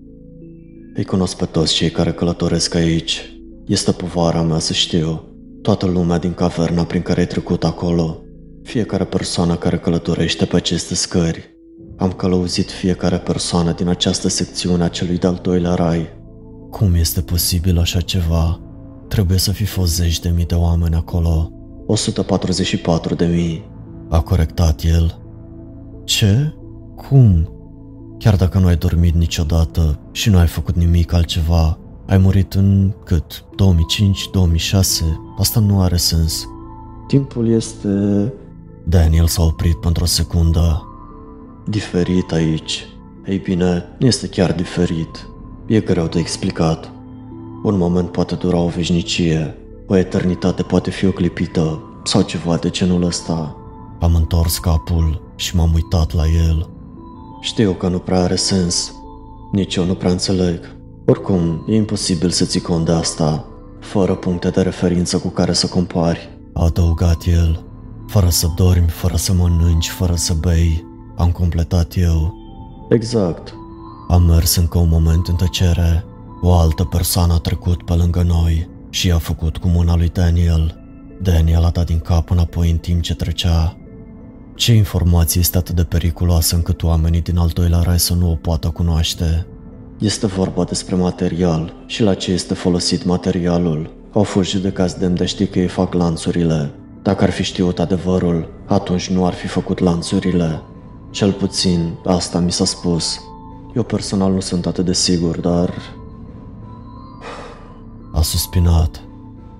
Îi 0.94 1.04
cunosc 1.04 1.36
pe 1.36 1.44
toți 1.44 1.74
cei 1.74 1.90
care 1.90 2.12
călătoresc 2.12 2.74
aici. 2.74 3.20
Este 3.66 3.92
povara 3.92 4.42
mea 4.42 4.58
să 4.58 4.72
știu. 4.72 5.22
Toată 5.62 5.86
lumea 5.86 6.18
din 6.18 6.32
caverna 6.32 6.84
prin 6.84 7.02
care 7.02 7.20
ai 7.20 7.26
trecut 7.26 7.64
acolo. 7.64 8.22
Fiecare 8.62 9.04
persoană 9.04 9.54
care 9.54 9.78
călătorește 9.78 10.44
pe 10.44 10.56
aceste 10.56 10.94
scări. 10.94 11.56
Am 11.96 12.12
călăuzit 12.12 12.70
fiecare 12.70 13.16
persoană 13.16 13.72
din 13.72 13.88
această 13.88 14.28
secțiune 14.28 14.82
a 14.82 14.88
celui 14.88 15.18
de-al 15.18 15.38
doilea 15.42 15.74
rai. 15.74 16.08
Cum 16.70 16.94
este 16.94 17.20
posibil 17.20 17.78
așa 17.78 18.00
ceva? 18.00 18.60
Trebuie 19.08 19.38
să 19.38 19.52
fi 19.52 19.64
fost 19.64 19.94
zeci 19.94 20.20
de 20.20 20.28
mii 20.28 20.46
de 20.46 20.54
oameni 20.54 20.94
acolo. 20.94 21.50
144 21.86 23.14
de 23.14 23.26
mii. 23.26 23.70
A 24.08 24.20
corectat 24.20 24.82
el. 24.82 25.23
Ce? 26.04 26.54
Cum? 26.96 27.48
Chiar 28.18 28.36
dacă 28.36 28.58
nu 28.58 28.66
ai 28.66 28.76
dormit 28.76 29.14
niciodată 29.14 29.98
și 30.12 30.30
nu 30.30 30.38
ai 30.38 30.46
făcut 30.46 30.76
nimic 30.76 31.12
altceva, 31.12 31.78
ai 32.06 32.18
murit 32.18 32.52
în 32.52 32.92
cât? 33.04 33.44
2005-2006? 33.44 34.80
Asta 35.38 35.60
nu 35.60 35.80
are 35.80 35.96
sens. 35.96 36.48
Timpul 37.06 37.48
este... 37.48 37.88
Daniel 38.84 39.26
s-a 39.26 39.42
oprit 39.42 39.76
pentru 39.76 40.02
o 40.02 40.06
secundă. 40.06 40.82
Diferit 41.66 42.32
aici. 42.32 42.86
Ei 43.26 43.38
bine, 43.38 43.84
nu 43.98 44.06
este 44.06 44.28
chiar 44.28 44.52
diferit. 44.52 45.28
E 45.66 45.80
greu 45.80 46.06
de 46.06 46.18
explicat. 46.18 46.92
Un 47.62 47.76
moment 47.76 48.10
poate 48.10 48.34
dura 48.34 48.58
o 48.58 48.68
veșnicie, 48.68 49.58
o 49.86 49.96
eternitate 49.96 50.62
poate 50.62 50.90
fi 50.90 51.06
oclipită 51.06 51.82
sau 52.04 52.22
ceva 52.22 52.56
de 52.56 52.70
genul 52.70 53.02
ăsta. 53.02 53.56
Am 54.00 54.14
întors 54.14 54.58
capul 54.58 55.32
și 55.36 55.56
m-am 55.56 55.74
uitat 55.74 56.12
la 56.12 56.22
el. 56.48 56.68
Știu 57.40 57.72
că 57.72 57.88
nu 57.88 57.98
prea 57.98 58.20
are 58.20 58.36
sens. 58.36 58.94
Nici 59.52 59.74
eu 59.74 59.84
nu 59.84 59.94
prea 59.94 60.10
înțeleg. 60.10 60.76
Oricum, 61.06 61.64
e 61.68 61.74
imposibil 61.74 62.30
să 62.30 62.44
ții 62.44 62.60
cont 62.60 62.84
de 62.84 62.92
asta, 62.92 63.46
fără 63.80 64.14
puncte 64.14 64.48
de 64.48 64.60
referință 64.60 65.18
cu 65.18 65.28
care 65.28 65.52
să 65.52 65.66
compari. 65.66 66.28
A 66.52 66.64
adăugat 66.64 67.24
el. 67.26 67.64
Fără 68.06 68.28
să 68.28 68.46
dormi, 68.56 68.88
fără 68.88 69.16
să 69.16 69.32
mănânci, 69.32 69.88
fără 69.88 70.14
să 70.14 70.34
bei, 70.40 70.84
am 71.16 71.30
completat 71.30 71.96
eu. 71.96 72.34
Exact. 72.88 73.54
Am 74.08 74.22
mers 74.22 74.56
încă 74.56 74.78
un 74.78 74.88
moment 74.88 75.28
în 75.28 75.34
tăcere. 75.34 76.04
O 76.40 76.52
altă 76.52 76.84
persoană 76.84 77.32
a 77.32 77.38
trecut 77.38 77.82
pe 77.82 77.92
lângă 77.92 78.22
noi 78.22 78.68
și 78.90 79.10
a 79.10 79.18
făcut 79.18 79.56
cu 79.56 79.68
mâna 79.68 79.96
lui 79.96 80.08
Daniel. 80.08 80.78
Daniel 81.22 81.64
a 81.64 81.70
dat 81.70 81.86
din 81.86 81.98
cap 81.98 82.30
înapoi 82.30 82.70
în 82.70 82.76
timp 82.76 83.02
ce 83.02 83.14
trecea. 83.14 83.76
Ce 84.54 84.72
informație 84.72 85.40
este 85.40 85.58
atât 85.58 85.74
de 85.74 85.84
periculoasă 85.84 86.54
încât 86.54 86.82
oamenii 86.82 87.20
din 87.20 87.38
al 87.38 87.50
doilea 87.52 87.80
rai 87.80 87.98
să 87.98 88.14
nu 88.14 88.30
o 88.30 88.34
poată 88.34 88.68
cunoaște? 88.68 89.46
Este 89.98 90.26
vorba 90.26 90.64
despre 90.64 90.94
material 90.94 91.74
și 91.86 92.02
la 92.02 92.14
ce 92.14 92.32
este 92.32 92.54
folosit 92.54 93.04
materialul. 93.04 93.90
Au 94.12 94.22
fost 94.22 94.50
judecați 94.50 94.98
demn 94.98 95.14
de 95.14 95.24
ști 95.24 95.46
că 95.46 95.58
ei 95.58 95.66
fac 95.66 95.92
lanțurile. 95.92 96.74
Dacă 97.02 97.24
ar 97.24 97.30
fi 97.30 97.42
știut 97.42 97.78
adevărul, 97.78 98.48
atunci 98.66 99.10
nu 99.10 99.26
ar 99.26 99.32
fi 99.32 99.46
făcut 99.46 99.78
lanțurile. 99.78 100.62
Cel 101.10 101.32
puțin, 101.32 101.94
asta 102.04 102.38
mi 102.38 102.52
s-a 102.52 102.64
spus. 102.64 103.20
Eu 103.74 103.82
personal 103.82 104.32
nu 104.32 104.40
sunt 104.40 104.66
atât 104.66 104.84
de 104.84 104.92
sigur, 104.92 105.40
dar... 105.40 105.74
A 108.12 108.22
suspinat. 108.22 109.02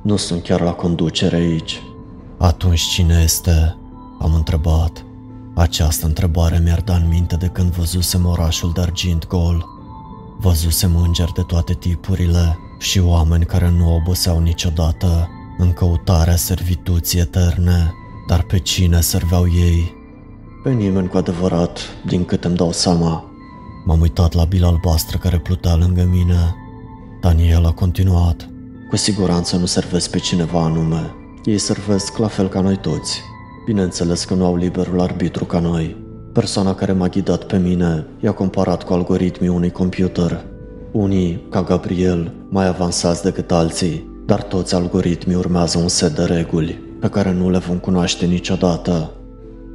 Nu 0.03 0.17
sunt 0.17 0.43
chiar 0.43 0.61
la 0.61 0.73
conducere 0.73 1.37
aici. 1.37 1.83
Atunci 2.39 2.81
cine 2.81 3.21
este? 3.23 3.77
Am 4.19 4.35
întrebat. 4.35 5.05
Această 5.55 6.07
întrebare 6.07 6.61
mi-ar 6.65 6.81
da 6.81 6.95
în 6.95 7.09
minte 7.09 7.37
de 7.37 7.47
când 7.47 7.71
văzusem 7.71 8.27
orașul 8.27 8.73
de 8.75 8.81
argint 8.81 9.27
gol. 9.27 9.67
Văzusem 10.39 10.97
îngeri 10.97 11.33
de 11.33 11.43
toate 11.43 11.75
tipurile 11.75 12.59
și 12.79 12.99
oameni 12.99 13.45
care 13.45 13.71
nu 13.71 13.95
oboseau 13.95 14.41
niciodată 14.41 15.29
în 15.59 15.73
căutarea 15.73 16.37
servituții 16.37 17.21
eterne, 17.21 17.95
dar 18.29 18.43
pe 18.43 18.59
cine 18.59 19.01
serveau 19.01 19.47
ei? 19.47 19.93
Pe 20.63 20.71
nimeni 20.71 21.09
cu 21.09 21.17
adevărat, 21.17 21.81
din 22.07 22.25
cât 22.25 22.45
îmi 22.45 22.57
dau 22.57 22.73
seama. 22.73 23.25
M-am 23.85 24.01
uitat 24.01 24.33
la 24.33 24.45
bila 24.45 24.67
albastră 24.67 25.19
care 25.19 25.39
plutea 25.39 25.75
lângă 25.75 26.05
mine. 26.11 26.55
Daniel 27.21 27.67
a 27.67 27.73
continuat. 27.73 28.49
Cu 28.89 28.97
siguranță 28.97 29.57
nu 29.57 29.67
servesc 29.67 30.11
pe 30.11 30.19
cineva 30.19 30.63
anume. 30.63 31.15
Ei 31.45 31.59
servesc 31.59 32.17
la 32.17 32.29
fel 32.29 32.49
ca 32.49 32.61
noi 32.61 32.77
toți. 32.77 33.21
Bineînțeles 33.65 34.25
că 34.25 34.35
nu 34.35 34.45
au 34.45 34.57
liberul 34.57 35.01
arbitru 35.01 35.45
ca 35.45 35.59
noi. 35.59 35.97
Persoana 36.33 36.75
care 36.75 36.93
m-a 36.93 37.09
ghidat 37.09 37.45
pe 37.45 37.57
mine 37.57 38.07
i-a 38.21 38.33
comparat 38.33 38.83
cu 38.83 38.93
algoritmii 38.93 39.49
unui 39.49 39.71
computer. 39.71 40.45
Unii, 40.93 41.47
ca 41.51 41.63
Gabriel, 41.63 42.33
mai 42.49 42.67
avansați 42.67 43.23
decât 43.23 43.53
alții, 43.53 44.23
dar 44.27 44.43
toți 44.43 44.75
algoritmii 44.75 45.37
urmează 45.37 45.79
un 45.79 45.89
set 45.89 46.15
de 46.15 46.23
reguli 46.23 46.83
pe 47.01 47.09
care 47.09 47.33
nu 47.33 47.51
le 47.51 47.59
vom 47.59 47.79
cunoaște 47.79 48.27
niciodată. 48.27 49.11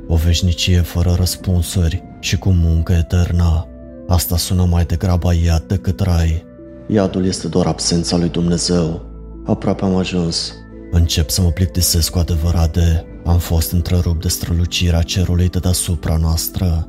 O 0.07 0.15
veșnicie 0.15 0.81
fără 0.81 1.15
răspunsuri 1.17 2.03
și 2.19 2.37
cu 2.37 2.49
muncă 2.49 2.93
eternă. 2.93 3.67
Asta 4.07 4.37
sună 4.37 4.67
mai 4.69 4.85
degrabă 4.85 5.29
iad 5.45 5.63
decât 5.67 5.99
rai. 5.99 6.45
Iadul 6.87 7.25
este 7.25 7.47
doar 7.47 7.65
absența 7.65 8.17
lui 8.17 8.29
Dumnezeu. 8.29 9.01
Aproape 9.45 9.83
am 9.83 9.95
ajuns. 9.95 10.53
Încep 10.91 11.29
să 11.29 11.41
mă 11.41 11.49
plictisesc 11.49 12.11
cu 12.11 12.19
adevărat 12.19 12.73
de 12.73 13.05
am 13.29 13.37
fost 13.37 13.71
întrerupt 13.71 14.21
de 14.21 14.27
strălucirea 14.27 15.01
cerului 15.01 15.49
de 15.49 15.59
deasupra 15.59 16.17
noastră. 16.17 16.87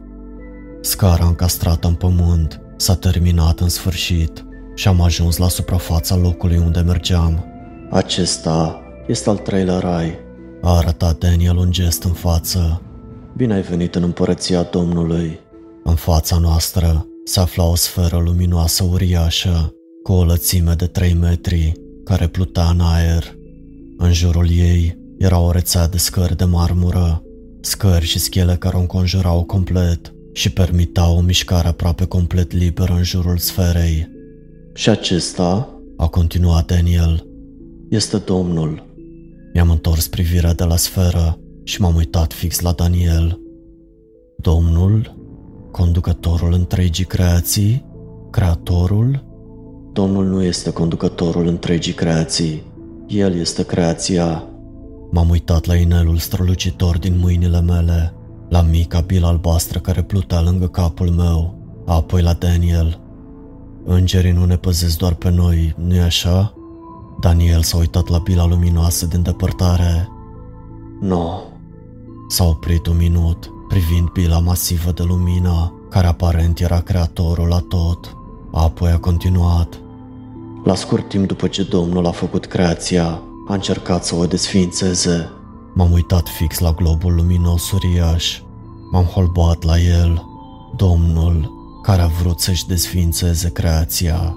Scara 0.80 1.26
încastrată 1.26 1.86
în 1.86 1.95
pământ 1.95 2.61
s-a 2.76 2.95
terminat 2.95 3.61
în 3.61 3.68
sfârșit 3.68 4.45
și 4.74 4.88
am 4.88 5.01
ajuns 5.01 5.36
la 5.36 5.49
suprafața 5.49 6.16
locului 6.16 6.57
unde 6.57 6.80
mergeam. 6.80 7.45
Acesta 7.91 8.80
este 9.07 9.28
al 9.28 9.36
treilea 9.36 9.78
rai, 9.78 10.18
a 10.62 10.76
arătat 10.76 11.18
Daniel 11.18 11.57
un 11.57 11.70
gest 11.70 12.03
în 12.03 12.12
față. 12.12 12.82
Bine 13.36 13.55
ai 13.55 13.62
venit 13.62 13.95
în 13.95 14.03
împărăția 14.03 14.62
Domnului. 14.62 15.41
În 15.84 15.95
fața 15.95 16.38
noastră 16.38 17.07
se 17.24 17.41
afla 17.41 17.64
o 17.64 17.74
sferă 17.74 18.16
luminoasă 18.24 18.84
uriașă, 18.84 19.74
cu 20.03 20.12
o 20.12 20.24
lățime 20.24 20.72
de 20.72 20.86
3 20.86 21.14
metri, 21.14 21.72
care 22.05 22.26
plutea 22.26 22.64
în 22.64 22.80
aer. 22.80 23.34
În 23.97 24.12
jurul 24.12 24.51
ei 24.51 25.00
era 25.21 25.39
o 25.39 25.51
rețea 25.51 25.89
de 25.89 25.99
scări 25.99 26.37
de 26.37 26.45
marmură, 26.45 27.23
scări 27.61 28.05
și 28.05 28.18
schele 28.18 28.57
care 28.57 28.77
o 28.77 28.81
înconjurau 28.81 29.45
complet 29.45 30.12
și 30.33 30.53
permitau 30.53 31.16
o 31.16 31.21
mișcare 31.21 31.68
aproape 31.68 32.05
complet 32.05 32.53
liberă 32.53 32.93
în 32.93 33.03
jurul 33.03 33.37
sferei. 33.39 34.09
Și 34.75 34.89
acesta, 34.89 35.68
a 35.97 36.07
continuat 36.07 36.66
Daniel, 36.66 37.27
este 37.91 38.16
Domnul. 38.16 38.87
Mi-am 39.53 39.71
întors 39.71 40.09
privirea 40.09 40.55
de 40.55 40.64
la 40.64 40.77
sferă 40.77 41.39
și 41.64 41.81
m-am 41.81 41.95
uitat 41.95 42.33
fix 42.33 42.61
la 42.61 42.73
Daniel. 42.73 43.41
Domnul? 44.37 45.16
Conducătorul 45.71 46.53
întregii 46.53 47.05
creații? 47.05 47.85
Creatorul? 48.31 49.25
Domnul 49.93 50.25
nu 50.25 50.43
este 50.43 50.73
conducătorul 50.73 51.47
întregii 51.47 51.93
creații. 51.93 52.62
El 53.09 53.35
este 53.35 53.64
creația. 53.64 54.50
M-am 55.11 55.29
uitat 55.29 55.65
la 55.65 55.75
inelul 55.75 56.17
strălucitor 56.17 56.99
din 56.99 57.19
mâinile 57.19 57.61
mele, 57.61 58.15
la 58.49 58.63
mica 58.63 59.01
bilă 59.01 59.27
albastră 59.27 59.79
care 59.79 60.03
plutea 60.03 60.41
lângă 60.41 60.67
capul 60.67 61.09
meu, 61.09 61.55
apoi 61.87 62.23
la 62.23 62.33
Daniel. 62.33 63.01
Îngerii 63.85 64.33
nu 64.33 64.45
ne 64.45 64.57
păzesc 64.57 64.99
doar 64.99 65.15
pe 65.15 65.31
noi, 65.31 65.75
nu-i 65.79 66.01
așa? 66.01 66.55
Daniel 67.21 67.63
s-a 67.63 67.77
uitat 67.77 68.09
la 68.09 68.19
bila 68.19 68.47
luminoasă 68.47 69.07
din 69.07 69.23
depărtare. 69.23 70.09
Nu. 71.01 71.09
No. 71.09 71.41
S-a 72.29 72.45
oprit 72.45 72.87
un 72.87 72.97
minut, 72.97 73.51
privind 73.69 74.09
bila 74.09 74.39
masivă 74.39 74.91
de 74.91 75.03
lumină, 75.03 75.75
care 75.91 76.07
aparent 76.07 76.61
era 76.61 76.81
creatorul 76.81 77.49
la 77.49 77.65
tot. 77.69 78.17
Apoi 78.53 78.91
a 78.91 78.99
continuat. 78.99 79.81
La 80.65 80.75
scurt 80.75 81.09
timp 81.09 81.27
după 81.29 81.47
ce 81.47 81.63
Domnul 81.63 82.07
a 82.07 82.11
făcut 82.11 82.47
creația, 82.47 83.23
a 83.51 83.55
încercat 83.55 84.05
să 84.05 84.15
o 84.15 84.27
desfințeze. 84.27 85.31
M-am 85.75 85.93
uitat 85.93 86.29
fix 86.29 86.59
la 86.59 86.73
globul 86.73 87.15
luminos 87.15 87.71
uriaș. 87.71 88.41
M-am 88.93 89.05
holbat 89.05 89.63
la 89.63 89.79
el. 89.79 90.25
Domnul, 90.77 91.51
care 91.83 92.03
a 92.03 92.07
vrut 92.07 92.41
să-și 92.41 92.67
desfințeze 92.67 93.51
creația. 93.51 94.35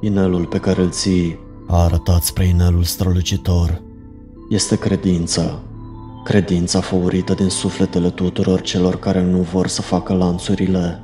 Inelul 0.00 0.46
pe 0.46 0.58
care 0.58 0.82
îl 0.82 0.90
ții 0.90 1.38
a 1.66 1.82
arătat 1.82 2.22
spre 2.22 2.44
inelul 2.44 2.82
strălucitor. 2.82 3.82
Este 4.50 4.76
credința. 4.76 5.58
Credința 6.24 6.80
făurită 6.80 7.34
din 7.34 7.48
sufletele 7.48 8.10
tuturor 8.10 8.60
celor 8.60 8.96
care 8.98 9.22
nu 9.22 9.38
vor 9.38 9.66
să 9.66 9.82
facă 9.82 10.12
lanțurile. 10.14 11.02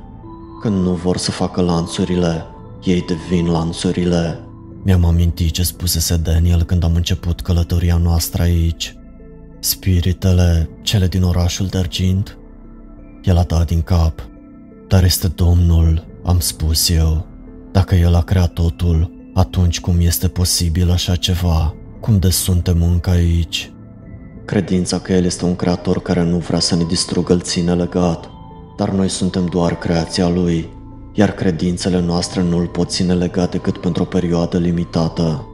Când 0.61 0.83
nu 0.83 0.91
vor 0.91 1.17
să 1.17 1.31
facă 1.31 1.61
lanțurile, 1.61 2.45
ei 2.83 3.01
devin 3.01 3.51
lanțurile. 3.51 4.46
Mi-am 4.83 5.05
amintit 5.05 5.51
ce 5.51 5.63
spusese 5.63 6.17
Daniel 6.17 6.63
când 6.63 6.83
am 6.83 6.95
început 6.95 7.41
călătoria 7.41 7.97
noastră 7.97 8.41
aici. 8.41 8.95
Spiritele, 9.59 10.69
cele 10.81 11.07
din 11.07 11.23
orașul 11.23 11.67
de 11.67 11.77
argint? 11.77 12.37
El 13.23 13.37
a 13.37 13.43
dat 13.43 13.67
din 13.67 13.81
cap. 13.81 14.29
Dar 14.87 15.03
este 15.03 15.27
Domnul, 15.27 16.05
am 16.23 16.39
spus 16.39 16.89
eu. 16.89 17.27
Dacă 17.71 17.95
El 17.95 18.15
a 18.15 18.21
creat 18.21 18.53
totul, 18.53 19.11
atunci 19.33 19.79
cum 19.79 19.95
este 19.99 20.27
posibil 20.27 20.91
așa 20.91 21.15
ceva? 21.15 21.75
Cum 22.01 22.19
de 22.19 22.29
suntem 22.29 22.81
încă 22.81 23.09
aici? 23.09 23.71
Credința 24.45 24.99
că 24.99 25.13
El 25.13 25.25
este 25.25 25.45
un 25.45 25.55
creator 25.55 26.01
care 26.01 26.23
nu 26.23 26.37
vrea 26.37 26.59
să 26.59 26.75
ne 26.75 26.83
distrugă 26.83 27.33
îl 27.33 27.41
ține 27.41 27.73
legat, 27.73 28.29
dar 28.77 28.89
noi 28.89 29.09
suntem 29.09 29.45
doar 29.45 29.77
creația 29.77 30.27
Lui, 30.27 30.69
iar 31.17 31.31
credințele 31.31 31.99
noastre 31.99 32.41
nu 32.41 32.57
îl 32.57 32.67
pot 32.67 32.89
ține 32.89 33.13
legat 33.13 33.51
decât 33.51 33.77
pentru 33.77 34.03
o 34.03 34.05
perioadă 34.05 34.57
limitată. 34.57 35.47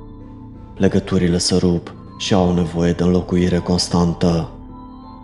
Legăturile 0.77 1.37
se 1.37 1.55
rup 1.55 1.93
și 2.17 2.33
au 2.33 2.53
nevoie 2.53 2.91
de 2.91 3.03
înlocuire 3.03 3.57
constantă. 3.57 4.49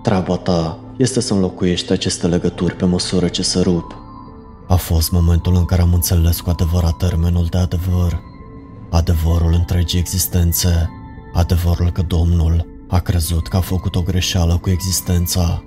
Treaba 0.04 0.36
ta 0.36 0.80
este 0.98 1.20
să 1.20 1.34
înlocuiești 1.34 1.92
aceste 1.92 2.28
legături 2.28 2.76
pe 2.76 2.86
măsură 2.86 3.28
ce 3.28 3.42
se 3.42 3.60
rup. 3.60 3.96
A 4.68 4.76
fost 4.76 5.12
momentul 5.12 5.56
în 5.56 5.66
care 5.66 5.82
am 5.82 5.94
înțeles 5.94 6.40
cu 6.40 6.50
adevărat 6.50 6.98
termenul 6.98 7.48
de 7.50 7.58
adevăr 7.58 8.28
adevărul 8.90 9.54
întregii 9.54 10.00
existențe, 10.00 10.90
adevărul 11.34 11.92
că 11.92 12.02
Domnul 12.02 12.66
a 12.88 13.00
crezut 13.00 13.48
că 13.48 13.58
a 13.58 13.62
făcut 13.62 13.96
o 13.96 14.02
greșeală 14.02 14.58
cu 14.58 14.70
existența. 14.70 15.64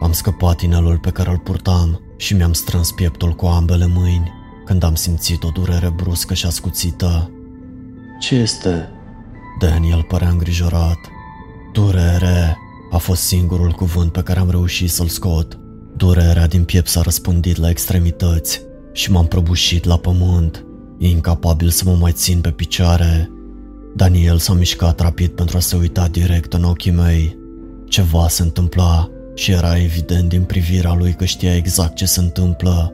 Am 0.00 0.12
scăpat 0.12 0.60
inelul 0.60 0.98
pe 0.98 1.10
care 1.10 1.30
îl 1.30 1.38
purtam 1.38 2.00
și 2.16 2.34
mi-am 2.34 2.52
strâns 2.52 2.90
pieptul 2.90 3.32
cu 3.32 3.46
ambele 3.46 3.86
mâini 3.86 4.32
când 4.64 4.82
am 4.82 4.94
simțit 4.94 5.42
o 5.42 5.48
durere 5.48 5.92
bruscă 5.96 6.34
și 6.34 6.46
ascuțită. 6.46 7.30
Ce 8.20 8.34
este? 8.34 8.88
Daniel 9.58 10.02
părea 10.02 10.28
îngrijorat. 10.28 10.98
Durere 11.72 12.56
a 12.90 12.96
fost 12.96 13.22
singurul 13.22 13.72
cuvânt 13.72 14.12
pe 14.12 14.22
care 14.22 14.38
am 14.38 14.50
reușit 14.50 14.90
să-l 14.90 15.08
scot. 15.08 15.58
Durerea 15.96 16.46
din 16.46 16.64
piept 16.64 16.88
s-a 16.88 17.00
răspândit 17.00 17.56
la 17.56 17.70
extremități 17.70 18.62
și 18.92 19.10
m-am 19.10 19.26
prăbușit 19.26 19.84
la 19.84 19.96
pământ. 19.96 20.64
Incapabil 20.98 21.68
să 21.68 21.82
mă 21.86 21.96
mai 22.00 22.12
țin 22.12 22.40
pe 22.40 22.50
picioare, 22.50 23.30
Daniel 23.94 24.38
s-a 24.38 24.52
mișcat 24.52 25.00
rapid 25.00 25.30
pentru 25.30 25.56
a 25.56 25.60
se 25.60 25.76
uita 25.76 26.08
direct 26.08 26.52
în 26.52 26.64
ochii 26.64 26.90
mei. 26.90 27.38
Ceva 27.88 28.28
se 28.28 28.42
întâmpla 28.42 29.10
și 29.38 29.50
era 29.50 29.78
evident 29.82 30.28
din 30.28 30.42
privirea 30.42 30.94
lui 30.94 31.12
că 31.12 31.24
știa 31.24 31.54
exact 31.54 31.94
ce 31.94 32.06
se 32.06 32.20
întâmplă. 32.20 32.92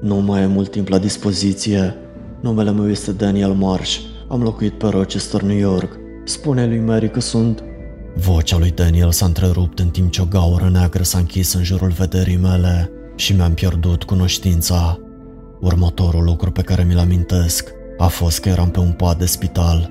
Nu 0.00 0.16
mai 0.16 0.42
e 0.42 0.46
mult 0.46 0.70
timp 0.70 0.88
la 0.88 0.98
dispoziție. 0.98 1.94
Numele 2.40 2.72
meu 2.72 2.90
este 2.90 3.12
Daniel 3.12 3.52
Marsh. 3.52 3.98
Am 4.28 4.42
locuit 4.42 4.78
pe 4.78 4.86
Rochester, 4.86 5.42
New 5.42 5.56
York. 5.56 5.92
Spune 6.24 6.66
lui 6.66 6.78
Mary 6.78 7.10
că 7.10 7.20
sunt... 7.20 7.62
Vocea 8.14 8.58
lui 8.58 8.70
Daniel 8.70 9.12
s-a 9.12 9.26
întrerupt 9.26 9.78
în 9.78 9.88
timp 9.88 10.10
ce 10.10 10.22
o 10.22 10.24
gaură 10.24 10.68
neagră 10.72 11.02
s-a 11.02 11.18
închis 11.18 11.52
în 11.52 11.62
jurul 11.62 11.90
vederii 11.90 12.36
mele 12.36 12.90
și 13.16 13.32
mi-am 13.32 13.54
pierdut 13.54 14.02
cunoștința. 14.02 14.98
Următorul 15.60 16.24
lucru 16.24 16.50
pe 16.50 16.62
care 16.62 16.84
mi-l 16.84 16.98
amintesc 16.98 17.70
a 17.98 18.06
fost 18.06 18.40
că 18.40 18.48
eram 18.48 18.70
pe 18.70 18.78
un 18.78 18.92
pat 18.92 19.18
de 19.18 19.26
spital. 19.26 19.90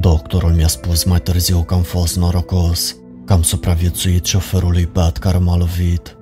Doctorul 0.00 0.50
mi-a 0.50 0.68
spus 0.68 1.04
mai 1.04 1.20
târziu 1.20 1.58
că 1.58 1.74
am 1.74 1.82
fost 1.82 2.16
norocos, 2.16 2.96
că 3.24 3.32
am 3.32 3.42
supraviețuit 3.42 4.24
șoferului 4.24 4.86
Pat 4.86 5.18
care 5.18 5.38
m-a 5.38 5.56
lovit. 5.56 6.16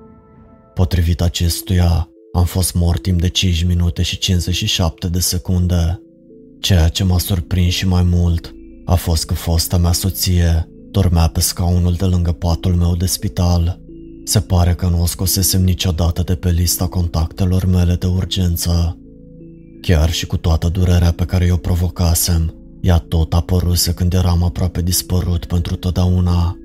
Potrivit 0.73 1.21
acestuia, 1.21 2.07
am 2.33 2.45
fost 2.45 2.73
mort 2.73 3.01
timp 3.01 3.21
de 3.21 3.27
5 3.27 3.63
minute 3.63 4.01
și 4.01 4.17
57 4.17 5.07
de 5.07 5.19
secunde. 5.19 6.01
Ceea 6.59 6.87
ce 6.87 7.03
m-a 7.03 7.17
surprins 7.17 7.73
și 7.73 7.87
mai 7.87 8.03
mult 8.03 8.53
a 8.85 8.95
fost 8.95 9.25
că 9.25 9.33
fosta 9.33 9.77
mea 9.77 9.91
soție 9.91 10.67
dormea 10.91 11.27
pe 11.27 11.39
scaunul 11.39 11.93
de 11.93 12.05
lângă 12.05 12.31
patul 12.31 12.75
meu 12.75 12.95
de 12.95 13.05
spital. 13.05 13.79
Se 14.23 14.39
pare 14.39 14.73
că 14.73 14.87
nu 14.87 15.01
o 15.01 15.05
scosesem 15.05 15.63
niciodată 15.63 16.21
de 16.21 16.35
pe 16.35 16.49
lista 16.49 16.87
contactelor 16.87 17.65
mele 17.65 17.95
de 17.95 18.07
urgență. 18.07 18.97
Chiar 19.81 20.11
și 20.11 20.25
cu 20.25 20.37
toată 20.37 20.67
durerea 20.69 21.11
pe 21.11 21.25
care 21.25 21.51
o 21.51 21.57
provocasem, 21.57 22.55
ea 22.81 22.97
tot 22.97 23.33
apăruse 23.33 23.93
când 23.93 24.13
eram 24.13 24.43
aproape 24.43 24.81
dispărut 24.81 25.45
pentru 25.45 25.75
totdeauna. 25.75 26.57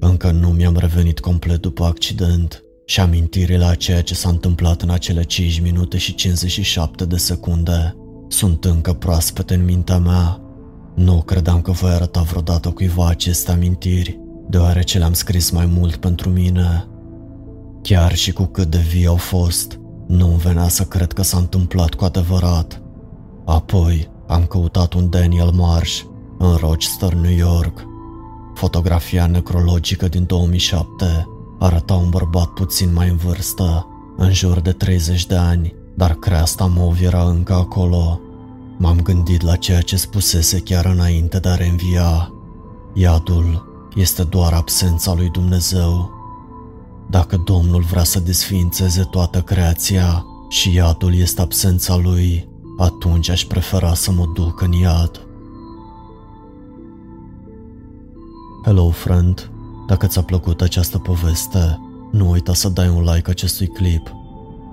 Încă 0.00 0.30
nu 0.30 0.48
mi-am 0.48 0.76
revenit 0.76 1.20
complet 1.20 1.60
după 1.60 1.84
accident 1.84 2.62
și 2.84 3.00
amintirile 3.00 3.64
a 3.64 3.74
ceea 3.74 4.02
ce 4.02 4.14
s-a 4.14 4.28
întâmplat 4.28 4.82
în 4.82 4.90
acele 4.90 5.22
5 5.22 5.60
minute 5.60 5.98
și 5.98 6.14
57 6.14 7.04
de 7.04 7.16
secunde 7.16 7.96
sunt 8.28 8.64
încă 8.64 8.92
proaspete 8.92 9.54
în 9.54 9.64
mintea 9.64 9.98
mea. 9.98 10.40
Nu 10.94 11.22
credeam 11.22 11.60
că 11.60 11.70
voi 11.70 11.90
arăta 11.90 12.22
vreodată 12.22 12.70
cuiva 12.70 13.08
aceste 13.08 13.50
amintiri, 13.50 14.20
deoarece 14.48 14.98
le-am 14.98 15.12
scris 15.12 15.50
mai 15.50 15.66
mult 15.66 15.96
pentru 15.96 16.28
mine. 16.28 16.88
Chiar 17.82 18.14
și 18.14 18.32
cu 18.32 18.44
cât 18.44 18.70
de 18.70 18.78
vii 18.78 19.06
au 19.06 19.16
fost, 19.16 19.80
nu-mi 20.06 20.38
venea 20.38 20.68
să 20.68 20.82
cred 20.82 21.12
că 21.12 21.22
s-a 21.22 21.38
întâmplat 21.38 21.94
cu 21.94 22.04
adevărat. 22.04 22.82
Apoi 23.44 24.10
am 24.26 24.44
căutat 24.44 24.92
un 24.92 25.10
Daniel 25.10 25.50
Marsh 25.50 26.00
în 26.38 26.54
Rochester, 26.54 27.12
New 27.12 27.36
York. 27.36 27.87
Fotografia 28.58 29.26
necrologică 29.26 30.08
din 30.08 30.26
2007 30.26 31.28
arăta 31.58 31.94
un 31.94 32.10
bărbat 32.10 32.46
puțin 32.46 32.92
mai 32.92 33.08
în 33.08 33.16
vârstă, 33.16 33.86
în 34.16 34.32
jur 34.32 34.60
de 34.60 34.72
30 34.72 35.26
de 35.26 35.34
ani, 35.34 35.74
dar 35.94 36.14
creasta 36.14 36.66
mov 36.76 37.02
era 37.02 37.22
încă 37.22 37.52
acolo. 37.52 38.20
M-am 38.78 39.00
gândit 39.00 39.42
la 39.42 39.56
ceea 39.56 39.80
ce 39.80 39.96
spusese 39.96 40.60
chiar 40.60 40.84
înainte 40.84 41.38
de 41.38 41.48
a 41.48 41.54
reînvia. 41.54 42.32
Iadul 42.94 43.66
este 43.94 44.22
doar 44.22 44.52
absența 44.52 45.14
lui 45.14 45.28
Dumnezeu. 45.28 46.10
Dacă 47.10 47.42
Domnul 47.44 47.82
vrea 47.82 48.04
să 48.04 48.20
desființeze 48.20 49.02
toată 49.02 49.40
creația 49.40 50.24
și 50.48 50.74
iadul 50.74 51.14
este 51.14 51.40
absența 51.40 51.96
lui, 51.96 52.48
atunci 52.78 53.28
aș 53.28 53.44
prefera 53.44 53.94
să 53.94 54.10
mă 54.10 54.26
duc 54.34 54.60
în 54.60 54.72
iad. 54.72 55.27
Hello, 58.62 58.90
friend! 58.90 59.50
Dacă 59.86 60.06
ți-a 60.06 60.22
plăcut 60.22 60.60
această 60.60 60.98
poveste, 60.98 61.80
nu 62.10 62.30
uita 62.30 62.54
să 62.54 62.68
dai 62.68 62.88
un 62.88 63.02
like 63.02 63.30
acestui 63.30 63.66
clip. 63.66 64.12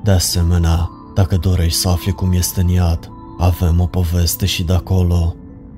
De 0.04 0.12
asemenea, 0.12 0.90
dacă 1.16 1.38
dorești 1.38 1.80
să 1.80 1.90
afli 1.90 2.12
cum 2.12 2.34
este 2.34 2.62
în 2.62 2.68
iad, 2.68 3.10
avem 3.38 3.80
o 3.80 3.86
poveste 3.86 4.46
și 4.46 4.64
de 4.64 4.74
acolo. 4.74 5.36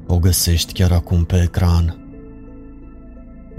O 0.08 0.20
găsești 0.20 0.74
chiar 0.74 0.92
acum 0.92 1.24
pe 1.24 1.42
ecran. 1.42 1.98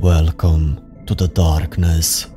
Welcome 0.01 0.83
to 1.05 1.15
the 1.15 1.27
darkness. 1.27 2.31